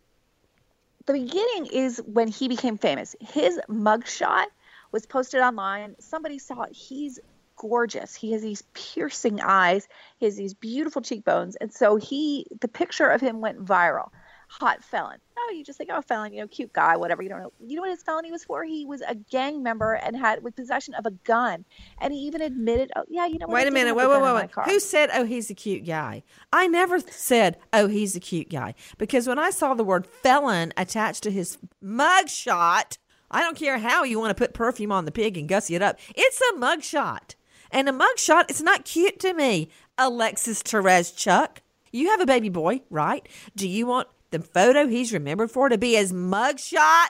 the 1.06 1.14
beginning 1.14 1.68
is 1.68 2.02
when 2.06 2.28
he 2.28 2.48
became 2.48 2.78
famous. 2.78 3.16
His 3.20 3.60
mugshot 3.70 4.46
was 4.92 5.06
posted 5.06 5.42
online. 5.42 5.96
Somebody 6.00 6.40
saw 6.40 6.64
it. 6.64 6.74
He's 6.74 7.20
gorgeous. 7.68 8.16
He 8.16 8.32
has 8.34 8.42
these 8.42 8.64
piercing 8.74 9.42
eyes. 9.42 9.88
He 10.18 10.26
has 10.26 10.36
these 10.36 10.54
beautiful 10.54 11.02
cheekbones. 11.02 11.56
And 11.56 11.74
so 11.74 11.96
he, 11.96 12.46
the 12.62 12.68
picture 12.68 13.08
of 13.08 13.22
him 13.22 13.42
went 13.42 13.64
viral. 13.66 14.10
hot 14.48 14.84
felon. 14.84 15.20
Oh, 15.38 15.52
you 15.56 15.64
just 15.64 15.78
think, 15.78 15.90
oh, 15.94 16.02
felon, 16.02 16.34
you 16.34 16.42
know, 16.42 16.48
cute 16.48 16.74
guy, 16.74 16.98
whatever. 16.98 17.22
You 17.22 17.30
don't 17.30 17.42
know. 17.42 17.52
You 17.60 17.76
know 17.76 17.82
what 17.82 17.92
his 17.92 18.02
felony 18.04 18.32
was 18.32 18.44
for? 18.44 18.64
He 18.64 18.86
was 18.86 19.02
a 19.02 19.16
gang 19.16 19.62
member 19.62 19.94
and 19.94 20.16
had 20.16 20.44
with 20.44 20.56
possession 20.56 20.94
of 20.96 21.06
a 21.06 21.12
gun, 21.12 21.66
and 22.00 22.14
he 22.14 22.20
even 22.20 22.42
admitted, 22.42 22.92
oh, 22.96 23.04
yeah, 23.08 23.26
you 23.26 23.38
know. 23.38 23.48
What, 23.48 23.56
Wait 23.56 23.68
a 23.68 23.72
minute. 23.72 23.96
Wait, 23.96 24.08
wait, 24.08 24.22
wait, 24.22 24.34
wait. 24.34 24.66
Who 24.66 24.80
said, 24.80 25.10
oh, 25.14 25.26
he's 25.26 25.50
a 25.50 25.54
cute 25.54 25.86
guy? 25.86 26.24
I 26.52 26.68
never 26.68 27.00
said, 27.00 27.58
oh, 27.74 27.88
he's 27.88 28.16
a 28.16 28.20
cute 28.20 28.50
guy. 28.50 28.74
Because 28.98 29.28
when 29.28 29.40
I 29.40 29.50
saw 29.50 29.74
the 29.74 29.84
word 29.84 30.08
felon 30.08 30.74
attached 30.78 31.24
to 31.24 31.32
his 31.32 31.58
mugshot, 31.84 32.98
I 33.30 33.42
don't 33.42 33.58
care 33.58 33.80
how 33.80 34.04
you 34.04 34.20
want 34.20 34.36
to 34.36 34.42
put 34.42 34.54
perfume 34.54 34.92
on 34.92 35.06
the 35.06 35.12
pig 35.12 35.38
and 35.38 35.50
gussy 35.50 35.76
it 35.76 35.82
up. 35.82 36.00
It's 36.16 36.42
a 36.42 36.54
mugshot. 36.56 37.36
And 37.76 37.90
a 37.90 37.92
mugshot 37.92 38.50
is 38.50 38.62
not 38.64 38.86
cute 38.86 39.20
to 39.20 39.34
me, 39.34 39.68
Alexis 39.98 40.64
Tereszcuk. 40.64 41.58
You 41.92 42.10
have 42.12 42.22
a 42.22 42.26
baby 42.26 42.48
boy, 42.48 42.82
right? 42.90 43.28
Do 43.54 43.68
you 43.68 43.86
want 43.86 44.08
the 44.32 44.40
photo 44.40 44.88
he's 44.88 45.12
remembered 45.12 45.52
for 45.52 45.68
to 45.68 45.78
be 45.78 45.96
his 45.96 46.14
mugshot? 46.14 47.08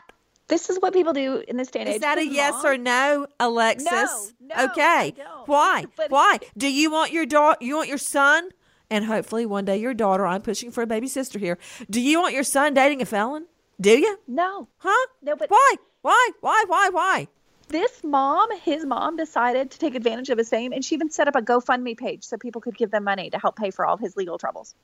This 0.48 0.72
is 0.72 0.80
what 0.80 0.92
people 0.94 1.14
do 1.14 1.44
in 1.48 1.58
this 1.58 1.70
day 1.70 1.82
and 1.82 1.90
age. 1.90 1.96
Is 1.98 2.02
that 2.02 2.18
a 2.18 2.26
yes 2.26 2.66
or 2.66 2.78
no, 2.80 3.28
Alexis? 3.40 3.88
No, 3.92 4.56
no, 4.58 4.66
okay. 4.72 5.14
Why? 5.46 5.86
But- 5.96 6.10
Why? 6.10 6.40
Do 6.58 6.68
you 6.68 6.90
want 6.90 7.12
your 7.12 7.28
daughter? 7.28 7.58
You 7.64 7.76
want 7.76 7.88
your 7.90 8.00
son, 8.00 8.50
and 8.90 9.06
hopefully 9.06 9.46
one 9.46 9.66
day 9.66 9.78
your 9.78 9.94
daughter? 9.94 10.26
I'm 10.26 10.42
pushing 10.42 10.72
for 10.72 10.82
a 10.82 10.88
baby 10.88 11.08
sister 11.08 11.38
here. 11.38 11.60
Do 11.92 12.02
you 12.02 12.20
want 12.20 12.34
your 12.34 12.44
son 12.44 12.74
dating 12.74 13.04
a 13.04 13.06
felon? 13.06 13.46
Do 13.80 13.92
you? 14.00 14.18
No. 14.28 14.68
Huh? 14.78 15.08
No, 15.22 15.36
but 15.36 15.52
why? 15.52 15.76
Why? 16.02 16.30
Why? 16.42 16.64
Why? 16.68 16.90
Why? 16.90 17.28
This 17.68 18.04
mom, 18.04 18.50
his 18.60 18.86
mom, 18.86 19.18
decided 19.18 19.72
to 19.72 19.80
take 19.80 19.96
advantage 19.96 20.30
of 20.30 20.38
his 20.38 20.50
fame, 20.50 20.72
and 20.72 20.86
she 20.86 20.96
even 20.96 21.10
set 21.10 21.28
up 21.28 21.36
a 21.36 21.42
GoFundMe 21.42 21.98
page 21.98 22.24
so 22.24 22.38
people 22.38 22.62
could 22.62 22.78
give 22.78 22.92
them 22.92 23.04
money 23.04 23.30
to 23.32 23.40
help 23.40 23.56
pay 23.56 23.72
for 23.72 23.86
all 23.86 23.96
of 23.96 24.00
his 24.00 24.16
legal 24.16 24.38
troubles. 24.38 24.76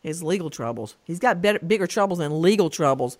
His 0.00 0.22
legal 0.22 0.50
troubles. 0.50 0.96
He's 1.04 1.18
got 1.18 1.40
better, 1.40 1.58
bigger 1.60 1.86
troubles 1.86 2.18
than 2.18 2.42
legal 2.42 2.68
troubles. 2.68 3.16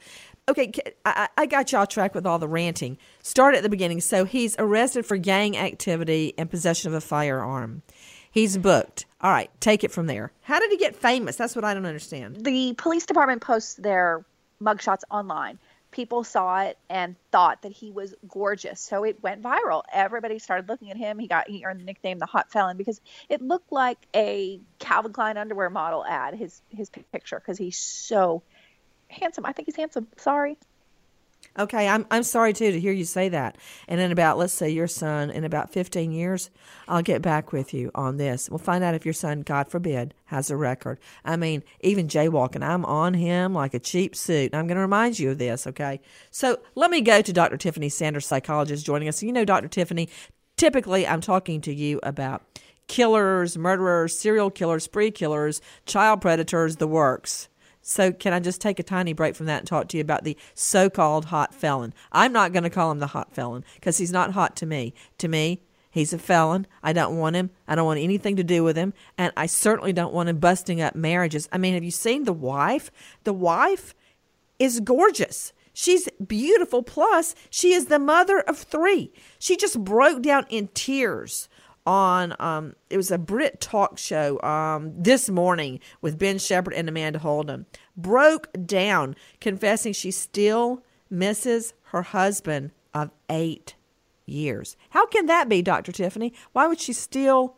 Okay, 0.49 0.71
I, 1.07 1.29
I 1.37 1.43
I 1.43 1.47
got 1.47 1.73
you 1.73 1.79
all 1.79 1.87
track 1.87 2.15
with 2.15 2.27
all 2.27 2.39
the 2.39 2.49
ranting. 2.49 2.99
Start 3.23 3.55
at 3.55 3.63
the 3.63 3.71
beginning. 3.71 4.03
So 4.03 4.27
he's 4.27 4.55
arrested 4.59 5.07
for 5.07 5.17
gang 5.17 5.57
activity 5.57 6.35
and 6.37 6.51
possession 6.51 6.91
of 6.91 6.95
a 6.95 7.01
firearm. 7.01 7.83
He's 8.31 8.59
booked. 8.59 9.07
All 9.23 9.31
right, 9.31 9.49
take 9.61 9.83
it 9.85 9.93
from 9.93 10.09
there. 10.09 10.33
How 10.43 10.59
did 10.59 10.71
he 10.73 10.77
get 10.77 10.95
famous? 10.95 11.37
That's 11.37 11.57
what 11.57 11.65
I 11.65 11.73
don't 11.73 11.87
understand. 11.87 12.45
The 12.45 12.75
police 12.77 13.07
department 13.07 13.41
posts 13.41 13.75
their 13.77 14.25
mugshots 14.61 15.03
online. 15.11 15.59
People 15.95 16.25
saw 16.25 16.63
it 16.63 16.77
and 16.91 17.15
thought 17.31 17.63
that 17.63 17.71
he 17.71 17.93
was 17.93 18.17
gorgeous, 18.27 18.81
so 18.81 19.05
it 19.05 19.23
went 19.23 19.43
viral. 19.43 19.85
Everybody 19.93 20.41
started 20.41 20.69
looking 20.69 20.91
at 20.91 20.97
him. 20.97 21.21
He 21.21 21.29
got 21.29 21.49
he 21.49 21.65
earned 21.65 21.79
the 21.79 21.85
nickname 21.85 22.19
the 22.19 22.27
Hot 22.27 22.51
Felon 22.51 22.77
because 22.77 23.01
it 23.29 23.41
looked 23.41 23.71
like 23.71 23.99
a 24.13 24.61
Calvin 24.81 25.13
Klein 25.13 25.37
underwear 25.37 25.71
model 25.71 26.05
ad. 26.05 26.35
His 26.35 26.61
his 26.69 26.91
picture 26.91 27.39
because 27.39 27.59
he's 27.59 27.79
so 27.79 28.43
handsome. 29.07 29.47
I 29.47 29.53
think 29.53 29.69
he's 29.69 29.77
handsome. 29.77 30.09
Sorry. 30.17 30.59
Okay, 31.57 31.87
I'm 31.87 32.05
I'm 32.11 32.25
sorry 32.25 32.53
too 32.53 32.73
to 32.73 32.81
hear 32.81 32.93
you 32.93 33.05
say 33.05 33.29
that. 33.29 33.57
And 33.87 34.01
in 34.01 34.11
about 34.11 34.39
let's 34.39 34.53
say 34.53 34.71
your 34.71 34.89
son 34.89 35.31
in 35.31 35.45
about 35.45 35.73
15 35.73 36.11
years, 36.11 36.51
I'll 36.89 37.03
get 37.03 37.23
back 37.23 37.53
with 37.53 37.73
you 37.73 37.93
on 37.95 38.17
this. 38.17 38.51
We'll 38.51 38.59
find 38.59 38.83
out 38.83 38.95
if 38.97 39.05
your 39.05 39.15
son, 39.15 39.43
God 39.43 39.69
forbid, 39.69 40.15
has 40.27 40.51
a 40.51 40.57
record. 40.57 40.99
I 41.25 41.37
mean, 41.37 41.63
even 41.81 42.09
jaywalking, 42.09 42.65
I'm 42.65 42.85
on 42.85 43.15
him 43.15 43.55
like 43.55 43.73
a 43.73 43.79
cheap 43.79 44.17
suit. 44.17 44.53
I'm 44.53 44.67
going 44.67 44.77
to 44.77 44.83
remind 44.83 45.21
you 45.21 45.31
of 45.31 45.39
this, 45.39 45.65
okay? 45.69 46.01
So 46.33 46.59
let 46.75 46.91
me 46.91 47.01
go 47.01 47.23
to 47.23 47.33
Dr. 47.33 47.57
Tiffany 47.57 47.89
Sanders, 47.89 48.27
psychologist, 48.27 48.85
joining 48.85 49.09
us. 49.09 49.23
You 49.23 49.33
know, 49.33 49.45
Dr. 49.45 49.69
Tiffany, 49.69 50.09
typically 50.57 51.07
I'm 51.07 51.21
talking 51.21 51.61
to 51.63 51.73
you 51.73 52.01
about 52.03 52.43
killers, 52.89 53.57
murderers, 53.57 54.19
serial 54.19 54.51
killers, 54.51 54.85
spree 54.85 55.13
killers, 55.13 55.61
child 55.87 56.21
predators, 56.21 56.77
the 56.77 56.89
works. 56.89 57.49
So, 57.87 58.13
can 58.13 58.33
I 58.33 58.41
just 58.41 58.63
take 58.63 58.79
a 58.79 58.83
tiny 58.83 59.13
break 59.13 59.35
from 59.37 59.45
that 59.45 59.59
and 59.59 59.69
talk 59.69 59.89
to 59.89 59.99
you 59.99 60.01
about 60.01 60.25
the 60.25 60.39
so 60.55 60.89
called 60.89 61.27
hot 61.27 61.55
felon? 61.55 61.93
I'm 62.13 62.33
not 62.33 62.55
going 62.55 62.63
to 62.63 62.71
call 62.71 62.91
him 62.91 62.99
the 62.99 63.09
hot 63.09 63.35
felon 63.35 63.63
because 63.75 63.99
he's 63.99 64.11
not 64.11 64.33
hot 64.33 64.57
to 64.57 64.67
me. 64.67 64.95
To 65.19 65.29
me, 65.29 65.61
he's 65.91 66.15
a 66.15 66.19
felon. 66.19 66.67
I 66.83 66.95
don't 66.95 67.19
want 67.19 67.37
him. 67.37 67.51
I 67.69 67.75
don't 67.75 67.85
want 67.85 68.01
anything 68.01 68.37
to 68.37 68.43
do 68.43 68.65
with 68.65 68.75
him. 68.75 68.95
And 69.19 69.35
I 69.37 69.45
certainly 69.45 69.93
don't 69.93 70.15
want 70.15 70.31
him 70.31 70.39
busting 70.39 70.81
up 70.81 70.95
marriages. 70.95 71.47
I 71.53 71.59
mean, 71.59 71.75
have 71.75 71.85
you 71.85 71.91
seen 71.91 72.25
the 72.25 72.33
wife? 72.33 72.91
The 73.25 73.35
wife 73.35 73.95
is 74.59 74.81
gorgeous. 74.81 75.53
She's 75.75 76.09
beautiful. 76.27 76.83
Plus, 76.83 77.35
she 77.51 77.75
is 77.75 77.87
the 77.87 77.99
mother 77.99 78.41
of 78.41 78.57
three. 78.57 79.13
She 79.39 79.59
just 79.59 79.85
broke 79.85 80.23
down 80.23 80.47
in 80.49 80.69
tears 80.69 81.51
on 81.87 82.35
um 82.41 82.75
it 82.89 82.97
was 82.97 83.11
a 83.11 83.19
Brit 83.19 83.61
talk 83.61 83.99
show 83.99 84.41
um 84.43 84.93
this 84.97 85.29
morning 85.29 85.81
with 86.01 86.19
Ben 86.19 86.39
Shephard 86.39 86.75
and 86.75 86.89
Amanda 86.89 87.19
Holden. 87.19 87.67
Broke 87.97 88.49
down 88.67 89.17
confessing 89.41 89.93
she 89.93 90.11
still 90.11 90.83
misses 91.11 91.75
her 91.85 92.03
husband 92.03 92.73
of 92.93 93.11
8 93.29 93.75
years. 94.27 94.77
How 94.91 95.07
can 95.07 95.27
that 95.27 95.49
be, 95.49 95.63
Dr. 95.63 95.93
Tiffany? 95.93 96.33
Why 96.53 96.67
would 96.67 96.81
she 96.81 96.93
still 96.93 97.57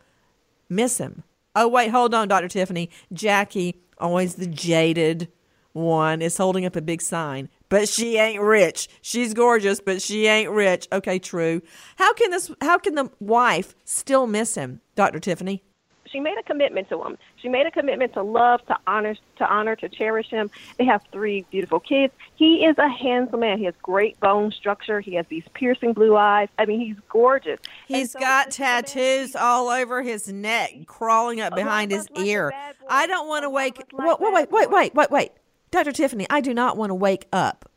miss 0.68 0.98
him? 0.98 1.22
Oh 1.54 1.68
wait, 1.68 1.90
hold 1.90 2.14
on, 2.14 2.28
Dr. 2.28 2.48
Tiffany. 2.48 2.90
Jackie, 3.12 3.80
always 3.98 4.34
the 4.34 4.46
jaded 4.46 5.28
one 5.72 6.22
is 6.22 6.36
holding 6.36 6.64
up 6.64 6.74
a 6.74 6.80
big 6.80 7.02
sign. 7.02 7.48
But 7.68 7.88
she 7.88 8.16
ain't 8.16 8.40
rich. 8.40 8.88
She's 9.02 9.34
gorgeous, 9.34 9.80
but 9.80 10.00
she 10.00 10.26
ain't 10.26 10.50
rich. 10.50 10.86
Okay, 10.92 11.18
true. 11.18 11.62
How 11.96 12.12
can 12.14 12.30
this 12.30 12.50
how 12.60 12.78
can 12.78 12.94
the 12.94 13.10
wife 13.20 13.74
still 13.84 14.26
miss 14.26 14.54
him, 14.54 14.80
Dr. 14.94 15.18
Tiffany? 15.18 15.62
She 16.10 16.20
made 16.20 16.38
a 16.38 16.42
commitment 16.42 16.88
to 16.88 17.02
him. 17.02 17.18
She 17.42 17.48
made 17.48 17.66
a 17.66 17.70
commitment 17.70 18.14
to 18.14 18.22
love, 18.22 18.64
to 18.66 18.76
honor, 18.86 19.16
to 19.38 19.44
honor, 19.44 19.76
to 19.76 19.88
cherish 19.88 20.28
him. 20.28 20.50
They 20.78 20.84
have 20.84 21.02
three 21.12 21.44
beautiful 21.50 21.80
kids. 21.80 22.12
He 22.36 22.64
is 22.64 22.76
a 22.78 22.88
handsome 22.88 23.40
man. 23.40 23.58
He 23.58 23.64
has 23.64 23.74
great 23.82 24.18
bone 24.20 24.52
structure. 24.52 25.00
He 25.00 25.14
has 25.14 25.26
these 25.28 25.44
piercing 25.54 25.92
blue 25.92 26.16
eyes. 26.16 26.48
I 26.58 26.66
mean, 26.66 26.80
he's 26.80 26.96
gorgeous. 27.08 27.60
He's 27.86 28.14
got 28.14 28.50
tattoos 28.50 29.34
all 29.36 29.68
over 29.68 30.02
his 30.02 30.32
neck, 30.32 30.86
crawling 30.86 31.40
up 31.40 31.52
oh, 31.52 31.56
behind 31.56 31.90
his 31.90 32.08
ear. 32.16 32.52
I 32.88 33.06
don't 33.06 33.28
want 33.28 33.42
to 33.42 33.50
wake. 33.50 33.82
Wait, 33.92 34.20
wait, 34.20 34.32
wait, 34.32 34.50
wait, 34.50 34.70
wait, 34.70 34.94
wait, 34.94 35.10
wait, 35.10 35.30
Dr. 35.70 35.92
Tiffany. 35.92 36.26
I 36.30 36.40
do 36.40 36.54
not 36.54 36.76
want 36.76 36.90
to 36.90 36.94
wake 36.94 37.26
up 37.32 37.70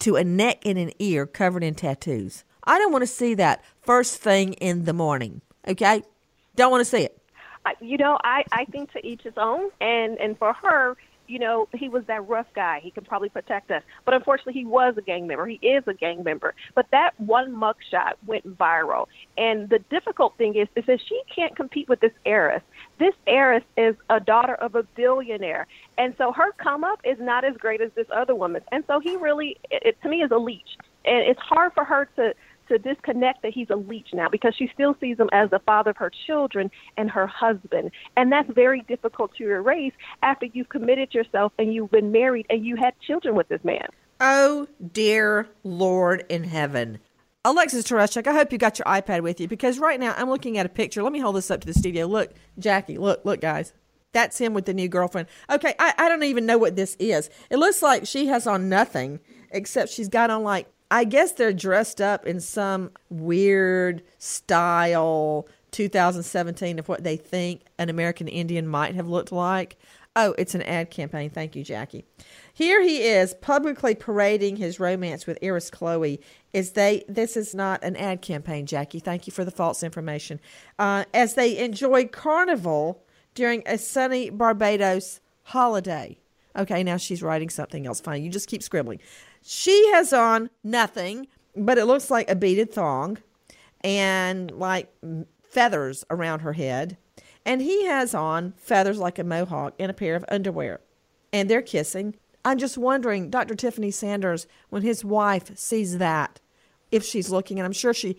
to 0.00 0.16
a 0.16 0.24
neck 0.24 0.64
and 0.64 0.78
an 0.78 0.92
ear 0.98 1.26
covered 1.26 1.64
in 1.64 1.74
tattoos. 1.74 2.44
I 2.64 2.78
don't 2.78 2.92
want 2.92 3.02
to 3.02 3.06
see 3.06 3.34
that 3.34 3.64
first 3.80 4.20
thing 4.20 4.54
in 4.54 4.84
the 4.84 4.92
morning. 4.92 5.40
Okay, 5.66 6.02
don't 6.54 6.70
want 6.70 6.80
to 6.80 6.84
see 6.84 7.04
it. 7.04 7.18
You 7.80 7.96
know, 7.96 8.18
I 8.22 8.44
I 8.52 8.64
think 8.66 8.92
to 8.92 9.04
each 9.04 9.22
his 9.22 9.34
own, 9.36 9.70
and 9.80 10.18
and 10.18 10.38
for 10.38 10.52
her, 10.52 10.96
you 11.28 11.38
know, 11.38 11.68
he 11.74 11.88
was 11.88 12.04
that 12.06 12.26
rough 12.28 12.46
guy. 12.54 12.80
He 12.82 12.90
could 12.90 13.06
probably 13.06 13.28
protect 13.28 13.70
us, 13.70 13.82
but 14.04 14.14
unfortunately, 14.14 14.54
he 14.54 14.64
was 14.64 14.94
a 14.96 15.02
gang 15.02 15.26
member. 15.26 15.46
He 15.46 15.58
is 15.62 15.84
a 15.86 15.94
gang 15.94 16.22
member. 16.22 16.54
But 16.74 16.86
that 16.92 17.12
one 17.18 17.54
mugshot 17.54 18.14
went 18.26 18.58
viral, 18.58 19.06
and 19.36 19.68
the 19.68 19.78
difficult 19.90 20.36
thing 20.38 20.56
is, 20.56 20.68
is 20.76 20.84
that 20.86 21.00
she 21.08 21.20
can't 21.34 21.54
compete 21.56 21.88
with 21.88 22.00
this 22.00 22.12
heiress. 22.24 22.62
This 22.98 23.14
heiress 23.26 23.64
is 23.76 23.94
a 24.10 24.20
daughter 24.20 24.54
of 24.54 24.74
a 24.74 24.82
billionaire, 24.82 25.66
and 25.98 26.14
so 26.18 26.32
her 26.32 26.52
come 26.52 26.84
up 26.84 27.00
is 27.04 27.18
not 27.20 27.44
as 27.44 27.56
great 27.56 27.80
as 27.80 27.90
this 27.94 28.06
other 28.14 28.34
woman's. 28.34 28.64
And 28.72 28.84
so 28.86 29.00
he 29.00 29.16
really, 29.16 29.58
it, 29.70 29.82
it 29.84 30.02
to 30.02 30.08
me, 30.08 30.22
is 30.22 30.30
a 30.30 30.38
leech, 30.38 30.76
and 31.04 31.18
it's 31.26 31.40
hard 31.40 31.72
for 31.74 31.84
her 31.84 32.08
to 32.16 32.34
to 32.68 32.78
disconnect 32.78 33.42
that 33.42 33.52
he's 33.52 33.70
a 33.70 33.76
leech 33.76 34.08
now 34.12 34.28
because 34.28 34.54
she 34.56 34.70
still 34.72 34.96
sees 35.00 35.18
him 35.18 35.28
as 35.32 35.50
the 35.50 35.60
father 35.60 35.90
of 35.90 35.96
her 35.96 36.10
children 36.26 36.70
and 36.96 37.10
her 37.10 37.26
husband. 37.26 37.90
And 38.16 38.30
that's 38.30 38.50
very 38.52 38.82
difficult 38.88 39.34
to 39.36 39.50
erase 39.50 39.92
after 40.22 40.46
you've 40.46 40.68
committed 40.68 41.14
yourself 41.14 41.52
and 41.58 41.72
you've 41.72 41.90
been 41.90 42.12
married 42.12 42.46
and 42.50 42.64
you 42.64 42.76
had 42.76 42.94
children 43.00 43.34
with 43.34 43.48
this 43.48 43.62
man. 43.64 43.86
Oh, 44.20 44.66
dear 44.92 45.48
Lord 45.62 46.24
in 46.28 46.44
heaven. 46.44 46.98
Alexis 47.44 47.84
Tereszcuk, 47.84 48.26
I 48.26 48.32
hope 48.32 48.50
you 48.50 48.58
got 48.58 48.78
your 48.78 48.86
iPad 48.86 49.20
with 49.20 49.40
you 49.40 49.46
because 49.46 49.78
right 49.78 50.00
now 50.00 50.14
I'm 50.16 50.28
looking 50.28 50.58
at 50.58 50.66
a 50.66 50.70
picture. 50.70 51.02
Let 51.02 51.12
me 51.12 51.20
hold 51.20 51.36
this 51.36 51.50
up 51.50 51.60
to 51.60 51.66
the 51.66 51.74
studio. 51.74 52.06
Look, 52.06 52.32
Jackie, 52.58 52.98
look, 52.98 53.24
look, 53.24 53.40
guys. 53.40 53.72
That's 54.12 54.38
him 54.38 54.54
with 54.54 54.64
the 54.64 54.72
new 54.72 54.88
girlfriend. 54.88 55.28
Okay, 55.50 55.74
I, 55.78 55.92
I 55.98 56.08
don't 56.08 56.22
even 56.22 56.46
know 56.46 56.58
what 56.58 56.74
this 56.74 56.96
is. 56.98 57.28
It 57.50 57.58
looks 57.58 57.82
like 57.82 58.06
she 58.06 58.26
has 58.26 58.46
on 58.46 58.68
nothing 58.68 59.20
except 59.50 59.90
she's 59.90 60.08
got 60.08 60.30
on 60.30 60.42
like, 60.42 60.66
I 60.90 61.04
guess 61.04 61.32
they're 61.32 61.52
dressed 61.52 62.00
up 62.00 62.26
in 62.26 62.40
some 62.40 62.90
weird 63.10 64.02
style 64.18 65.48
2017 65.72 66.78
of 66.78 66.88
what 66.88 67.02
they 67.04 67.16
think 67.16 67.62
an 67.78 67.88
American 67.88 68.28
Indian 68.28 68.66
might 68.66 68.94
have 68.94 69.08
looked 69.08 69.32
like. 69.32 69.76
Oh, 70.18 70.34
it's 70.38 70.54
an 70.54 70.62
ad 70.62 70.90
campaign. 70.90 71.28
Thank 71.28 71.54
you, 71.54 71.62
Jackie. 71.62 72.06
Here 72.54 72.80
he 72.80 73.02
is 73.02 73.34
publicly 73.34 73.94
parading 73.94 74.56
his 74.56 74.80
romance 74.80 75.26
with 75.26 75.38
heiress 75.42 75.70
Chloe. 75.70 76.20
Is 76.54 76.72
they? 76.72 77.04
This 77.06 77.36
is 77.36 77.54
not 77.54 77.84
an 77.84 77.96
ad 77.96 78.22
campaign, 78.22 78.64
Jackie. 78.64 78.98
Thank 78.98 79.26
you 79.26 79.32
for 79.32 79.44
the 79.44 79.50
false 79.50 79.82
information. 79.82 80.40
Uh, 80.78 81.04
as 81.12 81.34
they 81.34 81.58
enjoy 81.58 82.06
carnival 82.06 83.04
during 83.34 83.62
a 83.66 83.76
sunny 83.76 84.30
Barbados 84.30 85.20
holiday. 85.42 86.18
Okay, 86.56 86.82
now 86.82 86.96
she's 86.96 87.22
writing 87.22 87.50
something 87.50 87.86
else. 87.86 88.00
Fine, 88.00 88.22
you 88.22 88.30
just 88.30 88.48
keep 88.48 88.62
scribbling. 88.62 89.00
She 89.42 89.90
has 89.92 90.12
on 90.12 90.50
nothing, 90.64 91.28
but 91.54 91.78
it 91.78 91.84
looks 91.84 92.10
like 92.10 92.30
a 92.30 92.34
beaded 92.34 92.72
thong 92.72 93.18
and 93.82 94.50
like 94.52 94.92
feathers 95.48 96.04
around 96.10 96.40
her 96.40 96.54
head. 96.54 96.96
And 97.44 97.62
he 97.62 97.86
has 97.86 98.14
on 98.14 98.54
feathers 98.56 98.98
like 98.98 99.18
a 99.18 99.24
mohawk 99.24 99.74
and 99.78 99.90
a 99.90 99.94
pair 99.94 100.16
of 100.16 100.24
underwear. 100.28 100.80
And 101.32 101.48
they're 101.48 101.62
kissing. 101.62 102.16
I'm 102.44 102.58
just 102.58 102.78
wondering, 102.78 103.30
Dr. 103.30 103.54
Tiffany 103.54 103.90
Sanders, 103.90 104.46
when 104.70 104.82
his 104.82 105.04
wife 105.04 105.56
sees 105.56 105.98
that, 105.98 106.40
if 106.90 107.04
she's 107.04 107.30
looking, 107.30 107.58
and 107.58 107.66
I'm 107.66 107.72
sure 107.72 107.92
she 107.92 108.16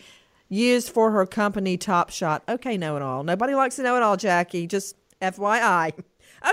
used 0.49 0.89
for 0.89 1.11
her 1.11 1.25
company 1.25 1.77
Topshop. 1.77 2.41
Okay, 2.47 2.77
know 2.77 2.95
it 2.95 3.01
all. 3.01 3.23
Nobody 3.23 3.55
likes 3.55 3.75
to 3.77 3.83
know 3.83 3.95
it 3.95 4.03
all, 4.03 4.17
Jackie. 4.17 4.67
Just 4.67 4.95
FYI. 5.21 5.93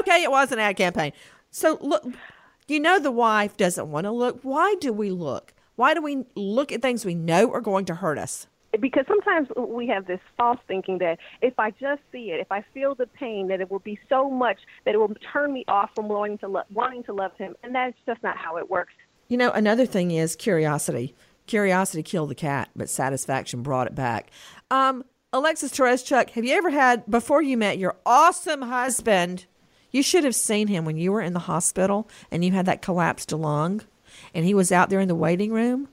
Okay, 0.00 0.22
it 0.22 0.30
was 0.30 0.50
an 0.50 0.58
ad 0.58 0.78
campaign. 0.78 1.12
So 1.54 1.78
look, 1.80 2.04
you 2.66 2.80
know 2.80 2.98
the 2.98 3.12
wife 3.12 3.56
doesn't 3.56 3.88
want 3.88 4.06
to 4.06 4.10
look. 4.10 4.40
Why 4.42 4.74
do 4.80 4.92
we 4.92 5.10
look? 5.10 5.54
Why 5.76 5.94
do 5.94 6.02
we 6.02 6.24
look 6.34 6.72
at 6.72 6.82
things 6.82 7.04
we 7.04 7.14
know 7.14 7.52
are 7.52 7.60
going 7.60 7.84
to 7.86 7.94
hurt 7.94 8.18
us? 8.18 8.48
because 8.80 9.04
sometimes 9.06 9.46
we 9.56 9.86
have 9.86 10.04
this 10.08 10.18
false 10.36 10.58
thinking 10.66 10.98
that 10.98 11.18
if 11.40 11.56
I 11.60 11.70
just 11.70 12.02
see 12.10 12.32
it, 12.32 12.40
if 12.40 12.50
I 12.50 12.64
feel 12.74 12.96
the 12.96 13.06
pain, 13.06 13.46
that 13.46 13.60
it 13.60 13.70
will 13.70 13.78
be 13.78 14.00
so 14.08 14.28
much 14.28 14.58
that 14.84 14.96
it 14.96 14.98
will 14.98 15.14
turn 15.32 15.52
me 15.52 15.64
off 15.68 15.90
from 15.94 16.08
wanting 16.08 16.38
to 16.38 16.48
lo- 16.48 16.64
wanting 16.72 17.04
to 17.04 17.12
love 17.12 17.30
him, 17.38 17.54
and 17.62 17.72
that's 17.72 17.96
just 18.04 18.20
not 18.24 18.36
how 18.36 18.56
it 18.56 18.68
works. 18.68 18.94
You 19.28 19.36
know, 19.36 19.52
another 19.52 19.86
thing 19.86 20.10
is 20.10 20.34
curiosity. 20.34 21.14
Curiosity 21.46 22.02
killed 22.02 22.30
the 22.30 22.34
cat, 22.34 22.70
but 22.74 22.88
satisfaction 22.88 23.62
brought 23.62 23.86
it 23.86 23.94
back. 23.94 24.32
Um, 24.72 25.04
Alexis 25.32 25.70
Tereszcuk, 25.70 26.30
have 26.30 26.44
you 26.44 26.56
ever 26.56 26.70
had 26.70 27.08
before 27.08 27.42
you 27.42 27.56
met 27.56 27.78
your 27.78 27.94
awesome 28.04 28.62
husband? 28.62 29.46
You 29.94 30.02
should 30.02 30.24
have 30.24 30.34
seen 30.34 30.66
him 30.66 30.84
when 30.84 30.96
you 30.96 31.12
were 31.12 31.20
in 31.20 31.34
the 31.34 31.38
hospital 31.38 32.08
and 32.28 32.44
you 32.44 32.50
had 32.50 32.66
that 32.66 32.82
collapsed 32.82 33.30
lung, 33.30 33.82
and 34.34 34.44
he 34.44 34.52
was 34.52 34.72
out 34.72 34.90
there 34.90 34.98
in 34.98 35.06
the 35.06 35.14
waiting 35.14 35.52
room. 35.52 35.86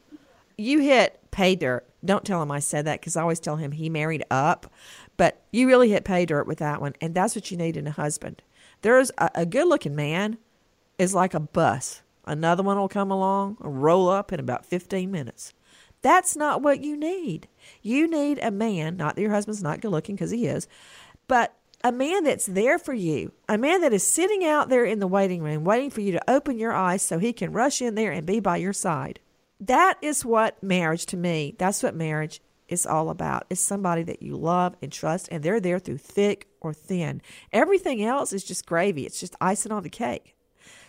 You 0.58 0.80
hit 0.80 1.20
pay 1.30 1.56
dirt. 1.56 1.86
Don't 2.04 2.26
tell 2.26 2.42
him 2.42 2.50
I 2.50 2.58
said 2.62 2.86
that 2.86 3.00
because 3.00 3.16
I 3.16 3.22
always 3.22 3.40
tell 3.40 3.58
him 3.58 3.74
he 3.74 3.92
married 3.92 4.24
up, 4.32 4.74
but 5.18 5.44
you 5.52 5.68
really 5.68 5.92
hit 5.92 6.04
pay 6.04 6.26
dirt 6.26 6.48
with 6.48 6.58
that 6.58 6.82
one, 6.82 6.96
and 7.00 7.14
that's 7.14 7.36
what 7.36 7.52
you 7.52 7.58
need 7.58 7.78
in 7.78 7.86
a 7.86 7.92
husband. 7.92 8.42
There's 8.82 9.12
a, 9.20 9.30
a 9.36 9.46
good 9.46 9.68
looking 9.68 9.96
man 9.96 10.40
is 10.98 11.14
like 11.14 11.36
a 11.36 11.40
bus. 11.40 12.02
Another 12.26 12.64
one 12.64 12.80
will 12.80 12.90
come 12.90 13.12
along, 13.12 13.58
roll 13.60 14.10
up 14.10 14.34
in 14.34 14.40
about 14.40 14.66
15 14.66 15.12
minutes. 15.12 15.54
That's 16.02 16.36
not 16.36 16.64
what 16.64 16.82
you 16.82 16.98
need. 16.98 17.48
You 17.84 18.10
need 18.10 18.40
a 18.42 18.50
man, 18.50 18.98
not 18.98 19.16
that 19.16 19.22
your 19.22 19.30
husband's 19.30 19.62
not 19.62 19.80
good 19.80 19.92
looking 19.92 20.16
because 20.16 20.32
he 20.32 20.48
is, 20.48 20.68
but 21.28 21.56
a 21.84 21.92
man 21.92 22.24
that's 22.24 22.46
there 22.46 22.78
for 22.78 22.94
you, 22.94 23.32
a 23.50 23.58
man 23.58 23.82
that 23.82 23.94
is 23.94 24.06
sitting 24.08 24.44
out 24.46 24.70
there 24.70 24.86
in 24.86 25.00
the 25.00 25.08
waiting 25.08 25.42
room 25.42 25.64
waiting 25.64 25.90
for 25.90 26.02
you 26.02 26.12
to 26.12 26.30
open 26.32 26.58
your 26.58 26.74
eyes 26.74 27.02
so 27.02 27.20
he 27.20 27.34
can 27.34 27.52
rush 27.52 27.82
in 27.82 27.96
there 27.96 28.12
and 28.12 28.26
be 28.26 28.40
by 28.40 28.58
your 28.58 28.74
side. 28.74 29.20
That 29.60 29.98
is 30.02 30.26
what 30.26 30.62
marriage 30.64 31.06
to 31.08 31.18
me, 31.18 31.56
that's 31.58 31.84
what 31.84 31.96
marriage 31.96 32.42
is 32.68 32.86
all 32.86 33.10
about. 33.10 33.46
It's 33.50 33.62
somebody 33.62 34.04
that 34.04 34.22
you 34.22 34.36
love 34.36 34.76
and 34.82 34.92
trust 34.92 35.28
and 35.32 35.44
they're 35.44 35.60
there 35.60 35.80
through 35.80 35.98
thick 35.98 36.48
or 36.62 36.74
thin. 36.74 37.22
Everything 37.52 38.04
else 38.04 38.32
is 38.34 38.44
just 38.44 38.66
gravy. 38.66 39.06
It's 39.06 39.20
just 39.20 39.36
icing 39.42 39.72
on 39.72 39.84
the 39.84 39.90
cake. 39.90 40.36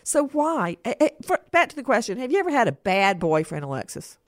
So 0.04 0.28
why? 0.28 0.76
eh, 0.84 0.94
eh, 1.00 1.36
back 1.50 1.68
to 1.68 1.76
the 1.76 1.82
question: 1.82 2.18
Have 2.18 2.32
you 2.32 2.38
ever 2.38 2.50
had 2.50 2.68
a 2.68 2.72
bad 2.72 3.20
boyfriend, 3.20 3.64
Alexis? 3.64 4.18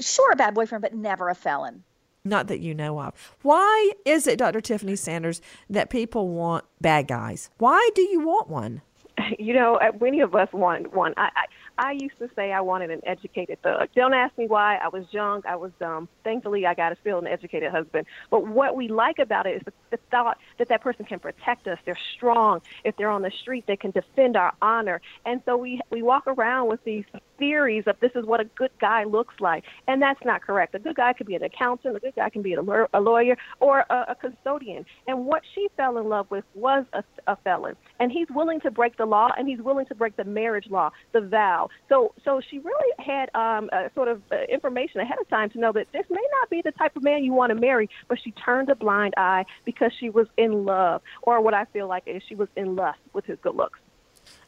Sure, 0.00 0.32
a 0.32 0.36
bad 0.36 0.54
boyfriend, 0.54 0.82
but 0.82 0.94
never 0.94 1.28
a 1.28 1.34
felon. 1.34 1.84
Not 2.24 2.46
that 2.46 2.60
you 2.60 2.72
know 2.74 3.00
of. 3.00 3.14
Why 3.42 3.92
is 4.04 4.26
it, 4.26 4.38
Dr. 4.38 4.60
Tiffany 4.60 4.94
Sanders, 4.94 5.40
that 5.68 5.90
people 5.90 6.28
want 6.28 6.64
bad 6.80 7.08
guys? 7.08 7.50
Why 7.58 7.88
do 7.94 8.02
you 8.02 8.20
want 8.20 8.48
one? 8.48 8.82
You 9.38 9.54
know, 9.54 9.76
uh, 9.76 9.92
many 10.00 10.20
of 10.20 10.34
us 10.34 10.48
want 10.52 10.94
one. 10.94 11.14
I, 11.16 11.28
I 11.34 11.44
I 11.78 11.92
used 11.92 12.18
to 12.18 12.28
say 12.36 12.52
I 12.52 12.60
wanted 12.60 12.90
an 12.90 13.00
educated 13.04 13.60
thug. 13.62 13.88
Don't 13.94 14.14
ask 14.14 14.36
me 14.36 14.46
why. 14.46 14.76
I 14.76 14.88
was 14.88 15.04
young. 15.10 15.42
I 15.46 15.56
was 15.56 15.72
dumb. 15.80 16.08
Thankfully, 16.24 16.66
I 16.66 16.74
got 16.74 16.92
a 16.92 16.96
still 17.00 17.18
an 17.18 17.26
educated 17.26 17.70
husband. 17.70 18.06
But 18.30 18.46
what 18.46 18.76
we 18.76 18.88
like 18.88 19.18
about 19.18 19.46
it 19.46 19.56
is 19.56 19.62
the, 19.64 19.72
the 19.90 19.98
thought 20.10 20.38
that 20.58 20.68
that 20.68 20.82
person 20.82 21.04
can 21.04 21.18
protect 21.18 21.66
us. 21.66 21.78
They're 21.84 21.98
strong. 22.16 22.60
If 22.84 22.96
they're 22.96 23.10
on 23.10 23.22
the 23.22 23.30
street, 23.30 23.64
they 23.66 23.76
can 23.76 23.90
defend 23.90 24.36
our 24.36 24.52
honor. 24.60 25.00
And 25.24 25.42
so 25.44 25.56
we 25.56 25.80
we 25.90 26.02
walk 26.02 26.26
around 26.26 26.68
with 26.68 26.82
these 26.84 27.04
theories 27.38 27.84
of 27.86 27.98
this 28.00 28.12
is 28.14 28.24
what 28.24 28.40
a 28.40 28.44
good 28.44 28.70
guy 28.80 29.04
looks 29.04 29.34
like, 29.40 29.64
and 29.88 30.00
that's 30.00 30.24
not 30.24 30.42
correct. 30.42 30.74
A 30.74 30.78
good 30.78 30.94
guy 30.94 31.12
could 31.12 31.26
be 31.26 31.34
an 31.34 31.42
accountant. 31.42 31.96
A 31.96 32.00
good 32.00 32.14
guy 32.14 32.28
can 32.30 32.42
be 32.42 32.54
a, 32.54 32.62
law- 32.62 32.86
a 32.94 33.00
lawyer 33.00 33.36
or 33.58 33.84
a, 33.90 34.06
a 34.10 34.14
custodian. 34.14 34.84
And 35.08 35.26
what 35.26 35.42
she 35.54 35.68
fell 35.76 35.98
in 35.98 36.08
love 36.08 36.30
with 36.30 36.44
was 36.54 36.84
a, 36.92 37.02
a 37.26 37.36
felon, 37.36 37.76
and 37.98 38.12
he's 38.12 38.28
willing 38.30 38.60
to 38.60 38.70
break 38.70 38.96
the 38.96 39.06
law, 39.06 39.30
and 39.36 39.48
he's 39.48 39.60
willing 39.60 39.86
to 39.86 39.94
break 39.94 40.16
the 40.16 40.24
marriage 40.24 40.68
law, 40.70 40.90
the 41.12 41.20
vow. 41.20 41.61
So, 41.88 42.14
so 42.24 42.40
she 42.40 42.58
really 42.58 42.92
had 42.98 43.30
um, 43.34 43.70
sort 43.94 44.08
of 44.08 44.22
uh, 44.30 44.36
information 44.50 45.00
ahead 45.00 45.18
of 45.20 45.28
time 45.28 45.50
to 45.50 45.58
know 45.58 45.72
that 45.72 45.86
this 45.92 46.04
may 46.10 46.24
not 46.40 46.50
be 46.50 46.62
the 46.62 46.72
type 46.72 46.96
of 46.96 47.02
man 47.02 47.24
you 47.24 47.32
want 47.32 47.50
to 47.50 47.54
marry, 47.56 47.88
but 48.08 48.18
she 48.22 48.30
turned 48.32 48.68
a 48.68 48.74
blind 48.74 49.14
eye 49.16 49.44
because 49.64 49.92
she 49.98 50.10
was 50.10 50.26
in 50.36 50.64
love, 50.64 51.02
or 51.22 51.40
what 51.40 51.54
I 51.54 51.64
feel 51.66 51.88
like 51.88 52.04
is 52.06 52.22
she 52.28 52.34
was 52.34 52.48
in 52.56 52.76
lust 52.76 52.98
with 53.12 53.24
his 53.24 53.38
good 53.42 53.54
looks. 53.54 53.78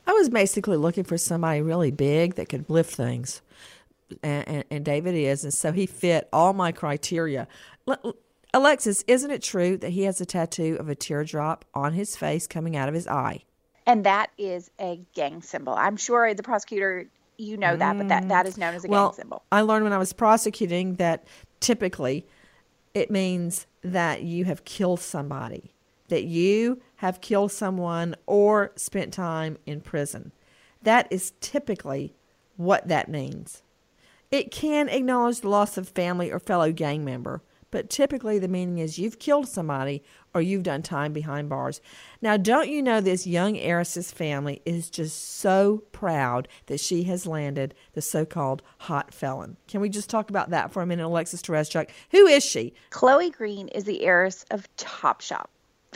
I 0.06 0.12
was 0.12 0.28
basically 0.28 0.76
looking 0.76 1.04
for 1.04 1.18
somebody 1.18 1.62
really 1.62 1.90
big 1.90 2.34
that 2.34 2.48
could 2.48 2.68
lift 2.68 2.94
things. 2.94 3.42
And, 4.22 4.46
and, 4.46 4.64
and 4.70 4.84
David 4.84 5.14
is. 5.14 5.44
And 5.44 5.52
so 5.52 5.72
he 5.72 5.86
fit 5.86 6.28
all 6.32 6.52
my 6.52 6.72
criteria. 6.72 7.48
L- 7.88 8.14
Alexis, 8.52 9.02
isn't 9.08 9.30
it 9.30 9.42
true 9.42 9.76
that 9.78 9.90
he 9.90 10.02
has 10.02 10.20
a 10.20 10.26
tattoo 10.26 10.76
of 10.78 10.88
a 10.88 10.94
teardrop 10.94 11.64
on 11.74 11.94
his 11.94 12.14
face 12.14 12.46
coming 12.46 12.76
out 12.76 12.88
of 12.88 12.94
his 12.94 13.08
eye? 13.08 13.44
And 13.86 14.04
that 14.04 14.30
is 14.38 14.70
a 14.80 15.00
gang 15.14 15.42
symbol. 15.42 15.74
I'm 15.74 15.96
sure 15.96 16.32
the 16.34 16.42
prosecutor, 16.42 17.06
you 17.36 17.56
know 17.56 17.76
that, 17.76 17.98
but 17.98 18.08
that, 18.08 18.24
mm. 18.24 18.28
that 18.28 18.46
is 18.46 18.56
known 18.56 18.74
as 18.74 18.84
a 18.84 18.88
well, 18.88 19.10
gang 19.10 19.16
symbol. 19.16 19.42
I 19.52 19.60
learned 19.60 19.84
when 19.84 19.92
I 19.92 19.98
was 19.98 20.12
prosecuting 20.12 20.94
that 20.96 21.26
typically 21.60 22.26
it 22.94 23.10
means 23.10 23.66
that 23.82 24.22
you 24.22 24.44
have 24.46 24.64
killed 24.64 25.00
somebody, 25.00 25.74
that 26.08 26.24
you 26.24 26.80
have 26.96 27.20
killed 27.20 27.52
someone 27.52 28.14
or 28.26 28.72
spent 28.76 29.12
time 29.12 29.58
in 29.66 29.80
prison. 29.80 30.32
That 30.82 31.08
is 31.10 31.32
typically 31.40 32.14
what 32.56 32.88
that 32.88 33.08
means. 33.08 33.62
It 34.30 34.50
can 34.50 34.88
acknowledge 34.88 35.40
the 35.40 35.48
loss 35.48 35.76
of 35.76 35.88
family 35.88 36.30
or 36.30 36.38
fellow 36.38 36.72
gang 36.72 37.04
member, 37.04 37.42
but 37.74 37.90
typically 37.90 38.38
the 38.38 38.46
meaning 38.46 38.78
is 38.78 39.00
you've 39.00 39.18
killed 39.18 39.48
somebody 39.48 40.00
or 40.32 40.40
you've 40.40 40.62
done 40.62 40.80
time 40.80 41.12
behind 41.12 41.48
bars. 41.48 41.80
Now, 42.22 42.36
don't 42.36 42.68
you 42.68 42.80
know 42.80 43.00
this 43.00 43.26
young 43.26 43.58
heiress's 43.58 44.12
family 44.12 44.62
is 44.64 44.88
just 44.88 45.40
so 45.40 45.82
proud 45.90 46.46
that 46.66 46.78
she 46.78 47.02
has 47.02 47.26
landed 47.26 47.74
the 47.94 48.00
so 48.00 48.24
called 48.24 48.62
hot 48.78 49.12
felon? 49.12 49.56
Can 49.66 49.80
we 49.80 49.88
just 49.88 50.08
talk 50.08 50.30
about 50.30 50.50
that 50.50 50.72
for 50.72 50.82
a 50.82 50.86
minute, 50.86 51.04
Alexis 51.04 51.42
Tereszcuk? 51.42 51.90
Who 52.12 52.28
is 52.28 52.44
she? 52.44 52.74
Chloe 52.90 53.30
Green 53.30 53.66
is 53.66 53.82
the 53.82 54.04
heiress 54.04 54.44
of 54.52 54.68
Topshop, 54.76 55.46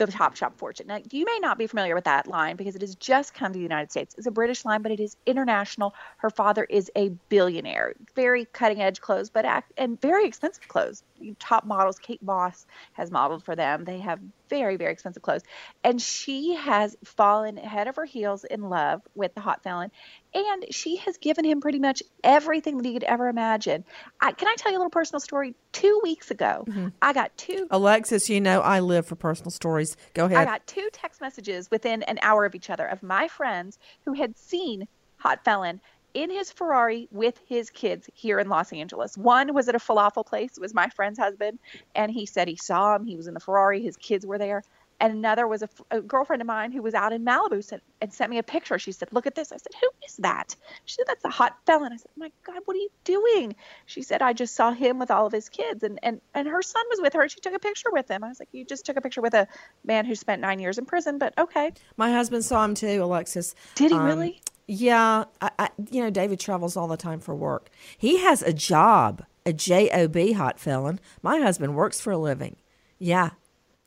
the 0.05 0.11
Topshop 0.11 0.55
fortune. 0.55 0.87
Now, 0.87 0.99
you 1.11 1.25
may 1.25 1.39
not 1.41 1.57
be 1.57 1.67
familiar 1.67 1.95
with 1.95 2.05
that 2.05 2.27
line 2.27 2.55
because 2.55 2.75
it 2.75 2.81
has 2.81 2.95
just 2.95 3.33
come 3.33 3.51
to 3.51 3.57
the 3.57 3.63
United 3.63 3.91
States. 3.91 4.15
It's 4.17 4.27
a 4.27 4.31
British 4.31 4.65
line, 4.65 4.81
but 4.81 4.91
it 4.91 4.99
is 4.99 5.15
international. 5.25 5.93
Her 6.17 6.29
father 6.29 6.63
is 6.63 6.91
a 6.95 7.09
billionaire. 7.29 7.93
Very 8.15 8.45
cutting 8.45 8.81
edge 8.81 9.01
clothes, 9.01 9.29
but 9.29 9.45
act, 9.45 9.73
and 9.77 9.99
very 9.99 10.25
expensive 10.25 10.67
clothes. 10.67 11.03
Top 11.39 11.65
models. 11.65 11.99
Kate 11.99 12.21
Moss 12.21 12.65
has 12.93 13.11
modeled 13.11 13.43
for 13.43 13.55
them. 13.55 13.85
They 13.85 13.99
have 13.99 14.19
very, 14.49 14.77
very 14.77 14.91
expensive 14.91 15.21
clothes. 15.21 15.43
And 15.83 16.01
she 16.01 16.55
has 16.55 16.95
fallen 17.03 17.57
head 17.57 17.87
over 17.87 18.05
heels 18.05 18.43
in 18.43 18.69
love 18.69 19.01
with 19.15 19.33
the 19.35 19.41
hot 19.41 19.63
felon. 19.63 19.91
And 20.33 20.65
she 20.69 20.97
has 20.97 21.17
given 21.17 21.43
him 21.43 21.59
pretty 21.59 21.79
much 21.79 22.03
everything 22.23 22.77
that 22.77 22.85
he 22.85 22.93
could 22.93 23.03
ever 23.03 23.27
imagine. 23.27 23.83
I, 24.21 24.31
can 24.31 24.47
I 24.47 24.55
tell 24.57 24.71
you 24.71 24.77
a 24.77 24.79
little 24.79 24.91
personal 24.91 25.19
story? 25.19 25.55
Two 25.71 25.99
weeks 26.03 26.29
ago, 26.29 26.65
mm-hmm. 26.67 26.89
I 27.01 27.13
got 27.13 27.35
two 27.35 27.67
Alexis, 27.71 28.29
you 28.29 28.39
know 28.39 28.61
I 28.61 28.79
live 28.79 29.07
for 29.07 29.15
personal 29.15 29.51
stories. 29.51 29.97
Go 30.13 30.25
ahead. 30.25 30.37
I 30.37 30.45
got 30.45 30.67
two 30.67 30.87
text 30.91 31.19
messages 31.19 31.71
within 31.71 32.03
an 32.03 32.19
hour 32.21 32.45
of 32.45 32.53
each 32.53 32.69
other 32.69 32.85
of 32.85 33.01
my 33.01 33.27
friends 33.27 33.79
who 34.05 34.13
had 34.13 34.37
seen 34.37 34.87
Hot 35.17 35.43
Felon 35.43 35.81
in 36.13 36.29
his 36.29 36.51
Ferrari 36.51 37.07
with 37.11 37.39
his 37.47 37.69
kids 37.69 38.09
here 38.13 38.39
in 38.39 38.49
Los 38.49 38.73
Angeles. 38.73 39.17
One 39.17 39.53
was 39.53 39.69
at 39.69 39.75
a 39.75 39.79
falafel 39.79 40.25
place, 40.25 40.57
it 40.57 40.61
was 40.61 40.73
my 40.73 40.89
friend's 40.89 41.19
husband, 41.19 41.59
and 41.95 42.11
he 42.11 42.25
said 42.25 42.47
he 42.47 42.55
saw 42.55 42.95
him. 42.95 43.05
He 43.05 43.15
was 43.15 43.27
in 43.27 43.33
the 43.33 43.39
Ferrari, 43.39 43.81
his 43.81 43.97
kids 43.97 44.25
were 44.25 44.37
there. 44.37 44.63
And 44.99 45.13
another 45.13 45.47
was 45.47 45.61
a, 45.63 45.69
a 45.91 46.01
girlfriend 46.01 46.41
of 46.41 46.47
mine 46.47 46.71
who 46.71 46.81
was 46.81 46.93
out 46.93 47.13
in 47.13 47.23
Malibu 47.23 47.63
sent, 47.63 47.81
and 48.01 48.13
sent 48.13 48.29
me 48.29 48.37
a 48.37 48.43
picture. 48.43 48.77
She 48.77 48.91
said, 48.91 49.09
Look 49.11 49.27
at 49.27 49.35
this. 49.35 49.51
I 49.51 49.57
said, 49.57 49.73
Who 49.79 49.87
is 50.05 50.17
that? 50.17 50.55
She 50.85 50.95
said, 50.95 51.05
That's 51.07 51.23
a 51.25 51.29
hot 51.29 51.57
felon. 51.65 51.93
I 51.93 51.97
said, 51.97 52.11
My 52.17 52.31
God, 52.45 52.61
what 52.65 52.75
are 52.75 52.79
you 52.79 52.89
doing? 53.03 53.55
She 53.85 54.01
said, 54.01 54.21
I 54.21 54.33
just 54.33 54.55
saw 54.55 54.71
him 54.71 54.99
with 54.99 55.11
all 55.11 55.25
of 55.25 55.31
his 55.33 55.49
kids. 55.49 55.83
And, 55.83 55.99
and, 56.03 56.21
and 56.33 56.47
her 56.47 56.61
son 56.61 56.83
was 56.89 56.99
with 57.01 57.13
her. 57.13 57.21
And 57.21 57.31
she 57.31 57.39
took 57.39 57.53
a 57.53 57.59
picture 57.59 57.89
with 57.91 58.09
him. 58.09 58.23
I 58.23 58.29
was 58.29 58.39
like, 58.39 58.49
You 58.51 58.65
just 58.65 58.85
took 58.85 58.97
a 58.97 59.01
picture 59.01 59.21
with 59.21 59.33
a 59.33 59.47
man 59.83 60.05
who 60.05 60.15
spent 60.15 60.41
nine 60.41 60.59
years 60.59 60.77
in 60.77 60.85
prison, 60.85 61.17
but 61.17 61.33
okay. 61.37 61.71
My 61.97 62.11
husband 62.11 62.43
saw 62.43 62.65
him 62.65 62.75
too, 62.75 63.03
Alexis. 63.03 63.55
Did 63.75 63.91
he 63.91 63.97
Um, 63.97 64.05
really? 64.05 64.41
Yeah, 64.67 65.23
I, 65.41 65.49
I, 65.57 65.69
you 65.89 66.03
know, 66.03 66.11
David 66.11 66.39
travels 66.39 66.77
all 66.77 66.87
the 66.87 66.95
time 66.95 67.19
for 67.19 67.33
work. 67.33 67.69
He 67.97 68.19
has 68.19 68.43
a 68.43 68.53
job, 68.53 69.25
a 69.43 69.51
job 69.51 70.15
hot 70.35 70.59
felon. 70.59 70.99
My 71.23 71.39
husband 71.39 71.75
works 71.75 71.99
for 71.99 72.11
a 72.11 72.19
living. 72.19 72.57
Yeah, 72.99 73.31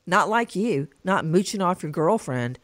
not 0.05 0.29
like 0.29 0.55
you, 0.55 0.87
not 1.03 1.25
mooching 1.25 1.61
off 1.61 1.83
your 1.83 1.91
girlfriend. 1.91 2.59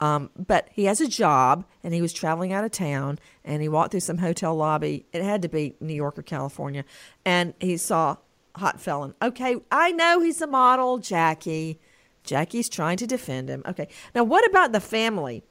Um, 0.00 0.30
but 0.36 0.68
he 0.72 0.86
has 0.86 1.00
a 1.00 1.06
job, 1.06 1.64
and 1.84 1.94
he 1.94 2.02
was 2.02 2.12
traveling 2.12 2.52
out 2.52 2.64
of 2.64 2.72
town, 2.72 3.20
and 3.44 3.62
he 3.62 3.68
walked 3.68 3.92
through 3.92 4.00
some 4.00 4.18
hotel 4.18 4.54
lobby. 4.56 5.06
It 5.12 5.22
had 5.22 5.42
to 5.42 5.48
be 5.48 5.76
New 5.80 5.94
York 5.94 6.18
or 6.18 6.22
California, 6.22 6.84
and 7.24 7.54
he 7.60 7.76
saw 7.76 8.16
hot 8.56 8.80
felon. 8.80 9.14
Okay, 9.22 9.56
I 9.70 9.92
know 9.92 10.20
he's 10.20 10.42
a 10.42 10.48
model, 10.48 10.98
Jackie. 10.98 11.78
Jackie's 12.24 12.68
trying 12.68 12.96
to 12.96 13.06
defend 13.06 13.48
him. 13.48 13.62
Okay, 13.64 13.88
now 14.12 14.24
what 14.24 14.44
about 14.48 14.72
the 14.72 14.80
family? 14.80 15.44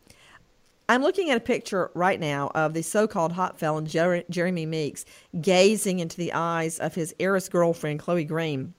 I'm 0.89 1.01
looking 1.01 1.29
at 1.29 1.37
a 1.37 1.41
picture 1.41 1.89
right 1.93 2.19
now 2.19 2.51
of 2.53 2.73
the 2.73 2.81
so 2.81 3.07
called 3.07 3.31
hot 3.31 3.57
felon 3.57 3.85
Jer- 3.85 4.25
Jeremy 4.29 4.65
Meeks 4.65 5.05
gazing 5.39 5.99
into 5.99 6.17
the 6.17 6.33
eyes 6.33 6.79
of 6.79 6.95
his 6.95 7.15
heiress 7.21 7.47
girlfriend, 7.47 7.99
Chloe 7.99 8.25
Green. 8.25 8.73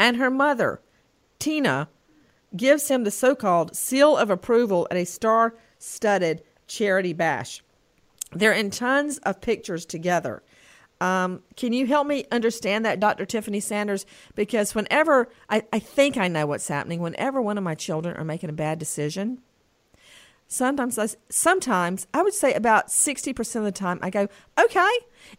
And 0.00 0.16
her 0.16 0.30
mother, 0.30 0.80
Tina, 1.40 1.88
gives 2.56 2.88
him 2.88 3.04
the 3.04 3.10
so 3.10 3.34
called 3.34 3.76
seal 3.76 4.16
of 4.16 4.30
approval 4.30 4.86
at 4.90 4.96
a 4.96 5.04
star 5.04 5.54
studded 5.78 6.42
charity 6.66 7.12
bash. 7.12 7.62
They're 8.32 8.52
in 8.52 8.70
tons 8.70 9.18
of 9.18 9.40
pictures 9.40 9.84
together. 9.86 10.42
Um, 11.00 11.42
can 11.56 11.72
you 11.72 11.86
help 11.86 12.06
me 12.06 12.26
understand 12.30 12.84
that, 12.84 13.00
Dr. 13.00 13.24
Tiffany 13.24 13.60
Sanders? 13.60 14.04
Because 14.34 14.74
whenever 14.74 15.30
I, 15.48 15.62
I 15.72 15.78
think 15.78 16.16
I 16.16 16.28
know 16.28 16.46
what's 16.46 16.68
happening, 16.68 17.00
whenever 17.00 17.40
one 17.40 17.56
of 17.56 17.64
my 17.64 17.74
children 17.74 18.16
are 18.16 18.24
making 18.24 18.50
a 18.50 18.54
bad 18.54 18.78
decision, 18.78 19.40
sometimes 20.50 20.98
I, 20.98 21.08
sometimes 21.30 22.06
I 22.12 22.22
would 22.22 22.34
say 22.34 22.52
about 22.52 22.88
60% 22.88 23.56
of 23.56 23.64
the 23.64 23.72
time 23.72 23.98
I 24.02 24.10
go, 24.10 24.28
okay, 24.62 24.90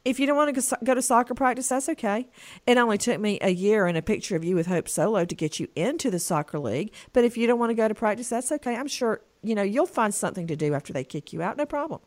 if 0.04 0.20
you 0.20 0.26
don't 0.26 0.38
want 0.38 0.56
to 0.56 0.78
go 0.84 0.96
to 0.96 1.02
soccer 1.02 1.36
practice, 1.36 1.68
that's 1.68 1.90
okay. 1.90 2.28
It 2.66 2.78
only 2.78 2.98
took 2.98 3.20
me 3.20 3.38
a 3.42 3.50
year 3.50 3.86
and 3.86 3.98
a 3.98 4.02
picture 4.02 4.36
of 4.36 4.44
you 4.44 4.56
with 4.56 4.68
Hope 4.68 4.90
Solo 4.90 5.26
to 5.26 5.36
get 5.36 5.60
you 5.60 5.68
into 5.76 6.10
the 6.10 6.20
soccer 6.20 6.58
league. 6.58 6.92
But 7.14 7.26
if 7.26 7.38
you 7.38 7.46
don't 7.46 7.60
want 7.60 7.70
to 7.70 7.76
go 7.76 7.88
to 7.88 7.94
practice, 7.94 8.30
that's 8.30 8.52
okay. 8.54 8.76
I'm 8.76 8.88
sure, 8.88 9.22
you 9.44 9.54
know, 9.54 9.62
you'll 9.62 9.86
find 9.86 10.14
something 10.14 10.48
to 10.48 10.56
do 10.56 10.74
after 10.74 10.94
they 10.94 11.04
kick 11.04 11.32
you 11.32 11.44
out. 11.44 11.58
No 11.58 11.68
problem 11.68 12.02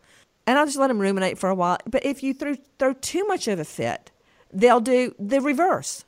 and 0.46 0.58
I'll 0.58 0.66
just 0.66 0.78
let 0.78 0.88
them 0.88 0.98
ruminate 0.98 1.38
for 1.38 1.48
a 1.48 1.54
while. 1.54 1.78
But 1.86 2.04
if 2.04 2.22
you 2.22 2.34
throw, 2.34 2.54
throw 2.78 2.92
too 2.94 3.26
much 3.26 3.48
of 3.48 3.58
a 3.58 3.64
fit, 3.64 4.10
they'll 4.52 4.80
do 4.80 5.14
the 5.18 5.40
reverse, 5.40 6.04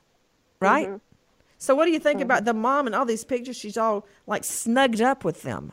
right? 0.60 0.88
Mm-hmm. 0.88 0.96
So, 1.58 1.74
what 1.74 1.86
do 1.86 1.90
you 1.90 1.98
think 1.98 2.18
mm-hmm. 2.18 2.26
about 2.26 2.44
the 2.44 2.52
mom 2.52 2.86
and 2.86 2.94
all 2.94 3.06
these 3.06 3.24
pictures? 3.24 3.56
She's 3.56 3.76
all 3.76 4.06
like 4.26 4.44
snugged 4.44 5.00
up 5.00 5.24
with 5.24 5.42
them. 5.42 5.72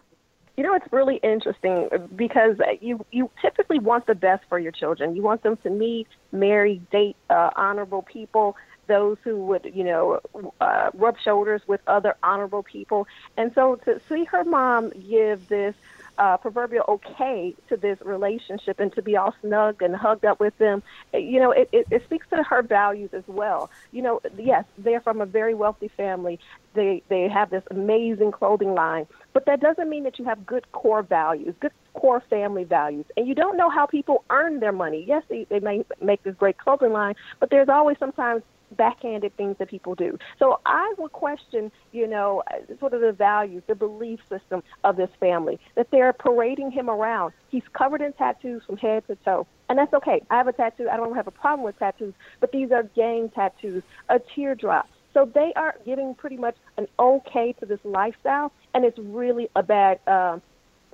You 0.55 0.63
know, 0.63 0.75
it's 0.75 0.91
really 0.93 1.15
interesting 1.17 1.89
because 2.15 2.57
you 2.79 3.03
you 3.11 3.31
typically 3.41 3.79
want 3.79 4.05
the 4.05 4.13
best 4.13 4.43
for 4.49 4.59
your 4.59 4.71
children. 4.71 5.15
You 5.15 5.23
want 5.23 5.41
them 5.41 5.57
to 5.57 5.69
meet, 5.69 6.07
marry, 6.31 6.79
date 6.91 7.15
uh, 7.29 7.49
honorable 7.55 8.03
people, 8.03 8.55
those 8.87 9.17
who 9.23 9.37
would, 9.47 9.71
you 9.73 9.83
know, 9.83 10.19
uh, 10.61 10.91
rub 10.93 11.17
shoulders 11.17 11.61
with 11.67 11.81
other 11.87 12.15
honorable 12.21 12.63
people. 12.63 13.07
And 13.35 13.51
so 13.55 13.75
to 13.85 13.99
see 14.07 14.25
her 14.25 14.43
mom 14.43 14.91
give 15.09 15.47
this 15.47 15.75
uh, 16.17 16.37
proverbial 16.37 16.85
okay 16.87 17.55
to 17.69 17.77
this 17.77 17.99
relationship 18.01 18.79
and 18.79 18.93
to 18.93 19.01
be 19.01 19.15
all 19.15 19.33
snug 19.41 19.81
and 19.81 19.95
hugged 19.95 20.25
up 20.25 20.39
with 20.39 20.57
them, 20.57 20.83
you 21.13 21.39
know, 21.39 21.51
it, 21.51 21.69
it, 21.71 21.87
it 21.89 22.03
speaks 22.05 22.27
to 22.29 22.43
her 22.43 22.61
values 22.61 23.09
as 23.13 23.23
well. 23.27 23.69
You 23.91 24.01
know, 24.01 24.21
yes, 24.37 24.65
they're 24.77 25.01
from 25.01 25.21
a 25.21 25.25
very 25.25 25.53
wealthy 25.53 25.89
family. 25.95 26.39
They 26.73 27.03
they 27.09 27.27
have 27.29 27.49
this 27.49 27.63
amazing 27.69 28.31
clothing 28.31 28.73
line, 28.73 29.07
but 29.33 29.45
that 29.45 29.59
doesn't 29.59 29.89
mean 29.89 30.03
that 30.03 30.17
you 30.19 30.25
have 30.25 30.45
good 30.45 30.71
core 30.71 31.03
values, 31.03 31.53
good 31.59 31.71
core 31.93 32.23
family 32.29 32.63
values. 32.63 33.05
And 33.15 33.27
you 33.27 33.35
don't 33.35 33.57
know 33.57 33.69
how 33.69 33.85
people 33.85 34.23
earn 34.29 34.59
their 34.59 34.71
money. 34.71 35.03
Yes, 35.07 35.23
they, 35.29 35.45
they 35.49 35.59
may 35.59 35.85
make 36.01 36.23
this 36.23 36.35
great 36.35 36.57
clothing 36.57 36.91
line, 36.91 37.15
but 37.39 37.49
there's 37.49 37.69
always 37.69 37.97
sometimes 37.99 38.43
backhanded 38.73 39.35
things 39.37 39.55
that 39.59 39.69
people 39.69 39.95
do. 39.95 40.17
So 40.39 40.59
I 40.65 40.93
would 40.97 41.11
question, 41.11 41.71
you 41.91 42.07
know, 42.07 42.43
sort 42.79 42.93
of 42.93 43.01
the 43.01 43.11
values, 43.11 43.63
the 43.67 43.75
belief 43.75 44.19
system 44.29 44.63
of 44.83 44.97
this 44.97 45.09
family, 45.19 45.59
that 45.75 45.87
they're 45.91 46.13
parading 46.13 46.71
him 46.71 46.89
around. 46.89 47.33
He's 47.49 47.63
covered 47.73 48.01
in 48.01 48.13
tattoos 48.13 48.63
from 48.65 48.77
head 48.77 49.05
to 49.07 49.15
toe. 49.17 49.47
And 49.69 49.77
that's 49.77 49.93
okay. 49.93 50.21
I 50.29 50.37
have 50.37 50.47
a 50.47 50.53
tattoo. 50.53 50.87
I 50.91 50.97
don't 50.97 51.15
have 51.15 51.27
a 51.27 51.31
problem 51.31 51.63
with 51.63 51.77
tattoos, 51.79 52.13
but 52.39 52.51
these 52.51 52.71
are 52.71 52.83
gang 52.83 53.29
tattoos, 53.29 53.83
a 54.09 54.19
teardrop. 54.35 54.87
So 55.13 55.29
they 55.33 55.53
are 55.55 55.75
giving 55.85 56.15
pretty 56.15 56.37
much 56.37 56.55
an 56.77 56.87
okay 56.99 57.53
to 57.59 57.65
this 57.65 57.79
lifestyle, 57.83 58.51
and 58.73 58.83
it's 58.83 58.97
really 58.97 59.49
a 59.55 59.61
bad, 59.61 59.99
uh, 60.07 60.39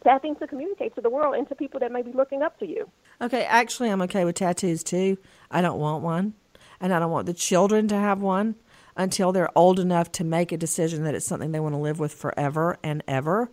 bad 0.03 0.21
thing 0.21 0.35
to 0.35 0.47
communicate 0.47 0.93
to 0.95 1.01
the 1.01 1.09
world 1.09 1.35
and 1.35 1.47
to 1.49 1.55
people 1.55 1.79
that 1.79 1.91
may 1.91 2.01
be 2.01 2.11
looking 2.11 2.41
up 2.41 2.59
to 2.59 2.67
you. 2.67 2.89
Okay, 3.21 3.43
actually, 3.45 3.89
I'm 3.89 4.01
okay 4.03 4.25
with 4.25 4.35
tattoos 4.35 4.83
too. 4.83 5.17
I 5.49 5.61
don't 5.61 5.79
want 5.79 6.03
one 6.03 6.33
and 6.79 6.93
I 6.93 6.99
don't 6.99 7.11
want 7.11 7.25
the 7.25 7.33
children 7.33 7.87
to 7.89 7.95
have 7.95 8.21
one 8.21 8.55
until 8.95 9.31
they're 9.31 9.57
old 9.57 9.79
enough 9.79 10.11
to 10.11 10.23
make 10.23 10.51
a 10.51 10.57
decision 10.57 11.03
that 11.03 11.15
it's 11.15 11.25
something 11.25 11.51
they 11.51 11.59
want 11.59 11.73
to 11.73 11.79
live 11.79 11.99
with 11.99 12.13
forever 12.13 12.77
and 12.83 13.03
ever. 13.07 13.49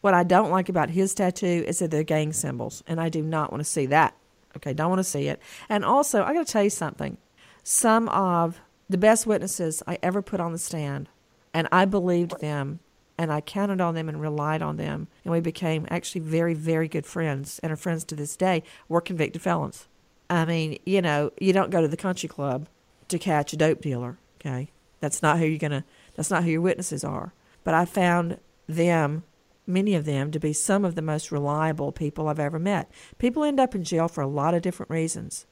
What 0.00 0.14
I 0.14 0.24
don't 0.24 0.50
like 0.50 0.68
about 0.68 0.90
his 0.90 1.14
tattoo 1.14 1.64
is 1.66 1.78
that 1.78 1.92
they're 1.92 2.02
gang 2.02 2.32
symbols, 2.32 2.82
and 2.88 3.00
I 3.00 3.08
do 3.08 3.22
not 3.22 3.52
want 3.52 3.60
to 3.60 3.70
see 3.70 3.86
that. 3.86 4.16
Okay, 4.56 4.72
don't 4.72 4.90
want 4.90 4.98
to 4.98 5.04
see 5.04 5.28
it. 5.28 5.40
And 5.68 5.84
also, 5.84 6.24
I 6.24 6.34
got 6.34 6.46
to 6.46 6.52
tell 6.52 6.64
you 6.64 6.70
something. 6.70 7.16
Some 7.62 8.08
of 8.08 8.60
the 8.88 8.98
best 8.98 9.26
witnesses 9.26 9.82
I 9.86 9.98
ever 10.02 10.20
put 10.20 10.40
on 10.40 10.52
the 10.52 10.58
stand, 10.58 11.08
and 11.54 11.68
I 11.70 11.84
believed 11.84 12.40
them, 12.40 12.80
and 13.16 13.32
I 13.32 13.40
counted 13.40 13.80
on 13.80 13.94
them 13.94 14.08
and 14.08 14.20
relied 14.20 14.62
on 14.62 14.76
them, 14.76 15.06
and 15.24 15.32
we 15.32 15.40
became 15.40 15.86
actually 15.88 16.22
very, 16.22 16.54
very 16.54 16.88
good 16.88 17.06
friends, 17.06 17.60
and 17.62 17.70
are 17.70 17.76
friends 17.76 18.04
to 18.06 18.16
this 18.16 18.36
day, 18.36 18.64
were 18.88 19.00
convicted 19.00 19.40
felons. 19.40 19.86
I 20.32 20.46
mean, 20.46 20.78
you 20.86 21.02
know, 21.02 21.30
you 21.38 21.52
don't 21.52 21.70
go 21.70 21.82
to 21.82 21.88
the 21.88 21.96
country 21.96 22.28
club 22.28 22.68
to 23.08 23.18
catch 23.18 23.52
a 23.52 23.56
dope 23.56 23.82
dealer. 23.82 24.18
Okay, 24.40 24.70
that's 24.98 25.20
not 25.20 25.38
who 25.38 25.44
you're 25.44 25.58
gonna. 25.58 25.84
That's 26.16 26.30
not 26.30 26.44
who 26.44 26.50
your 26.50 26.62
witnesses 26.62 27.04
are. 27.04 27.34
But 27.64 27.74
I 27.74 27.84
found 27.84 28.38
them, 28.66 29.24
many 29.66 29.94
of 29.94 30.06
them, 30.06 30.30
to 30.30 30.40
be 30.40 30.54
some 30.54 30.86
of 30.86 30.94
the 30.94 31.02
most 31.02 31.30
reliable 31.30 31.92
people 31.92 32.28
I've 32.28 32.38
ever 32.38 32.58
met. 32.58 32.90
People 33.18 33.44
end 33.44 33.60
up 33.60 33.74
in 33.74 33.84
jail 33.84 34.08
for 34.08 34.22
a 34.22 34.26
lot 34.26 34.54
of 34.54 34.62
different 34.62 34.88
reasons, 34.88 35.46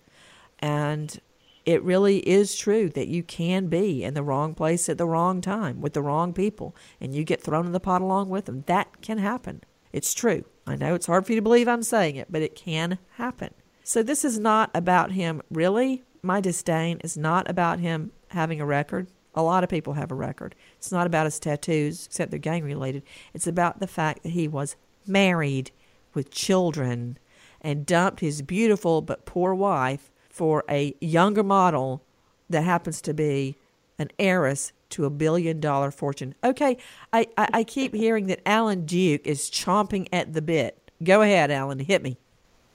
and 0.60 1.20
it 1.66 1.82
really 1.82 2.26
is 2.26 2.56
true 2.56 2.88
that 2.88 3.08
you 3.08 3.22
can 3.22 3.66
be 3.66 4.02
in 4.02 4.14
the 4.14 4.22
wrong 4.22 4.54
place 4.54 4.88
at 4.88 4.96
the 4.96 5.06
wrong 5.06 5.42
time 5.42 5.82
with 5.82 5.92
the 5.92 6.02
wrong 6.02 6.32
people, 6.32 6.74
and 7.02 7.14
you 7.14 7.22
get 7.22 7.42
thrown 7.42 7.66
in 7.66 7.72
the 7.72 7.80
pot 7.80 8.00
along 8.00 8.30
with 8.30 8.46
them. 8.46 8.64
That 8.66 9.02
can 9.02 9.18
happen. 9.18 9.62
It's 9.92 10.14
true. 10.14 10.44
I 10.66 10.76
know 10.76 10.94
it's 10.94 11.06
hard 11.06 11.26
for 11.26 11.32
you 11.32 11.36
to 11.36 11.42
believe 11.42 11.68
I'm 11.68 11.82
saying 11.82 12.16
it, 12.16 12.28
but 12.30 12.40
it 12.40 12.56
can 12.56 12.98
happen. 13.16 13.52
So 13.90 14.04
this 14.04 14.24
is 14.24 14.38
not 14.38 14.70
about 14.72 15.10
him, 15.10 15.42
really. 15.50 16.04
My 16.22 16.40
disdain 16.40 17.00
is 17.02 17.16
not 17.16 17.50
about 17.50 17.80
him 17.80 18.12
having 18.28 18.60
a 18.60 18.64
record. 18.64 19.08
A 19.34 19.42
lot 19.42 19.64
of 19.64 19.68
people 19.68 19.94
have 19.94 20.12
a 20.12 20.14
record. 20.14 20.54
It's 20.78 20.92
not 20.92 21.08
about 21.08 21.26
his 21.26 21.40
tattoos, 21.40 22.06
except 22.06 22.30
they're 22.30 22.38
gang 22.38 22.62
related. 22.62 23.02
It's 23.34 23.48
about 23.48 23.80
the 23.80 23.88
fact 23.88 24.22
that 24.22 24.28
he 24.28 24.46
was 24.46 24.76
married 25.08 25.72
with 26.14 26.30
children 26.30 27.18
and 27.60 27.84
dumped 27.84 28.20
his 28.20 28.42
beautiful 28.42 29.02
but 29.02 29.26
poor 29.26 29.56
wife 29.56 30.12
for 30.28 30.62
a 30.70 30.94
younger 31.00 31.42
model 31.42 32.04
that 32.48 32.62
happens 32.62 33.02
to 33.02 33.12
be 33.12 33.56
an 33.98 34.10
heiress 34.20 34.72
to 34.90 35.04
a 35.04 35.10
billion 35.10 35.58
dollar 35.58 35.90
fortune. 35.90 36.36
Okay, 36.44 36.76
I, 37.12 37.26
I, 37.36 37.48
I 37.54 37.64
keep 37.64 37.92
hearing 37.92 38.28
that 38.28 38.48
Alan 38.48 38.86
Duke 38.86 39.26
is 39.26 39.50
chomping 39.50 40.06
at 40.12 40.32
the 40.32 40.42
bit. 40.42 40.92
Go 41.02 41.22
ahead, 41.22 41.50
Alan, 41.50 41.80
hit 41.80 42.04
me. 42.04 42.18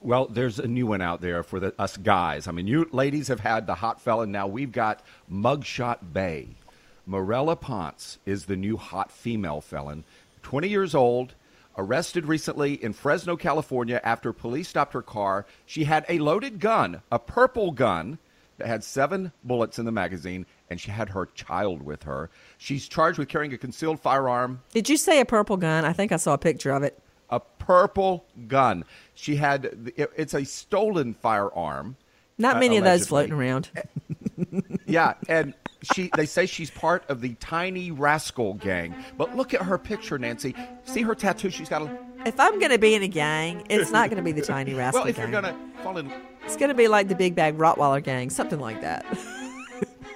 Well, 0.06 0.26
there's 0.26 0.60
a 0.60 0.68
new 0.68 0.86
one 0.86 1.02
out 1.02 1.20
there 1.20 1.42
for 1.42 1.58
the, 1.58 1.74
us 1.80 1.96
guys. 1.96 2.46
I 2.46 2.52
mean, 2.52 2.68
you 2.68 2.88
ladies 2.92 3.26
have 3.26 3.40
had 3.40 3.66
the 3.66 3.74
hot 3.74 4.00
fella. 4.00 4.24
Now 4.24 4.46
we've 4.46 4.70
got 4.70 5.02
Mugshot 5.28 6.12
Bay. 6.12 6.50
Morella 7.06 7.56
Ponce 7.56 8.18
is 8.24 8.44
the 8.44 8.54
new 8.54 8.76
hot 8.76 9.10
female 9.10 9.60
felon, 9.60 10.04
20 10.44 10.68
years 10.68 10.94
old, 10.94 11.34
arrested 11.76 12.24
recently 12.24 12.74
in 12.74 12.92
Fresno, 12.92 13.34
California 13.34 14.00
after 14.04 14.32
police 14.32 14.68
stopped 14.68 14.92
her 14.92 15.02
car. 15.02 15.44
She 15.66 15.82
had 15.82 16.06
a 16.08 16.20
loaded 16.20 16.60
gun, 16.60 17.02
a 17.10 17.18
purple 17.18 17.72
gun 17.72 18.18
that 18.58 18.68
had 18.68 18.84
seven 18.84 19.32
bullets 19.42 19.80
in 19.80 19.86
the 19.86 19.90
magazine, 19.90 20.46
and 20.70 20.80
she 20.80 20.92
had 20.92 21.08
her 21.08 21.26
child 21.34 21.82
with 21.82 22.04
her. 22.04 22.30
She's 22.58 22.86
charged 22.86 23.18
with 23.18 23.28
carrying 23.28 23.52
a 23.54 23.58
concealed 23.58 23.98
firearm. 23.98 24.62
Did 24.72 24.88
you 24.88 24.98
say 24.98 25.18
a 25.18 25.24
purple 25.24 25.56
gun? 25.56 25.84
I 25.84 25.92
think 25.92 26.12
I 26.12 26.16
saw 26.16 26.34
a 26.34 26.38
picture 26.38 26.70
of 26.70 26.84
it 26.84 26.96
a 27.30 27.40
purple 27.40 28.24
gun. 28.48 28.84
She 29.16 29.34
had 29.34 29.92
it's 29.96 30.34
a 30.34 30.44
stolen 30.44 31.14
firearm. 31.14 31.96
Not 32.38 32.60
many 32.60 32.76
uh, 32.76 32.80
of 32.80 32.84
those 32.84 33.06
floating 33.08 33.32
around. 33.32 33.70
yeah, 34.86 35.14
and 35.28 35.54
she 35.94 36.10
they 36.14 36.26
say 36.26 36.44
she's 36.44 36.70
part 36.70 37.08
of 37.08 37.22
the 37.22 37.34
Tiny 37.34 37.90
Rascal 37.90 38.54
gang. 38.54 38.94
But 39.16 39.34
look 39.34 39.54
at 39.54 39.62
her 39.62 39.78
picture, 39.78 40.18
Nancy. 40.18 40.54
See 40.84 41.00
her 41.02 41.14
tattoo? 41.14 41.50
She's 41.50 41.70
got 41.70 41.82
a. 41.82 41.98
If 42.26 42.38
I'm 42.38 42.58
going 42.58 42.72
to 42.72 42.78
be 42.78 42.94
in 42.94 43.02
a 43.02 43.08
gang, 43.08 43.64
it's 43.70 43.90
not 43.90 44.10
going 44.10 44.18
to 44.18 44.22
be 44.22 44.32
the 44.32 44.42
Tiny 44.42 44.74
Rascal. 44.74 45.02
well, 45.02 45.08
if 45.08 45.16
gang. 45.16 45.32
you're 45.32 45.40
going 45.40 45.54
to 45.54 45.82
fall 45.82 45.96
in, 45.96 46.12
it's 46.44 46.56
going 46.56 46.68
to 46.68 46.74
be 46.74 46.88
like 46.88 47.08
the 47.08 47.14
Big 47.14 47.34
Bag 47.34 47.56
Rottweiler 47.56 48.02
gang, 48.02 48.28
something 48.28 48.60
like 48.60 48.82
that. 48.82 49.06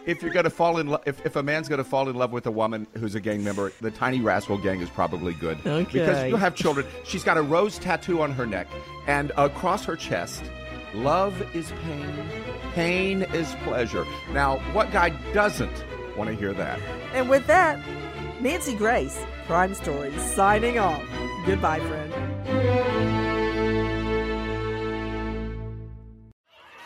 if 0.06 0.22
you're 0.22 0.32
going 0.32 0.44
to 0.44 0.50
fall 0.50 0.78
in 0.78 0.88
love, 0.88 1.02
if, 1.06 1.24
if 1.24 1.36
a 1.36 1.42
man's 1.42 1.68
going 1.68 1.78
to 1.78 1.84
fall 1.84 2.08
in 2.08 2.16
love 2.16 2.32
with 2.32 2.46
a 2.46 2.50
woman 2.50 2.86
who's 2.98 3.14
a 3.14 3.20
gang 3.20 3.44
member, 3.44 3.72
the 3.80 3.90
Tiny 3.90 4.20
Rascal 4.20 4.58
gang 4.58 4.80
is 4.80 4.90
probably 4.90 5.34
good. 5.34 5.58
Okay. 5.66 6.00
Because 6.00 6.28
you'll 6.28 6.38
have 6.38 6.54
children. 6.54 6.86
She's 7.04 7.24
got 7.24 7.36
a 7.36 7.42
rose 7.42 7.78
tattoo 7.78 8.22
on 8.22 8.32
her 8.32 8.46
neck 8.46 8.68
and 9.06 9.32
across 9.36 9.84
her 9.84 9.96
chest. 9.96 10.44
Love 10.94 11.40
is 11.54 11.72
pain. 11.82 12.28
Pain 12.74 13.22
is 13.22 13.54
pleasure. 13.62 14.04
Now, 14.32 14.58
what 14.72 14.90
guy 14.90 15.10
doesn't 15.32 15.84
want 16.16 16.30
to 16.30 16.36
hear 16.36 16.52
that? 16.54 16.80
And 17.14 17.28
with 17.28 17.46
that, 17.46 17.78
Nancy 18.40 18.74
Grace, 18.74 19.18
Crime 19.46 19.74
Stories, 19.74 20.20
signing 20.32 20.78
off. 20.78 21.04
Goodbye, 21.46 21.80
friend. 21.80 23.29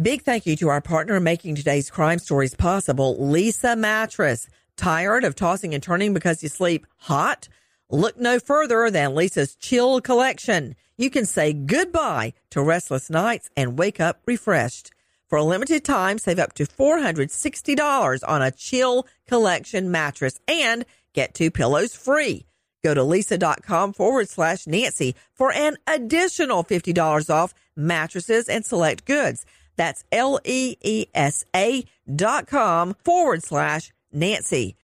Big 0.00 0.22
thank 0.22 0.46
you 0.46 0.56
to 0.56 0.68
our 0.68 0.80
partner 0.80 1.20
making 1.20 1.54
today's 1.54 1.90
crime 1.90 2.18
stories 2.18 2.54
possible, 2.54 3.16
Leesa 3.18 3.76
Mattress. 3.76 4.48
Tired 4.76 5.24
of 5.24 5.34
tossing 5.34 5.74
and 5.74 5.82
turning 5.82 6.14
because 6.14 6.42
you 6.42 6.48
sleep 6.48 6.86
hot? 6.96 7.48
Look 7.90 8.18
no 8.18 8.38
further 8.38 8.90
than 8.90 9.10
Leesa's 9.10 9.54
Chill 9.54 10.00
Collection. 10.00 10.74
You 10.96 11.10
can 11.10 11.26
say 11.26 11.52
goodbye 11.52 12.32
to 12.50 12.62
restless 12.62 13.10
nights 13.10 13.50
and 13.56 13.78
wake 13.78 14.00
up 14.00 14.22
refreshed. 14.26 14.92
For 15.28 15.38
a 15.38 15.44
limited 15.44 15.84
time, 15.84 16.18
save 16.18 16.38
up 16.38 16.54
to 16.54 16.64
$460 16.64 18.20
on 18.26 18.42
a 18.42 18.50
Chill 18.50 19.06
Collection 19.26 19.90
mattress 19.90 20.40
and 20.48 20.84
get 21.12 21.34
two 21.34 21.50
pillows 21.50 21.94
free. 21.94 22.46
Go 22.82 22.94
to 22.94 23.00
leesa.com 23.00 23.92
forward 23.92 24.28
slash 24.28 24.66
Nancy 24.66 25.14
for 25.34 25.52
an 25.52 25.76
additional 25.86 26.64
$50 26.64 27.30
off 27.30 27.54
mattresses 27.76 28.48
and 28.48 28.64
select 28.64 29.04
goods. 29.04 29.46
That's 29.76 30.04
L 30.12 30.38
E 30.44 30.76
E 30.82 31.06
S 31.14 31.44
A 31.54 31.84
dot 32.12 32.46
com 32.46 32.94
forward 33.04 33.42
slash 33.42 33.92
Nancy. 34.12 34.76